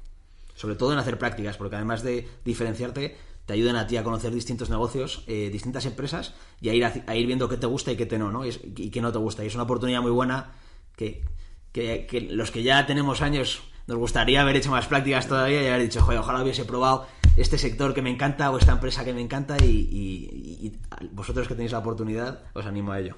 Sobre 0.55 0.76
todo 0.76 0.93
en 0.93 0.99
hacer 0.99 1.18
prácticas, 1.18 1.57
porque 1.57 1.76
además 1.76 2.03
de 2.03 2.30
diferenciarte, 2.45 3.18
te 3.45 3.53
ayudan 3.53 3.76
a 3.76 3.88
ti 3.88 3.97
a 3.97 4.03
conocer 4.03 4.32
distintos 4.32 4.70
negocios, 4.70 5.24
eh, 5.28 5.49
distintas 5.51 5.86
empresas 5.86 6.34
y 6.61 6.70
a 6.70 6.74
ir, 6.74 6.86
a, 6.86 7.16
ir 7.16 7.28
viendo 7.28 7.49
qué 7.49 7.57
te 7.57 7.66
gusta 7.66 7.91
y 7.91 7.97
qué 7.97 8.05
te 8.05 8.20
no, 8.20 8.32
¿no? 8.32 8.45
Y, 8.45 8.51
qué 8.91 9.01
no 9.01 9.11
te 9.11 9.18
gusta. 9.18 9.43
Y 9.43 9.47
es 9.47 9.55
una 9.55 9.64
oportunidad 9.64 10.01
muy 10.01 10.11
buena 10.11 10.51
que, 10.95 11.26
que, 11.72 12.28
los 12.30 12.51
que 12.51 12.61
ya 12.61 12.86
tenemos 12.86 13.22
años 13.22 13.64
nos 13.88 13.97
gustaría 13.97 14.41
haber 14.41 14.55
hecho 14.55 14.70
más 14.70 14.88
prácticas 14.88 15.28
todavía 15.28 15.64
y 15.64 15.68
haber 15.68 15.82
dicho, 15.82 16.05
ojalá 16.07 16.41
hubiese 16.41 16.64
probado 16.64 17.07
este 17.36 17.57
sector 17.57 17.93
que 17.95 18.03
me 18.03 18.11
encanta 18.11 18.51
o 18.51 18.57
esta 18.59 18.74
empresa 18.74 19.03
que 19.03 19.14
me 19.14 19.22
encanta 19.22 19.57
y 19.57 20.72
vosotros 21.11 21.47
que 21.47 21.55
tenéis 21.55 21.72
la 21.72 21.80
oportunidad 21.80 22.43
os 22.53 22.66
animo 22.66 22.91
a 22.91 22.99
ello. 22.99 23.18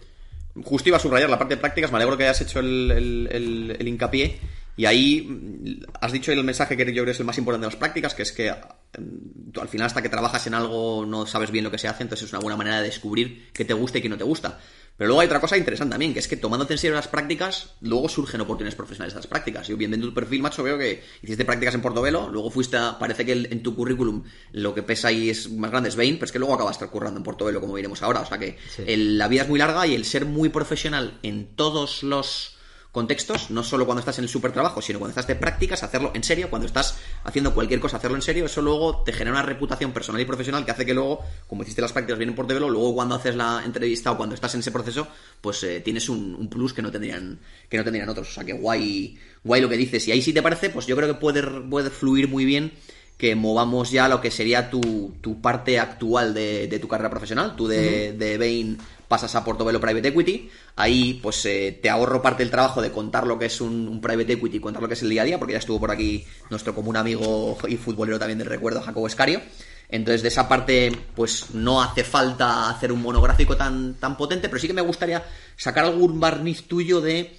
Justo 0.64 0.90
iba 0.90 0.98
a 0.98 1.02
subrayar 1.02 1.30
la 1.30 1.38
parte 1.38 1.56
de 1.56 1.62
prácticas, 1.62 1.92
me 1.92 1.98
alegro 1.98 2.18
que 2.18 2.24
hayas 2.24 2.42
hecho 2.42 2.60
el, 2.60 3.78
hincapié. 3.86 4.40
Y 4.78 4.86
ahí 4.86 5.22
mm, 5.22 5.86
has 6.02 6.12
dicho 6.12 6.32
el 6.32 6.44
mensaje 6.44 6.76
que 6.76 6.86
yo 6.86 6.92
creo 6.92 7.06
que 7.06 7.12
es 7.12 7.20
el 7.20 7.26
más 7.26 7.38
importante 7.38 7.66
de 7.66 7.72
las 7.72 7.80
prácticas, 7.80 8.14
que 8.14 8.24
es 8.24 8.32
que 8.32 8.52
mm, 8.52 9.60
al 9.60 9.68
final 9.68 9.88
hasta 9.88 10.02
que 10.02 10.10
trabajas 10.10 10.48
en 10.48 10.54
algo 10.54 11.06
no 11.06 11.26
sabes 11.26 11.52
bien 11.52 11.64
lo 11.64 11.72
que 11.72 11.78
se 11.78 11.88
hace, 11.88 12.04
entonces 12.04 12.28
es 12.28 12.34
una 12.34 12.42
buena 12.42 12.58
manera 12.58 12.78
de 12.78 12.84
descubrir 12.84 13.50
qué 13.54 13.66
te 13.66 13.74
gusta 13.74 13.98
y 13.98 14.02
qué 14.02 14.10
no 14.10 14.18
te 14.18 14.24
gusta. 14.24 14.60
Pero 14.98 15.10
luego 15.10 15.22
hay 15.22 15.26
otra 15.26 15.42
cosa 15.42 15.58
interesante 15.58 15.92
también, 15.92 16.14
que 16.14 16.20
es 16.20 16.28
que 16.28 16.38
tomándote 16.38 16.74
en 16.74 16.80
serio 16.80 16.96
las 16.96 17.10
prácticas, 17.10 17.72
luego 17.82 18.08
surgen 18.08 18.42
oportunidades 18.42 18.76
profesionales 18.76 19.14
de 19.14 19.20
las 19.20 19.28
prácticas. 19.28 19.68
Yo 19.68 19.76
viendo 19.76 19.98
tu 19.98 20.14
perfil, 20.14 20.42
macho, 20.42 20.64
veo 20.64 20.78
que 20.78 21.04
hiciste 21.22 21.44
prácticas 21.44 21.76
en 21.76 21.82
Portobelo, 21.82 22.30
luego 22.30 22.50
fuiste 22.50 22.78
a, 22.78 22.98
parece 22.98 23.26
que 23.26 23.34
en 23.34 23.62
tu 23.62 23.76
currículum 23.76 24.24
lo 24.54 24.74
que 24.74 24.84
pesa 24.84 25.10
ahí 25.10 25.30
es 25.30 25.52
más 25.52 25.70
grande 25.70 25.90
es 25.90 25.98
Bain, 25.98 26.16
pero 26.16 26.26
es 26.26 26.32
que 26.32 26.40
luego 26.40 26.54
acabaste 26.54 26.88
currando 26.88 27.18
en 27.18 27.24
Portobelo, 27.24 27.60
como 27.60 27.74
veremos 27.74 28.02
ahora. 28.04 28.22
O 28.22 28.26
sea 28.26 28.38
que 28.38 28.58
la 28.88 29.28
vida 29.28 29.42
es 29.44 29.50
muy 29.50 29.60
larga 29.60 29.86
y 29.86 29.96
el 29.96 30.06
ser 30.06 30.26
muy 30.26 30.50
profesional 30.50 31.20
en 31.24 31.56
todos 31.56 32.04
los 32.04 32.55
contextos, 32.96 33.52
no 33.52 33.62
solo 33.62 33.86
cuando 33.86 34.00
estás 34.00 34.20
en 34.20 34.24
el 34.24 34.30
super 34.30 34.54
trabajo, 34.54 34.82
sino 34.82 35.00
cuando 35.00 35.12
estás 35.12 35.28
de 35.28 35.36
prácticas, 35.36 35.84
hacerlo 35.84 36.12
en 36.16 36.24
serio, 36.24 36.50
cuando 36.50 36.66
estás 36.66 36.98
haciendo 37.26 37.54
cualquier 37.54 37.82
cosa, 37.82 37.98
hacerlo 37.98 38.16
en 38.16 38.22
serio, 38.22 38.46
eso 38.46 38.62
luego 38.62 39.04
te 39.04 39.12
genera 39.12 39.32
una 39.32 39.42
reputación 39.42 39.92
personal 39.92 40.22
y 40.22 40.26
profesional 40.26 40.64
que 40.64 40.72
hace 40.72 40.86
que 40.86 40.94
luego, 40.94 41.20
como 41.46 41.64
hiciste 41.64 41.82
las 41.82 41.92
prácticas 41.92 42.18
bien 42.18 42.30
en 42.30 42.36
Portobelo, 42.36 42.70
luego 42.70 42.96
cuando 42.96 43.16
haces 43.16 43.36
la 43.36 43.64
entrevista 43.66 44.14
o 44.14 44.18
cuando 44.18 44.34
estás 44.34 44.54
en 44.54 44.62
ese 44.62 44.72
proceso, 44.72 45.10
pues 45.42 45.62
eh, 45.64 45.82
tienes 45.82 46.08
un, 46.08 46.48
plus 46.48 46.72
que 46.72 46.82
no 46.82 46.90
tendrían 46.90 47.38
que 47.70 47.76
no 47.76 47.84
tendrían 47.84 48.08
otros. 48.08 48.30
O 48.30 48.32
sea 48.32 48.46
que 48.46 48.54
guay, 48.54 49.20
guay 49.44 49.62
lo 49.62 49.68
que 49.68 49.76
dices. 49.76 50.08
Y 50.08 50.14
ahí 50.14 50.22
si 50.22 50.32
te 50.32 50.42
parece, 50.42 50.70
pues 50.70 50.88
yo 50.88 50.96
creo 50.96 51.10
que 51.10 51.20
puede, 51.20 51.44
puede 51.44 51.90
fluir 51.90 52.30
muy 52.30 52.46
bien 52.46 52.72
que 53.18 53.36
movamos 53.36 53.92
ya 53.92 54.08
lo 54.08 54.22
que 54.22 54.32
sería 54.32 54.70
tu, 54.70 55.16
tu 55.20 55.42
parte 55.42 55.80
actual 55.80 56.34
de, 56.34 56.68
de, 56.68 56.80
tu 56.80 56.88
carrera 56.88 57.10
profesional. 57.10 57.56
Tú 57.58 57.68
de, 57.68 58.14
de 58.14 58.38
Bain 58.38 58.78
pasas 59.08 59.36
a 59.36 59.44
Portobelo 59.44 59.80
Private 59.80 60.10
Equity. 60.10 60.50
Ahí, 60.76 61.20
pues 61.22 61.46
eh, 61.46 61.80
te 61.82 61.90
ahorro 61.90 62.22
parte 62.22 62.44
del 62.44 62.52
trabajo 62.52 62.82
de 62.82 62.92
contar 62.92 63.28
lo 63.28 63.38
que 63.40 63.46
es 63.46 63.62
un, 63.62 64.00
private 64.02 64.34
equity, 64.34 64.60
contar 64.60 64.82
lo 64.82 64.88
que 64.88 64.94
es 64.96 65.04
el 65.04 65.10
día 65.10 65.22
a 65.22 65.26
día, 65.26 65.40
porque 65.40 65.54
ya 65.54 65.60
estuvo 65.60 65.80
por 65.80 65.92
aquí 65.92 66.26
nuestro 66.50 66.74
común 66.76 66.98
amigo 66.98 67.58
y 67.68 67.78
futbolero 67.78 68.20
también 68.20 68.40
del 68.40 68.48
recuerdo, 68.48 68.82
Jacobo 68.82 69.08
Escario. 69.08 69.42
Entonces, 69.88 70.24
de 70.24 70.30
esa 70.30 70.48
parte, 70.48 70.92
pues 71.16 71.52
no 71.54 71.82
hace 71.82 72.04
falta 72.04 72.70
hacer 72.70 72.92
un 72.92 73.02
monográfico 73.02 73.56
tan, 73.56 73.96
tan 73.96 74.18
potente, 74.18 74.50
pero 74.50 74.60
sí 74.60 74.68
que 74.68 74.74
me 74.74 74.82
gustaría 74.82 75.24
sacar 75.56 75.86
algún 75.86 76.20
barniz 76.20 76.64
tuyo 76.64 77.02
de, 77.02 77.38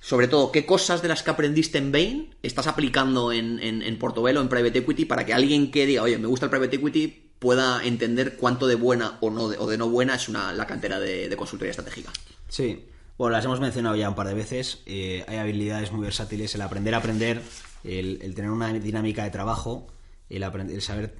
sobre 0.00 0.28
todo, 0.28 0.52
qué 0.52 0.64
cosas 0.64 1.02
de 1.02 1.08
las 1.08 1.24
que 1.24 1.30
aprendiste 1.30 1.78
en 1.78 1.90
Bain 1.90 2.34
estás 2.42 2.68
aplicando 2.68 3.32
en, 3.32 3.58
en, 3.58 3.82
en 3.82 3.98
en 3.98 4.48
Private 4.48 4.78
Equity, 4.78 5.04
para 5.06 5.26
que 5.26 5.34
alguien 5.34 5.72
que 5.72 5.86
diga, 5.86 6.02
oye, 6.02 6.18
me 6.18 6.28
gusta 6.28 6.46
el 6.46 6.50
Private 6.50 6.76
Equity, 6.76 7.27
pueda 7.38 7.84
entender 7.84 8.36
cuánto 8.36 8.66
de 8.66 8.74
buena 8.74 9.18
o, 9.20 9.30
no, 9.30 9.44
o 9.44 9.66
de 9.66 9.78
no 9.78 9.88
buena 9.88 10.14
es 10.14 10.28
una, 10.28 10.52
la 10.52 10.66
cantera 10.66 10.98
de, 10.98 11.34
consultoría 11.36 11.70
estratégica. 11.70 12.12
Sí, 12.48 12.86
bueno, 13.16 13.32
las 13.32 13.44
hemos 13.44 13.60
mencionado 13.60 13.96
ya 13.96 14.08
un 14.08 14.14
par 14.14 14.28
de 14.28 14.34
veces. 14.34 14.82
Eh, 14.86 15.24
hay 15.28 15.36
habilidades 15.36 15.92
muy 15.92 16.02
versátiles, 16.02 16.54
el 16.54 16.62
aprender 16.62 16.94
a 16.94 16.98
aprender, 16.98 17.42
el, 17.84 18.34
tener 18.34 18.50
una 18.50 18.72
dinámica 18.72 19.24
de 19.24 19.30
trabajo, 19.30 19.86
el, 20.28 20.42
aprender, 20.42 20.76
el 20.76 20.82
saber 20.82 21.14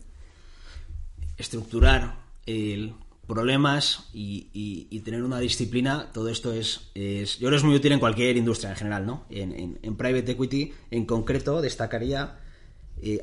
estructurar 1.37 2.16
el 2.47 2.95
problemas 3.29 4.09
y, 4.14 5.01
tener 5.05 5.23
una 5.23 5.39
disciplina, 5.39 6.11
todo 6.12 6.31
esto 6.31 6.53
es, 6.53 6.91
es, 6.95 7.39
yo 7.39 7.49
creo 7.49 7.59
es 7.59 7.64
muy 7.64 7.77
útil 7.77 7.93
en 7.93 8.01
cualquier 8.01 8.39
industria 8.39 8.71
en 8.71 8.77
general, 8.77 9.07
¿no? 9.07 9.27
En, 9.29 9.79
en 9.83 9.97
private 9.97 10.33
equity, 10.33 10.73
en 10.91 11.05
concreto, 11.05 11.61
destacaría 11.61 12.39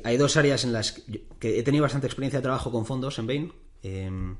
hay 0.04 0.16
dos 0.16 0.36
áreas 0.36 0.64
en 0.64 0.72
las 0.72 1.02
que 1.38 1.58
he 1.58 1.62
tenido 1.62 1.82
bastante 1.82 2.06
experiencia 2.06 2.38
de 2.38 2.42
trabajo 2.42 2.70
con 2.70 2.86
fondos 2.86 3.18
en 3.18 3.26
Bain. 3.26 3.52
Em, 3.82 4.36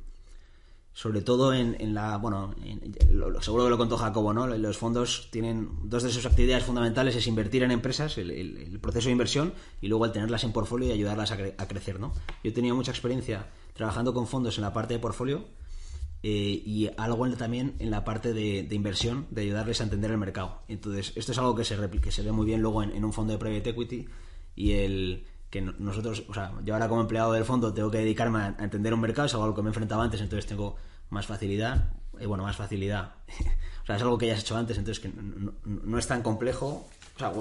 sobre 0.96 1.20
todo 1.20 1.52
en, 1.52 1.76
en 1.78 1.92
la, 1.92 2.16
bueno, 2.16 2.54
lo, 3.10 3.42
seguro 3.42 3.64
que 3.64 3.70
lo 3.70 3.76
contó 3.76 3.98
Jacobo, 3.98 4.32
¿no? 4.32 4.46
Los 4.46 4.78
fondos 4.78 5.28
tienen, 5.30 5.68
dos 5.82 6.02
de 6.02 6.08
sus 6.08 6.24
actividades 6.24 6.64
fundamentales 6.64 7.14
es 7.14 7.26
invertir 7.26 7.62
en 7.64 7.70
empresas, 7.70 8.16
el, 8.16 8.78
proceso 8.80 9.08
de 9.08 9.12
inversión, 9.12 9.52
y 9.82 9.88
luego 9.88 10.06
el 10.06 10.12
tenerlas 10.12 10.44
en 10.44 10.52
portfolio 10.52 10.88
y 10.88 10.92
ayudarlas 10.92 11.32
a, 11.32 11.68
crecer, 11.68 12.00
¿no? 12.00 12.14
Yo 12.42 12.50
he 12.50 12.52
tenido 12.52 12.74
mucha 12.74 12.92
experiencia 12.92 13.46
trabajando 13.74 14.14
con 14.14 14.26
fondos 14.26 14.56
en 14.56 14.62
la 14.62 14.72
parte 14.72 14.94
de 14.94 15.00
portfolio 15.00 15.44
eh, 16.22 16.62
y 16.64 16.88
algo 16.96 17.28
también 17.32 17.74
en 17.78 17.90
la 17.90 18.02
parte 18.02 18.32
de, 18.32 18.66
inversión, 18.70 19.26
de 19.30 19.42
ayudarles 19.42 19.82
a 19.82 19.84
entender 19.84 20.10
el 20.10 20.16
mercado. 20.16 20.62
Entonces, 20.66 21.12
esto 21.14 21.32
es 21.32 21.38
algo 21.38 21.54
que 21.54 21.64
se, 21.64 21.76
que 21.90 22.10
se 22.10 22.22
ve 22.22 22.32
muy 22.32 22.46
bien 22.46 22.62
luego 22.62 22.82
en, 22.82 23.04
un 23.04 23.12
fondo 23.12 23.34
de 23.34 23.38
private 23.38 23.68
equity 23.68 24.08
y 24.56 24.72
el 24.72 25.26
que 25.50 25.60
nosotros, 25.60 26.24
o 26.28 26.34
sea, 26.34 26.52
yo 26.64 26.74
ahora 26.74 26.88
como 26.88 27.02
empleado 27.02 27.32
del 27.32 27.44
fondo 27.44 27.72
tengo 27.72 27.90
que 27.90 27.98
dedicarme 27.98 28.40
a, 28.40 28.56
entender 28.58 28.92
un 28.92 29.00
mercado, 29.00 29.26
es 29.26 29.34
algo 29.34 29.46
lo 29.46 29.54
que 29.54 29.62
me 29.62 29.68
he 29.68 29.70
enfrentado 29.70 30.00
antes, 30.00 30.20
entonces 30.20 30.46
tengo 30.46 30.76
más 31.10 31.26
facilidad, 31.26 31.92
y 32.18 32.26
bueno, 32.26 32.42
más 32.42 32.56
facilidad, 32.56 33.12
o 33.82 33.86
sea, 33.86 33.96
es 33.96 34.02
algo 34.02 34.18
que 34.18 34.26
ya 34.26 34.34
has 34.34 34.40
hecho 34.40 34.56
antes, 34.56 34.76
entonces 34.76 35.00
que 35.00 35.12
no, 35.64 35.98
es 35.98 36.06
tan 36.06 36.22
complejo, 36.22 36.88
o 37.14 37.18
sea, 37.18 37.32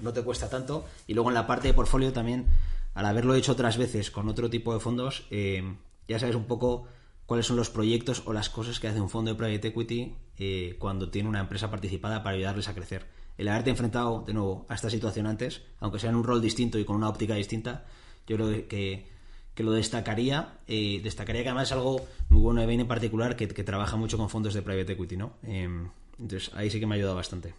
no 0.00 0.12
te 0.12 0.22
cuesta 0.22 0.48
tanto, 0.48 0.86
y 1.06 1.14
luego 1.14 1.28
en 1.28 1.34
la 1.34 1.46
parte 1.46 1.68
de 1.68 1.74
portfolio 1.74 2.12
también, 2.12 2.46
al 2.94 3.04
haberlo 3.04 3.34
hecho 3.34 3.52
otras 3.52 3.76
veces 3.76 4.10
con 4.10 4.28
otro 4.28 4.48
tipo 4.48 4.72
de 4.72 4.80
fondos, 4.80 5.26
eh, 5.30 5.62
ya 6.08 6.18
sabes 6.18 6.34
un 6.34 6.44
poco 6.44 6.86
cuáles 7.26 7.46
son 7.46 7.56
los 7.56 7.70
proyectos 7.70 8.22
o 8.26 8.32
las 8.32 8.48
cosas 8.48 8.80
que 8.80 8.88
hace 8.88 9.00
un 9.00 9.08
fondo 9.08 9.30
de 9.30 9.36
private 9.36 9.68
equity 9.68 10.16
eh, 10.38 10.74
cuando 10.80 11.10
tiene 11.10 11.28
una 11.28 11.38
empresa 11.38 11.70
participada 11.70 12.24
para 12.24 12.34
ayudarles 12.34 12.66
a 12.66 12.74
crecer 12.74 13.06
el 13.40 13.48
haberte 13.48 13.70
enfrentado 13.70 14.22
de 14.26 14.34
nuevo 14.34 14.66
a 14.68 14.74
esta 14.74 14.90
situación 14.90 15.26
antes, 15.26 15.62
aunque 15.78 15.98
sea 15.98 16.10
en 16.10 16.16
un 16.16 16.24
rol 16.24 16.42
distinto 16.42 16.78
y 16.78 16.84
con 16.84 16.96
una 16.96 17.08
óptica 17.08 17.34
distinta, 17.34 17.86
yo 18.26 18.36
creo 18.36 18.68
que, 18.68 19.06
que 19.54 19.62
lo 19.62 19.72
destacaría. 19.72 20.58
Eh, 20.68 21.00
destacaría 21.02 21.42
que 21.42 21.48
además 21.48 21.68
es 21.68 21.72
algo 21.72 22.06
muy 22.28 22.42
bueno 22.42 22.60
de 22.60 22.66
Bain 22.66 22.80
en 22.80 22.86
particular, 22.86 23.36
que, 23.36 23.46
trabaja 23.46 23.96
mucho 23.96 24.18
con 24.18 24.28
fondos 24.28 24.52
de 24.52 24.60
private 24.60 24.92
equity, 24.92 25.16
¿no? 25.16 25.38
Em, 25.42 25.88
entonces 26.18 26.50
ahí 26.54 26.68
sí 26.68 26.78
que 26.80 26.86
me 26.86 26.94
ha 26.94 26.96
ayudado 26.96 27.16
bastante. 27.16 27.54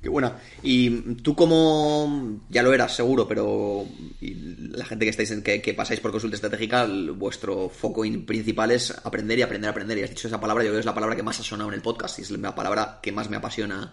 Qué 0.00 0.08
buena. 0.08 0.38
Y 0.62 1.14
tú 1.16 1.34
como, 1.34 2.38
ya 2.48 2.62
lo 2.62 2.72
eras 2.72 2.94
seguro, 2.94 3.26
pero 3.26 3.84
la 4.20 4.84
gente 4.84 5.06
que 5.06 5.10
estáis 5.10 5.32
en, 5.32 5.42
que, 5.42 5.74
pasáis 5.74 5.98
por 5.98 6.12
consulta 6.12 6.36
estratégica, 6.36 6.86
vuestro 7.16 7.68
foco 7.68 8.02
principal 8.24 8.70
es 8.70 8.96
aprender 9.02 9.40
y 9.40 9.42
aprender 9.42 9.70
aprender. 9.70 9.98
Y 9.98 10.02
has 10.04 10.10
dicho 10.10 10.28
esa 10.28 10.40
palabra, 10.40 10.62
yo 10.62 10.68
creo 10.68 10.76
que 10.76 10.80
es 10.80 10.86
la 10.86 10.94
palabra 10.94 11.16
que 11.16 11.24
más 11.24 11.40
ha 11.40 11.42
sonado 11.42 11.70
en 11.70 11.74
el 11.74 11.82
podcast 11.82 12.20
y 12.20 12.22
es 12.22 12.30
la 12.30 12.54
palabra 12.54 13.00
que 13.02 13.10
más 13.10 13.28
me 13.28 13.38
apasiona 13.38 13.92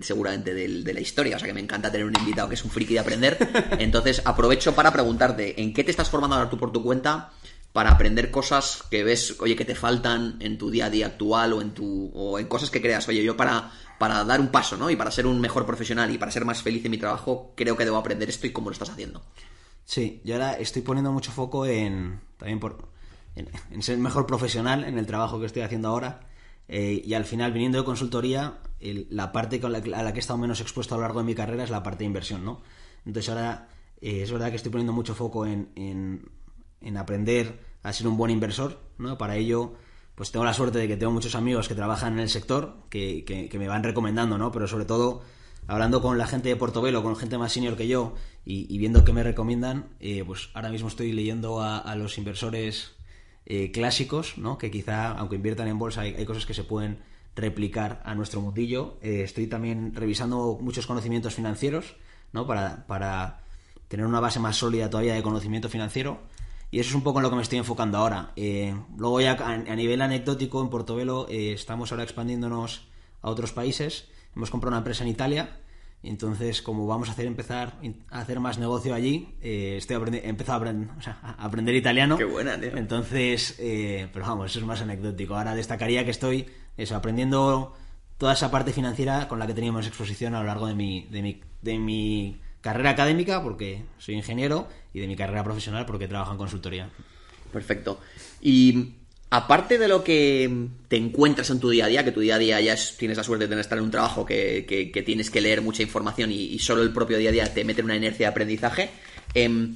seguramente 0.00 0.54
de 0.54 0.92
la 0.92 1.00
historia. 1.00 1.36
O 1.36 1.38
sea 1.38 1.48
que 1.48 1.54
me 1.54 1.60
encanta 1.60 1.90
tener 1.90 2.06
un 2.06 2.16
invitado 2.18 2.48
que 2.48 2.54
es 2.54 2.64
un 2.64 2.70
friki 2.70 2.94
de 2.94 3.00
aprender. 3.00 3.38
Entonces 3.78 4.22
aprovecho 4.24 4.74
para 4.74 4.92
preguntarte, 4.92 5.60
¿en 5.60 5.72
qué 5.72 5.84
te 5.84 5.90
estás 5.90 6.10
formando 6.10 6.36
ahora 6.36 6.50
tú 6.50 6.58
por 6.58 6.72
tu 6.72 6.82
cuenta? 6.82 7.32
para 7.72 7.92
aprender 7.92 8.30
cosas 8.30 8.82
que 8.90 9.04
ves, 9.04 9.36
oye, 9.38 9.54
que 9.54 9.64
te 9.64 9.74
faltan 9.74 10.36
en 10.40 10.58
tu 10.58 10.70
día 10.70 10.86
a 10.86 10.90
día 10.90 11.06
actual 11.06 11.52
o 11.52 11.62
en 11.62 11.72
tu 11.72 12.10
o 12.14 12.38
en 12.38 12.46
cosas 12.46 12.70
que 12.70 12.82
creas, 12.82 13.06
oye, 13.08 13.22
yo 13.22 13.36
para 13.36 13.70
para 13.98 14.24
dar 14.24 14.40
un 14.40 14.48
paso, 14.48 14.76
¿no? 14.76 14.90
Y 14.90 14.96
para 14.96 15.10
ser 15.10 15.26
un 15.26 15.40
mejor 15.40 15.66
profesional 15.66 16.10
y 16.10 16.18
para 16.18 16.32
ser 16.32 16.44
más 16.44 16.62
feliz 16.62 16.84
en 16.84 16.90
mi 16.90 16.98
trabajo, 16.98 17.52
creo 17.54 17.76
que 17.76 17.84
debo 17.84 17.98
aprender 17.98 18.28
esto 18.30 18.46
y 18.46 18.50
cómo 18.50 18.70
lo 18.70 18.72
estás 18.72 18.88
haciendo. 18.90 19.22
Sí, 19.84 20.22
yo 20.24 20.34
ahora 20.34 20.54
estoy 20.54 20.82
poniendo 20.82 21.12
mucho 21.12 21.32
foco 21.32 21.66
en 21.66 22.20
también 22.38 22.58
por 22.60 22.88
en, 23.36 23.82
ser 23.82 23.98
mejor 23.98 24.26
profesional 24.26 24.84
en 24.84 24.98
el 24.98 25.06
trabajo 25.06 25.38
que 25.38 25.46
estoy 25.46 25.62
haciendo 25.62 25.88
ahora 25.88 26.29
eh, 26.72 27.02
y 27.04 27.14
al 27.14 27.24
final 27.24 27.50
viniendo 27.50 27.78
de 27.78 27.84
consultoría 27.84 28.60
la 28.78 29.32
parte 29.32 29.60
a 29.64 29.68
la 29.68 29.82
que 29.82 29.90
he 29.90 30.20
estado 30.20 30.38
menos 30.38 30.60
expuesto 30.60 30.94
a 30.94 30.98
lo 30.98 31.02
largo 31.02 31.18
de 31.18 31.24
mi 31.24 31.34
carrera 31.34 31.64
es 31.64 31.70
la 31.70 31.82
parte 31.82 31.98
de 31.98 32.04
inversión, 32.04 32.44
¿no? 32.44 32.62
Entonces 33.04 33.28
ahora 33.28 33.68
eh, 34.00 34.22
es 34.22 34.30
verdad 34.30 34.50
que 34.50 34.56
estoy 34.56 34.70
poniendo 34.70 34.92
mucho 34.92 35.16
foco 35.16 35.46
en, 35.46 35.72
en, 35.74 36.96
aprender 36.96 37.58
a 37.82 37.92
ser 37.92 38.06
un 38.06 38.16
buen 38.16 38.30
inversor, 38.30 38.78
¿no? 38.98 39.18
Para 39.18 39.34
ello, 39.34 39.74
pues 40.14 40.30
tengo 40.30 40.44
la 40.44 40.54
suerte 40.54 40.78
de 40.78 40.86
que 40.86 40.96
tengo 40.96 41.10
muchos 41.10 41.34
amigos 41.34 41.66
que 41.66 41.74
trabajan 41.74 42.12
en 42.12 42.20
el 42.20 42.28
sector, 42.28 42.76
que, 42.88 43.24
que, 43.24 43.58
me 43.58 43.66
van 43.66 43.82
recomendando, 43.82 44.38
¿no? 44.38 44.52
Pero 44.52 44.68
sobre 44.68 44.84
todo, 44.84 45.22
hablando 45.66 46.00
con 46.00 46.18
la 46.18 46.28
gente 46.28 46.50
de 46.50 46.56
Portobelo, 46.56 47.02
con 47.02 47.16
gente 47.16 47.36
más 47.36 47.52
senior 47.52 47.76
que 47.76 47.88
yo, 47.88 48.14
y, 48.44 48.78
viendo 48.78 49.04
qué 49.04 49.12
me 49.12 49.24
recomiendan, 49.24 49.88
eh, 49.98 50.22
pues 50.24 50.50
ahora 50.54 50.68
mismo 50.68 50.86
estoy 50.86 51.10
leyendo 51.12 51.60
a 51.60 51.96
los 51.96 52.16
inversores 52.16 52.92
eh, 53.46 53.70
clásicos, 53.72 54.38
¿no? 54.38 54.58
Que 54.58 54.70
quizá, 54.70 55.12
aunque 55.12 55.36
inviertan 55.36 55.68
en 55.68 55.78
bolsa, 55.78 56.02
hay, 56.02 56.24
cosas 56.24 56.46
que 56.46 56.54
se 56.54 56.64
pueden 56.64 56.98
replicar 57.36 58.02
a 58.04 58.14
nuestro 58.14 58.40
mundillo. 58.40 58.98
Eh, 59.02 59.22
estoy 59.24 59.46
también 59.46 59.94
revisando 59.94 60.58
muchos 60.60 60.86
conocimientos 60.86 61.34
financieros, 61.34 61.96
¿no? 62.32 62.46
Para, 62.46 62.86
para, 62.86 63.40
tener 63.90 64.06
una 64.06 64.20
base 64.20 64.38
más 64.38 64.56
sólida 64.56 64.88
todavía 64.88 65.14
de 65.14 65.22
conocimiento 65.22 65.68
financiero. 65.68 66.20
Y 66.70 66.78
eso 66.78 66.90
es 66.90 66.94
un 66.94 67.02
poco 67.02 67.18
en 67.18 67.24
lo 67.24 67.30
que 67.30 67.36
me 67.36 67.42
estoy 67.42 67.58
enfocando 67.58 67.98
ahora. 67.98 68.32
Eh, 68.36 68.72
luego 68.96 69.20
ya 69.20 69.32
a, 69.32 69.74
nivel 69.74 70.00
anecdótico, 70.00 70.62
en 70.62 70.70
Portobelo 70.70 71.26
eh, 71.28 71.52
estamos 71.52 71.90
ahora 71.90 72.04
expandiéndonos 72.04 72.86
a 73.20 73.30
otros 73.30 73.52
países. 73.52 74.06
Hemos 74.36 74.50
comprado 74.52 74.70
una 74.70 74.78
empresa 74.78 75.02
en 75.02 75.10
Italia. 75.10 75.58
Entonces, 76.02 76.62
como 76.62 76.86
vamos 76.86 77.08
a 77.08 77.12
hacer 77.12 77.26
empezar 77.26 77.74
a 78.10 78.20
hacer 78.20 78.40
más 78.40 78.58
negocio 78.58 78.94
allí, 78.94 79.34
estoy 79.42 79.96
he 80.16 80.28
empezado 80.28 80.54
a, 80.54 80.56
aprender, 80.56 80.88
a 81.04 81.44
aprender 81.44 81.74
italiano. 81.74 82.16
Qué 82.16 82.24
buena, 82.24 82.58
tío. 82.58 82.76
Entonces, 82.76 83.56
pero 83.58 84.24
vamos, 84.24 84.50
eso 84.50 84.60
es 84.60 84.64
más 84.64 84.80
anecdótico. 84.80 85.36
Ahora 85.36 85.54
destacaría 85.54 86.04
que 86.04 86.10
estoy 86.10 86.46
eso, 86.76 86.96
aprendiendo 86.96 87.76
toda 88.16 88.32
esa 88.32 88.50
parte 88.50 88.72
financiera 88.72 89.28
con 89.28 89.38
la 89.38 89.46
que 89.46 89.54
teníamos 89.54 89.86
exposición 89.86 90.34
a 90.34 90.40
lo 90.40 90.46
largo 90.46 90.66
de 90.66 90.74
mi, 90.74 91.06
de 91.10 91.22
mi, 91.22 91.40
de 91.62 91.78
mi 91.78 92.40
carrera 92.60 92.90
académica, 92.90 93.42
porque 93.42 93.84
soy 93.98 94.14
ingeniero, 94.14 94.68
y 94.92 95.00
de 95.00 95.06
mi 95.06 95.16
carrera 95.16 95.44
profesional, 95.44 95.86
porque 95.86 96.08
trabajo 96.08 96.32
en 96.32 96.38
consultoría. 96.38 96.90
Perfecto. 97.52 98.00
Y 98.40 98.94
aparte 99.30 99.78
de 99.78 99.88
lo 99.88 100.02
que 100.02 100.68
te 100.88 100.96
encuentras 100.96 101.50
en 101.50 101.60
tu 101.60 101.70
día 101.70 101.84
a 101.84 101.88
día, 101.88 102.04
que 102.04 102.12
tu 102.12 102.20
día 102.20 102.34
a 102.34 102.38
día 102.38 102.60
ya 102.60 102.74
tienes 102.98 103.16
la 103.16 103.24
suerte 103.24 103.46
de 103.46 103.60
estar 103.60 103.78
en 103.78 103.84
un 103.84 103.90
trabajo 103.90 104.26
que, 104.26 105.02
tienes 105.06 105.30
que 105.30 105.40
leer 105.40 105.62
mucha 105.62 105.82
información 105.82 106.32
y, 106.32 106.58
solo 106.58 106.82
el 106.82 106.92
propio 106.92 107.16
día 107.16 107.30
a 107.30 107.32
día 107.32 107.54
te 107.54 107.64
mete 107.64 107.80
en 107.80 107.86
una 107.86 107.96
inercia 107.96 108.26
de 108.26 108.30
aprendizaje, 108.30 108.90
eh, 109.34 109.68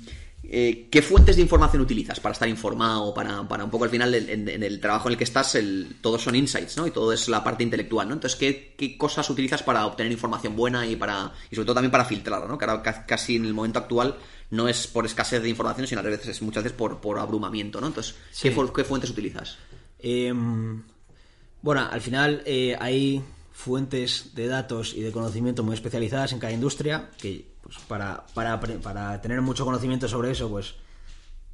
eh, 0.47 0.89
¿Qué 0.91 1.01
fuentes 1.03 1.37
de 1.37 1.43
información 1.43 1.83
utilizas 1.83 2.21
para 2.21 2.33
estar 2.33 2.49
informado, 2.49 3.15
para, 3.15 3.47
para 3.49 3.65
un 3.65 3.71
poco 3.71 3.85
al 3.85 3.91
final 3.91 4.15
en, 4.15 4.49
el 4.49 4.81
trabajo 4.81 5.09
en 5.09 5.13
el 5.13 5.19
que 5.19 5.25
estás, 5.25 5.55
el, 5.55 5.97
todos 6.01 6.23
son 6.23 6.35
insights, 6.35 6.77
¿no? 6.77 6.87
Y 6.87 6.91
todo 6.91 7.13
es 7.13 7.29
la 7.29 7.43
parte 7.43 7.63
intelectual, 7.63 8.09
¿no? 8.09 8.15
Entonces, 8.15 8.39
¿qué, 8.39 8.97
cosas 8.99 9.29
utilizas 9.31 9.63
para 9.63 9.87
obtener 9.87 10.13
información 10.13 10.55
buena 10.55 10.87
y 10.87 10.97
para 10.97 11.33
y 11.51 11.55
sobre 11.55 11.67
todo 11.67 11.75
también 11.75 11.91
para 11.91 12.05
filtrarla, 12.05 12.47
¿no? 12.47 12.59
Que 12.59 12.67
ahora 12.67 12.83
casi 13.07 13.37
en 13.37 13.47
el 13.47 13.55
momento 13.55 13.79
actual 13.79 14.17
no 14.51 14.69
es 14.69 14.87
por 14.87 15.07
escasez 15.07 15.43
de 15.43 15.49
información, 15.49 15.87
sino 15.87 16.01
a 16.01 16.05
veces 16.05 16.29
es 16.29 16.43
muchas 16.43 16.63
veces 16.63 16.77
por, 16.77 17.01
por 17.01 17.19
abrumamiento, 17.19 17.81
¿no? 17.81 17.87
Entonces, 17.87 18.15
¿qué, 18.41 18.51
fuentes 18.53 19.11
utilizas? 19.11 19.57
Em, 19.99 20.83
bueno, 21.63 21.89
al 21.91 22.01
final 22.01 22.43
eh, 22.45 22.77
hay 22.79 23.23
fuentes 23.55 24.35
de 24.35 24.49
datos 24.49 24.95
y 24.95 25.01
de 25.01 25.13
conocimiento 25.13 25.63
muy 25.63 25.75
especializadas 25.75 26.33
en 26.33 26.41
cada 26.41 26.53
industria 26.53 27.09
que 27.19 27.55
pues 27.63 27.79
para, 27.89 28.27
para, 28.35 28.61
para 28.61 29.23
tener 29.23 29.41
mucho 29.41 29.65
conocimiento 29.65 30.07
sobre 30.07 30.33
eso, 30.33 30.51
pues, 30.51 30.75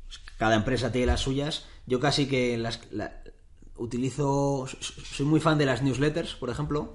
pues, 0.06 0.18
cada 0.36 0.56
empresa 0.56 0.90
tiene 0.90 1.06
las 1.06 1.20
suyas. 1.20 1.66
Yo 1.86 2.00
casi 2.00 2.26
que 2.26 2.58
las 2.58 2.80
utilizo, 3.76 4.66
soy 4.66 5.26
muy 5.26 5.40
fan 5.40 5.56
de 5.58 5.66
las 5.66 5.82
newsletters, 5.82 6.34
por 6.34 6.50
ejemplo, 6.50 6.94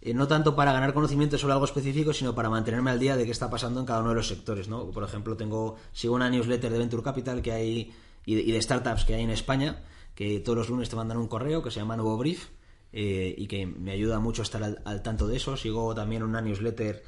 eh, 0.00 0.14
no 0.14 0.28
tanto 0.28 0.54
para 0.54 0.72
ganar 0.72 0.94
conocimiento 0.94 1.38
sobre 1.38 1.54
algo 1.54 1.64
específico, 1.64 2.12
sino 2.12 2.34
para 2.34 2.48
mantenerme 2.50 2.90
al 2.90 3.00
día 3.00 3.16
de 3.16 3.24
qué 3.24 3.32
está 3.32 3.50
pasando 3.50 3.80
en 3.80 3.86
cada 3.86 4.00
uno 4.00 4.10
de 4.10 4.16
los 4.16 4.28
sectores, 4.28 4.68
¿no? 4.68 4.90
Por 4.90 5.02
ejemplo, 5.02 5.36
tengo 5.36 5.76
sigo 5.92 6.14
una 6.14 6.30
newsletter 6.30 6.70
de 6.70 6.78
Venture 6.78 7.02
Capital 7.02 7.42
que 7.42 7.52
hay 7.52 7.92
y 8.24 8.52
de, 8.52 8.62
startups 8.62 9.04
que 9.04 9.14
hay 9.14 9.22
en 9.22 9.30
España, 9.30 9.82
que 10.14 10.40
todos 10.40 10.56
los 10.56 10.68
lunes 10.68 10.88
te 10.88 10.96
mandan 10.96 11.18
un 11.18 11.26
correo 11.26 11.62
que 11.62 11.70
se 11.70 11.80
llama 11.80 11.96
Nuevo 11.96 12.16
Brief. 12.16 12.48
Eh, 12.92 13.34
y 13.38 13.46
que 13.46 13.66
me 13.66 13.92
ayuda 13.92 14.20
mucho 14.20 14.42
a 14.42 14.44
estar 14.44 14.62
al, 14.62 14.82
al, 14.84 15.02
tanto 15.02 15.26
de 15.26 15.36
eso. 15.36 15.56
Sigo 15.56 15.94
también 15.94 16.22
una 16.22 16.42
newsletter 16.42 17.02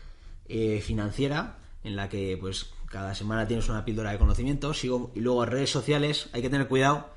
eh, 0.48 0.80
financiera 0.80 1.58
en 1.82 1.96
la 1.96 2.08
que 2.08 2.38
pues 2.40 2.72
cada 2.90 3.14
semana 3.14 3.46
tienes 3.46 3.68
una 3.68 3.84
píldora 3.84 4.10
de 4.10 4.18
conocimiento. 4.18 4.72
Sigo, 4.72 5.12
y 5.14 5.20
luego 5.20 5.44
redes 5.44 5.70
sociales 5.70 6.28
hay 6.32 6.42
que 6.42 6.50
tener 6.50 6.68
cuidado 6.68 7.10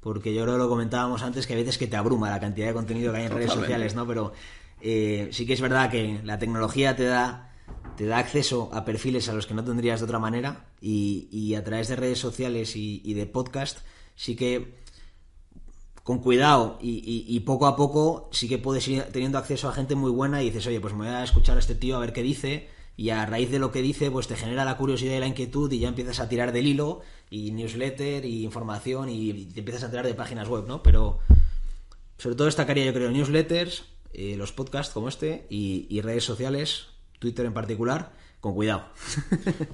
porque 0.00 0.34
yo 0.34 0.42
creo 0.42 0.54
que 0.54 0.58
lo 0.58 0.68
comentábamos 0.68 1.22
antes 1.22 1.46
que 1.46 1.54
a 1.54 1.56
veces 1.56 1.78
que 1.78 1.86
te 1.86 1.96
abruma 1.96 2.28
la 2.28 2.40
cantidad 2.40 2.66
de 2.66 2.74
contenido 2.74 3.12
que 3.12 3.18
hay 3.18 3.26
en 3.26 3.32
redes 3.32 3.52
sociales, 3.52 3.94
¿no? 3.94 4.06
Pero 4.06 4.32
eh, 4.80 5.28
sí 5.30 5.46
que 5.46 5.52
es 5.52 5.60
verdad 5.60 5.90
que 5.90 6.20
la 6.24 6.38
tecnología 6.38 6.96
te 6.96 7.04
da 7.04 7.52
te 7.96 8.06
da 8.06 8.18
acceso 8.18 8.70
a 8.72 8.84
perfiles 8.84 9.28
a 9.28 9.32
los 9.32 9.46
que 9.46 9.54
no 9.54 9.64
tendrías 9.64 10.00
de 10.00 10.04
otra 10.04 10.18
manera 10.18 10.66
y, 10.80 11.54
a 11.54 11.62
través 11.62 11.88
de 11.88 11.96
redes 11.96 12.18
sociales 12.18 12.74
y, 12.74 13.14
de 13.14 13.26
podcast 13.26 13.78
sí 14.16 14.34
que 14.34 14.74
con 16.02 16.18
cuidado 16.18 16.78
y, 16.80 17.38
poco 17.40 17.66
a 17.66 17.76
poco 17.76 18.28
sí 18.32 18.48
que 18.48 18.58
puedes 18.58 18.86
ir 18.88 19.02
teniendo 19.12 19.38
acceso 19.38 19.68
a 19.68 19.72
gente 19.72 19.94
muy 19.94 20.10
buena 20.10 20.42
y 20.42 20.46
dices, 20.46 20.66
oye, 20.66 20.80
pues 20.80 20.94
me 20.94 21.06
voy 21.06 21.14
a 21.14 21.24
escuchar 21.24 21.56
a 21.56 21.60
este 21.60 21.74
tío 21.74 21.96
a 21.96 22.00
ver 22.00 22.12
qué 22.12 22.22
dice 22.22 22.68
y 22.96 23.10
a 23.10 23.24
raíz 23.24 23.50
de 23.50 23.58
lo 23.58 23.70
que 23.70 23.82
dice, 23.82 24.10
pues 24.10 24.26
te 24.26 24.36
genera 24.36 24.64
la 24.64 24.76
curiosidad 24.76 25.16
y 25.16 25.20
la 25.20 25.26
inquietud 25.26 25.70
y 25.70 25.78
ya 25.78 25.88
empiezas 25.88 26.20
a 26.20 26.28
tirar 26.28 26.52
del 26.52 26.66
hilo 26.66 27.02
y 27.30 27.52
newsletter 27.52 28.24
y 28.24 28.44
información 28.44 29.08
y 29.08 29.44
te 29.46 29.60
empiezas 29.60 29.84
a 29.84 29.90
tirar 29.90 30.06
de 30.06 30.14
páginas 30.14 30.48
web, 30.48 30.66
¿no? 30.66 30.82
Pero 30.82 31.20
sobre 32.18 32.36
todo 32.36 32.46
destacaría 32.46 32.84
yo 32.84 32.92
creo 32.92 33.10
newsletters, 33.10 33.84
eh, 34.12 34.34
los 34.36 34.52
podcasts 34.52 34.92
como 34.92 35.08
este 35.08 35.46
y, 35.48 36.00
redes 36.02 36.24
sociales, 36.24 36.86
Twitter 37.18 37.46
en 37.46 37.54
particular, 37.54 38.12
con 38.40 38.54
cuidado. 38.54 38.86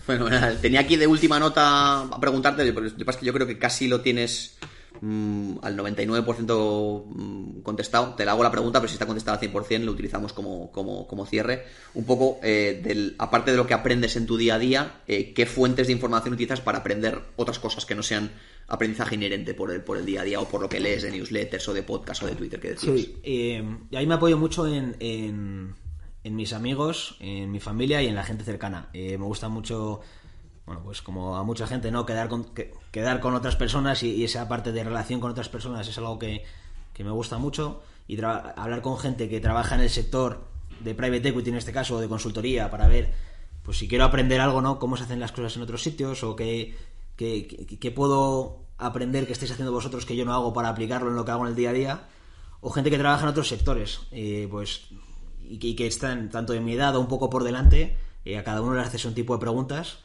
Bueno, 0.07 0.27
Tenía 0.61 0.81
aquí 0.81 0.97
de 0.97 1.07
última 1.07 1.39
nota 1.39 2.03
a 2.03 2.21
preguntarte, 2.21 2.73
porque 2.73 2.93
yo 3.23 3.33
creo 3.33 3.47
que 3.47 3.59
casi 3.59 3.89
lo 3.89 4.01
tienes 4.03 4.59
mm, 5.01 5.59
al 5.63 5.77
99% 5.77 7.05
mm, 7.07 7.61
contestado. 7.61 8.15
Te 8.15 8.25
le 8.25 8.31
hago 8.31 8.43
la 8.43 8.51
pregunta, 8.51 8.81
pero 8.81 8.89
si 8.89 8.95
está 8.95 9.07
contestado 9.07 9.39
al 9.41 9.53
100%, 9.53 9.85
lo 9.85 9.93
utilizamos 9.93 10.33
como, 10.33 10.71
como, 10.73 11.07
como 11.07 11.27
cierre. 11.27 11.65
Un 11.95 12.05
poco, 12.05 12.39
eh, 12.43 12.81
del, 12.83 13.15
aparte 13.19 13.51
de 13.51 13.57
lo 13.57 13.67
que 13.67 13.75
aprendes 13.75 14.17
en 14.17 14.27
tu 14.27 14.37
día 14.37 14.57
a 14.57 14.59
día, 14.59 15.03
eh, 15.07 15.33
¿qué 15.35 15.47
fuentes 15.47 15.87
de 15.87 15.93
información 15.93 16.35
utilizas 16.35 16.61
para 16.61 16.79
aprender 16.79 17.21
otras 17.37 17.59
cosas 17.59 17.85
que 17.87 17.95
no 17.95 18.03
sean 18.03 18.31
aprendizaje 18.69 19.15
inherente 19.15 19.55
por 19.55 19.71
el, 19.73 19.83
por 19.83 19.97
el 19.97 20.05
día 20.05 20.21
a 20.21 20.25
día 20.25 20.41
o 20.41 20.49
por 20.49 20.61
lo 20.61 20.69
que 20.69 20.79
lees 20.79 21.03
de 21.03 21.11
newsletters 21.11 21.69
o 21.69 21.75
de 21.75 21.83
podcast 21.83 22.23
o 22.23 22.27
de 22.27 22.35
Twitter 22.35 22.61
que 22.61 22.71
decías? 22.71 23.01
Sí, 23.01 23.17
eh, 23.23 23.65
ahí 23.95 24.07
me 24.07 24.15
apoyo 24.15 24.37
mucho 24.37 24.67
en, 24.67 24.95
en, 25.01 25.75
en 26.23 26.37
mis 26.37 26.53
amigos, 26.53 27.17
en 27.21 27.51
mi 27.51 27.61
familia 27.61 28.03
y 28.03 28.07
en 28.07 28.15
la 28.15 28.25
gente 28.25 28.45
cercana. 28.45 28.91
Eh, 28.93 29.17
me 29.17 29.25
gusta 29.25 29.49
mucho 29.49 30.01
bueno, 30.69 30.83
pues 30.85 31.01
como 31.03 31.37
a 31.37 31.43
mucha 31.45 31.67
gente, 31.67 31.91
¿no? 31.91 32.05
Quedar 32.05 32.29
con, 32.29 32.45
que- 32.45 32.73
quedar 32.93 33.21
con 33.21 33.35
otras 33.35 33.57
personas 33.57 34.03
y, 34.03 34.23
esa 34.23 34.47
parte 34.49 34.71
de 34.71 34.85
relación 34.85 35.19
con 35.19 35.31
otras 35.31 35.49
personas 35.49 35.89
es 35.89 35.97
algo 35.97 36.19
que, 36.19 36.45
que 36.93 37.05
me 37.05 37.11
gusta 37.11 37.39
mucho. 37.39 37.83
Y 38.07 38.23
hablar 38.23 38.83
con 38.83 38.99
gente 38.99 39.29
que 39.29 39.41
trabaja 39.41 39.75
en 39.75 39.81
el 39.81 39.91
sector 39.91 40.45
de 40.81 40.95
private 40.95 41.31
equity, 41.31 41.51
en 41.51 41.57
este 41.57 41.73
caso, 41.73 41.97
o 41.97 42.01
de 42.01 42.09
consultoría, 42.09 42.71
para 42.71 42.87
ver, 42.87 43.13
pues 43.63 43.79
si 43.79 43.89
quiero 43.89 44.05
aprender 44.05 44.41
algo, 44.41 44.61
¿no? 44.61 44.79
Cómo 44.79 44.97
se 44.97 45.05
hacen 45.05 45.21
las 45.21 45.33
cosas 45.33 45.57
en 45.57 45.63
otros 45.63 45.83
sitios 45.83 46.23
o 46.23 46.37
qué, 46.37 46.77
qué, 47.17 47.93
puedo 47.95 48.61
aprender 48.77 49.27
que 49.27 49.33
estáis 49.33 49.51
haciendo 49.53 49.73
vosotros 49.73 50.05
que 50.07 50.17
yo 50.17 50.25
no 50.25 50.35
hago 50.35 50.53
para 50.53 50.69
aplicarlo 50.69 51.09
en 51.09 51.17
lo 51.17 51.25
que 51.25 51.31
hago 51.31 51.45
en 51.45 51.51
el 51.51 51.57
día 51.57 51.71
a 51.71 51.73
día. 51.73 52.01
O 52.61 52.71
gente 52.71 52.91
que 52.91 52.99
trabaja 52.99 53.23
en 53.23 53.29
otros 53.31 53.49
sectores, 53.49 54.01
eh, 54.11 54.47
pues 54.51 54.89
y 55.43 55.59
que, 55.59 55.69
y 55.69 55.77
que 55.77 55.87
están 55.87 56.29
tanto 56.29 56.53
de 56.53 56.61
mi 56.61 56.75
edad 56.75 56.95
o 56.95 57.01
un 57.01 57.09
poco 57.09 57.31
por 57.31 57.43
delante, 57.45 57.97
eh, 58.25 58.37
a 58.37 58.45
cada 58.45 58.61
uno 58.61 58.75
le 58.75 58.83
haces 58.83 59.05
un 59.07 59.15
tipo 59.15 59.33
de 59.35 59.41
preguntas 59.41 60.01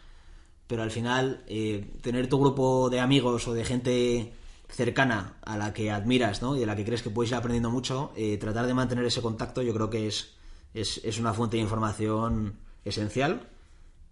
pero 0.74 0.82
al 0.82 0.90
final 0.90 1.44
eh, 1.46 1.86
tener 2.02 2.28
tu 2.28 2.40
grupo 2.40 2.90
de 2.90 3.00
amigos 3.00 3.48
o 3.48 3.54
de 3.54 3.64
gente 3.64 4.34
cercana 4.68 5.36
a 5.44 5.56
la 5.56 5.72
que 5.72 5.92
admiras 5.92 6.42
¿no? 6.42 6.56
y 6.56 6.62
de 6.62 6.66
la 6.66 6.76
que 6.76 6.84
crees 6.84 7.04
que 7.04 7.12
puedes 7.12 7.30
ir 7.30 7.36
aprendiendo 7.36 7.70
mucho, 7.70 8.12
eh, 8.16 8.40
tratar 8.40 8.66
de 8.66 8.74
mantener 8.74 9.06
ese 9.06 9.22
contacto 9.22 9.62
yo 9.62 9.72
creo 9.72 9.92
que 9.92 10.08
es, 10.08 10.34
es, 10.74 11.00
es 11.04 11.20
una 11.20 11.32
fuente 11.32 11.58
de 11.58 11.62
información 11.62 12.56
esencial 12.86 13.48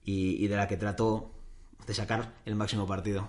y, 0.06 0.46
de 0.46 0.56
la 0.56 0.68
que 0.68 0.78
trato 0.78 1.32
de 1.88 1.96
sacar 1.96 2.32
el 2.46 2.54
máximo 2.54 2.86
partido. 2.86 3.28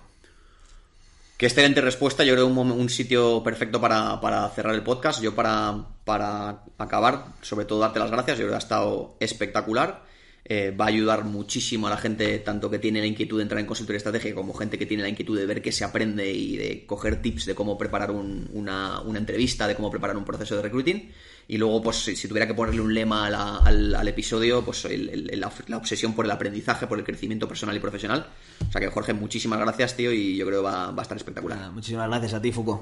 Qué 1.35 1.47
excelente 1.47 1.81
respuesta. 1.81 2.23
Yo 2.23 2.35
creo 2.35 2.45
un, 2.45 2.71
un 2.71 2.89
sitio 2.89 3.41
perfecto 3.41 3.81
para, 3.81 4.21
para 4.21 4.47
cerrar 4.49 4.75
el 4.75 4.83
podcast. 4.83 5.23
Yo 5.23 5.33
para, 5.33 5.87
para 6.05 6.65
acabar, 6.77 7.25
sobre 7.41 7.65
todo 7.65 7.79
darte 7.79 7.97
las 7.97 8.11
gracias. 8.11 8.37
Yo 8.37 8.43
creo 8.43 8.51
que 8.51 8.57
ha 8.57 8.59
estado 8.59 9.15
espectacular. 9.19 10.12
Eh, 10.45 10.75
va 10.77 10.85
a 10.85 10.87
ayudar 10.89 11.23
muchísimo 11.23 11.87
a 11.87 11.89
la 11.89 11.95
gente, 11.95 12.37
tanto 12.39 12.69
que 12.69 12.77
tiene 12.77 12.99
la 12.99 13.05
inquietud 13.07 13.37
de 13.37 13.43
entrar 13.43 13.61
en 13.61 13.65
consultoría 13.65 13.95
estratégica 13.97 14.35
como 14.35 14.53
gente 14.53 14.77
que 14.77 14.85
tiene 14.85 15.01
la 15.01 15.07
inquietud 15.07 15.37
de 15.39 15.45
ver 15.45 15.61
qué 15.61 15.71
se 15.71 15.85
aprende 15.85 16.33
y 16.33 16.57
de 16.57 16.85
coger 16.85 17.21
tips 17.21 17.45
de 17.45 17.55
cómo 17.55 17.77
preparar 17.77 18.11
un- 18.11 18.49
una, 18.51 18.99
una 19.01 19.19
entrevista, 19.19 19.67
de 19.69 19.75
cómo 19.75 19.89
preparar 19.89 20.17
un 20.17 20.25
proceso 20.25 20.57
de 20.57 20.61
recruiting. 20.63 21.11
Y 21.47 21.57
luego, 21.57 21.81
pues 21.81 21.95
si, 21.97 22.27
tuviera 22.27 22.45
que 22.45 22.53
ponerle 22.53 22.81
un 22.81 22.93
lema 22.93 23.27
a 23.27 23.29
la- 23.29 23.57
al, 23.59 23.95
al 23.95 24.07
episodio, 24.09 24.65
pues 24.65 24.83
el- 24.83 25.29
el- 25.31 25.39
la, 25.39 25.49
la 25.67 25.77
obsesión 25.77 26.13
por 26.13 26.25
el 26.25 26.31
aprendizaje, 26.31 26.87
por 26.87 26.99
el 26.99 27.05
crecimiento 27.05 27.47
personal 27.47 27.77
y 27.77 27.79
profesional. 27.79 28.27
O 28.67 28.71
sea 28.71 28.81
que, 28.81 28.89
Jorge, 28.89 29.13
muchísimas 29.13 29.59
gracias, 29.59 29.95
tío, 29.95 30.11
y 30.11 30.35
yo 30.35 30.45
creo 30.45 30.59
que 30.59 30.65
va, 30.65 30.91
va 30.91 30.99
a 30.99 31.03
estar 31.03 31.15
espectacular. 31.15 31.71
Muchísimas 31.71 32.09
gracias 32.09 32.33
a 32.33 32.41
ti, 32.41 32.51
Foucault. 32.51 32.81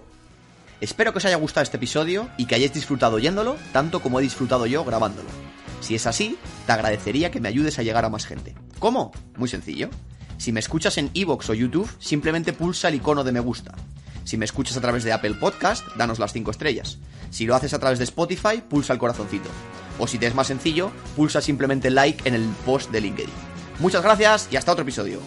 Espero 0.79 1.11
que 1.11 1.19
os 1.19 1.25
haya 1.25 1.35
gustado 1.35 1.63
este 1.63 1.77
episodio 1.77 2.27
y 2.39 2.45
que 2.45 2.55
hayáis 2.55 2.73
disfrutado 2.73 3.17
oyéndolo 3.17 3.55
tanto 3.71 3.99
como 4.01 4.19
he 4.19 4.23
disfrutado 4.23 4.65
yo 4.65 4.83
grabándolo. 4.83 5.29
Si 5.81 5.95
es 5.95 6.07
así, 6.07 6.37
te 6.65 6.71
agradecería 6.71 7.31
que 7.31 7.41
me 7.41 7.49
ayudes 7.49 7.77
a 7.77 7.83
llegar 7.83 8.05
a 8.05 8.09
más 8.09 8.25
gente. 8.25 8.55
¿Cómo? 8.79 9.11
Muy 9.35 9.49
sencillo. 9.49 9.89
Si 10.37 10.51
me 10.51 10.59
escuchas 10.59 10.97
en 10.97 11.09
iVoox 11.13 11.49
o 11.49 11.53
YouTube, 11.53 11.89
simplemente 11.99 12.53
pulsa 12.53 12.87
el 12.87 12.95
icono 12.95 13.23
de 13.23 13.31
me 13.31 13.39
gusta. 13.39 13.75
Si 14.23 14.37
me 14.37 14.45
escuchas 14.45 14.77
a 14.77 14.81
través 14.81 15.03
de 15.03 15.11
Apple 15.11 15.35
Podcast, 15.35 15.85
danos 15.97 16.19
las 16.19 16.33
5 16.33 16.51
estrellas. 16.51 16.99
Si 17.31 17.45
lo 17.45 17.55
haces 17.55 17.73
a 17.73 17.79
través 17.79 17.99
de 17.99 18.05
Spotify, 18.05 18.61
pulsa 18.67 18.93
el 18.93 18.99
corazoncito. 18.99 19.49
O 19.99 20.07
si 20.07 20.17
te 20.17 20.27
es 20.27 20.35
más 20.35 20.47
sencillo, 20.47 20.91
pulsa 21.15 21.41
simplemente 21.41 21.89
like 21.89 22.27
en 22.27 22.35
el 22.35 22.45
post 22.65 22.91
de 22.91 23.01
LinkedIn. 23.01 23.29
Muchas 23.79 24.03
gracias 24.03 24.47
y 24.51 24.57
hasta 24.57 24.71
otro 24.71 24.83
episodio. 24.83 25.19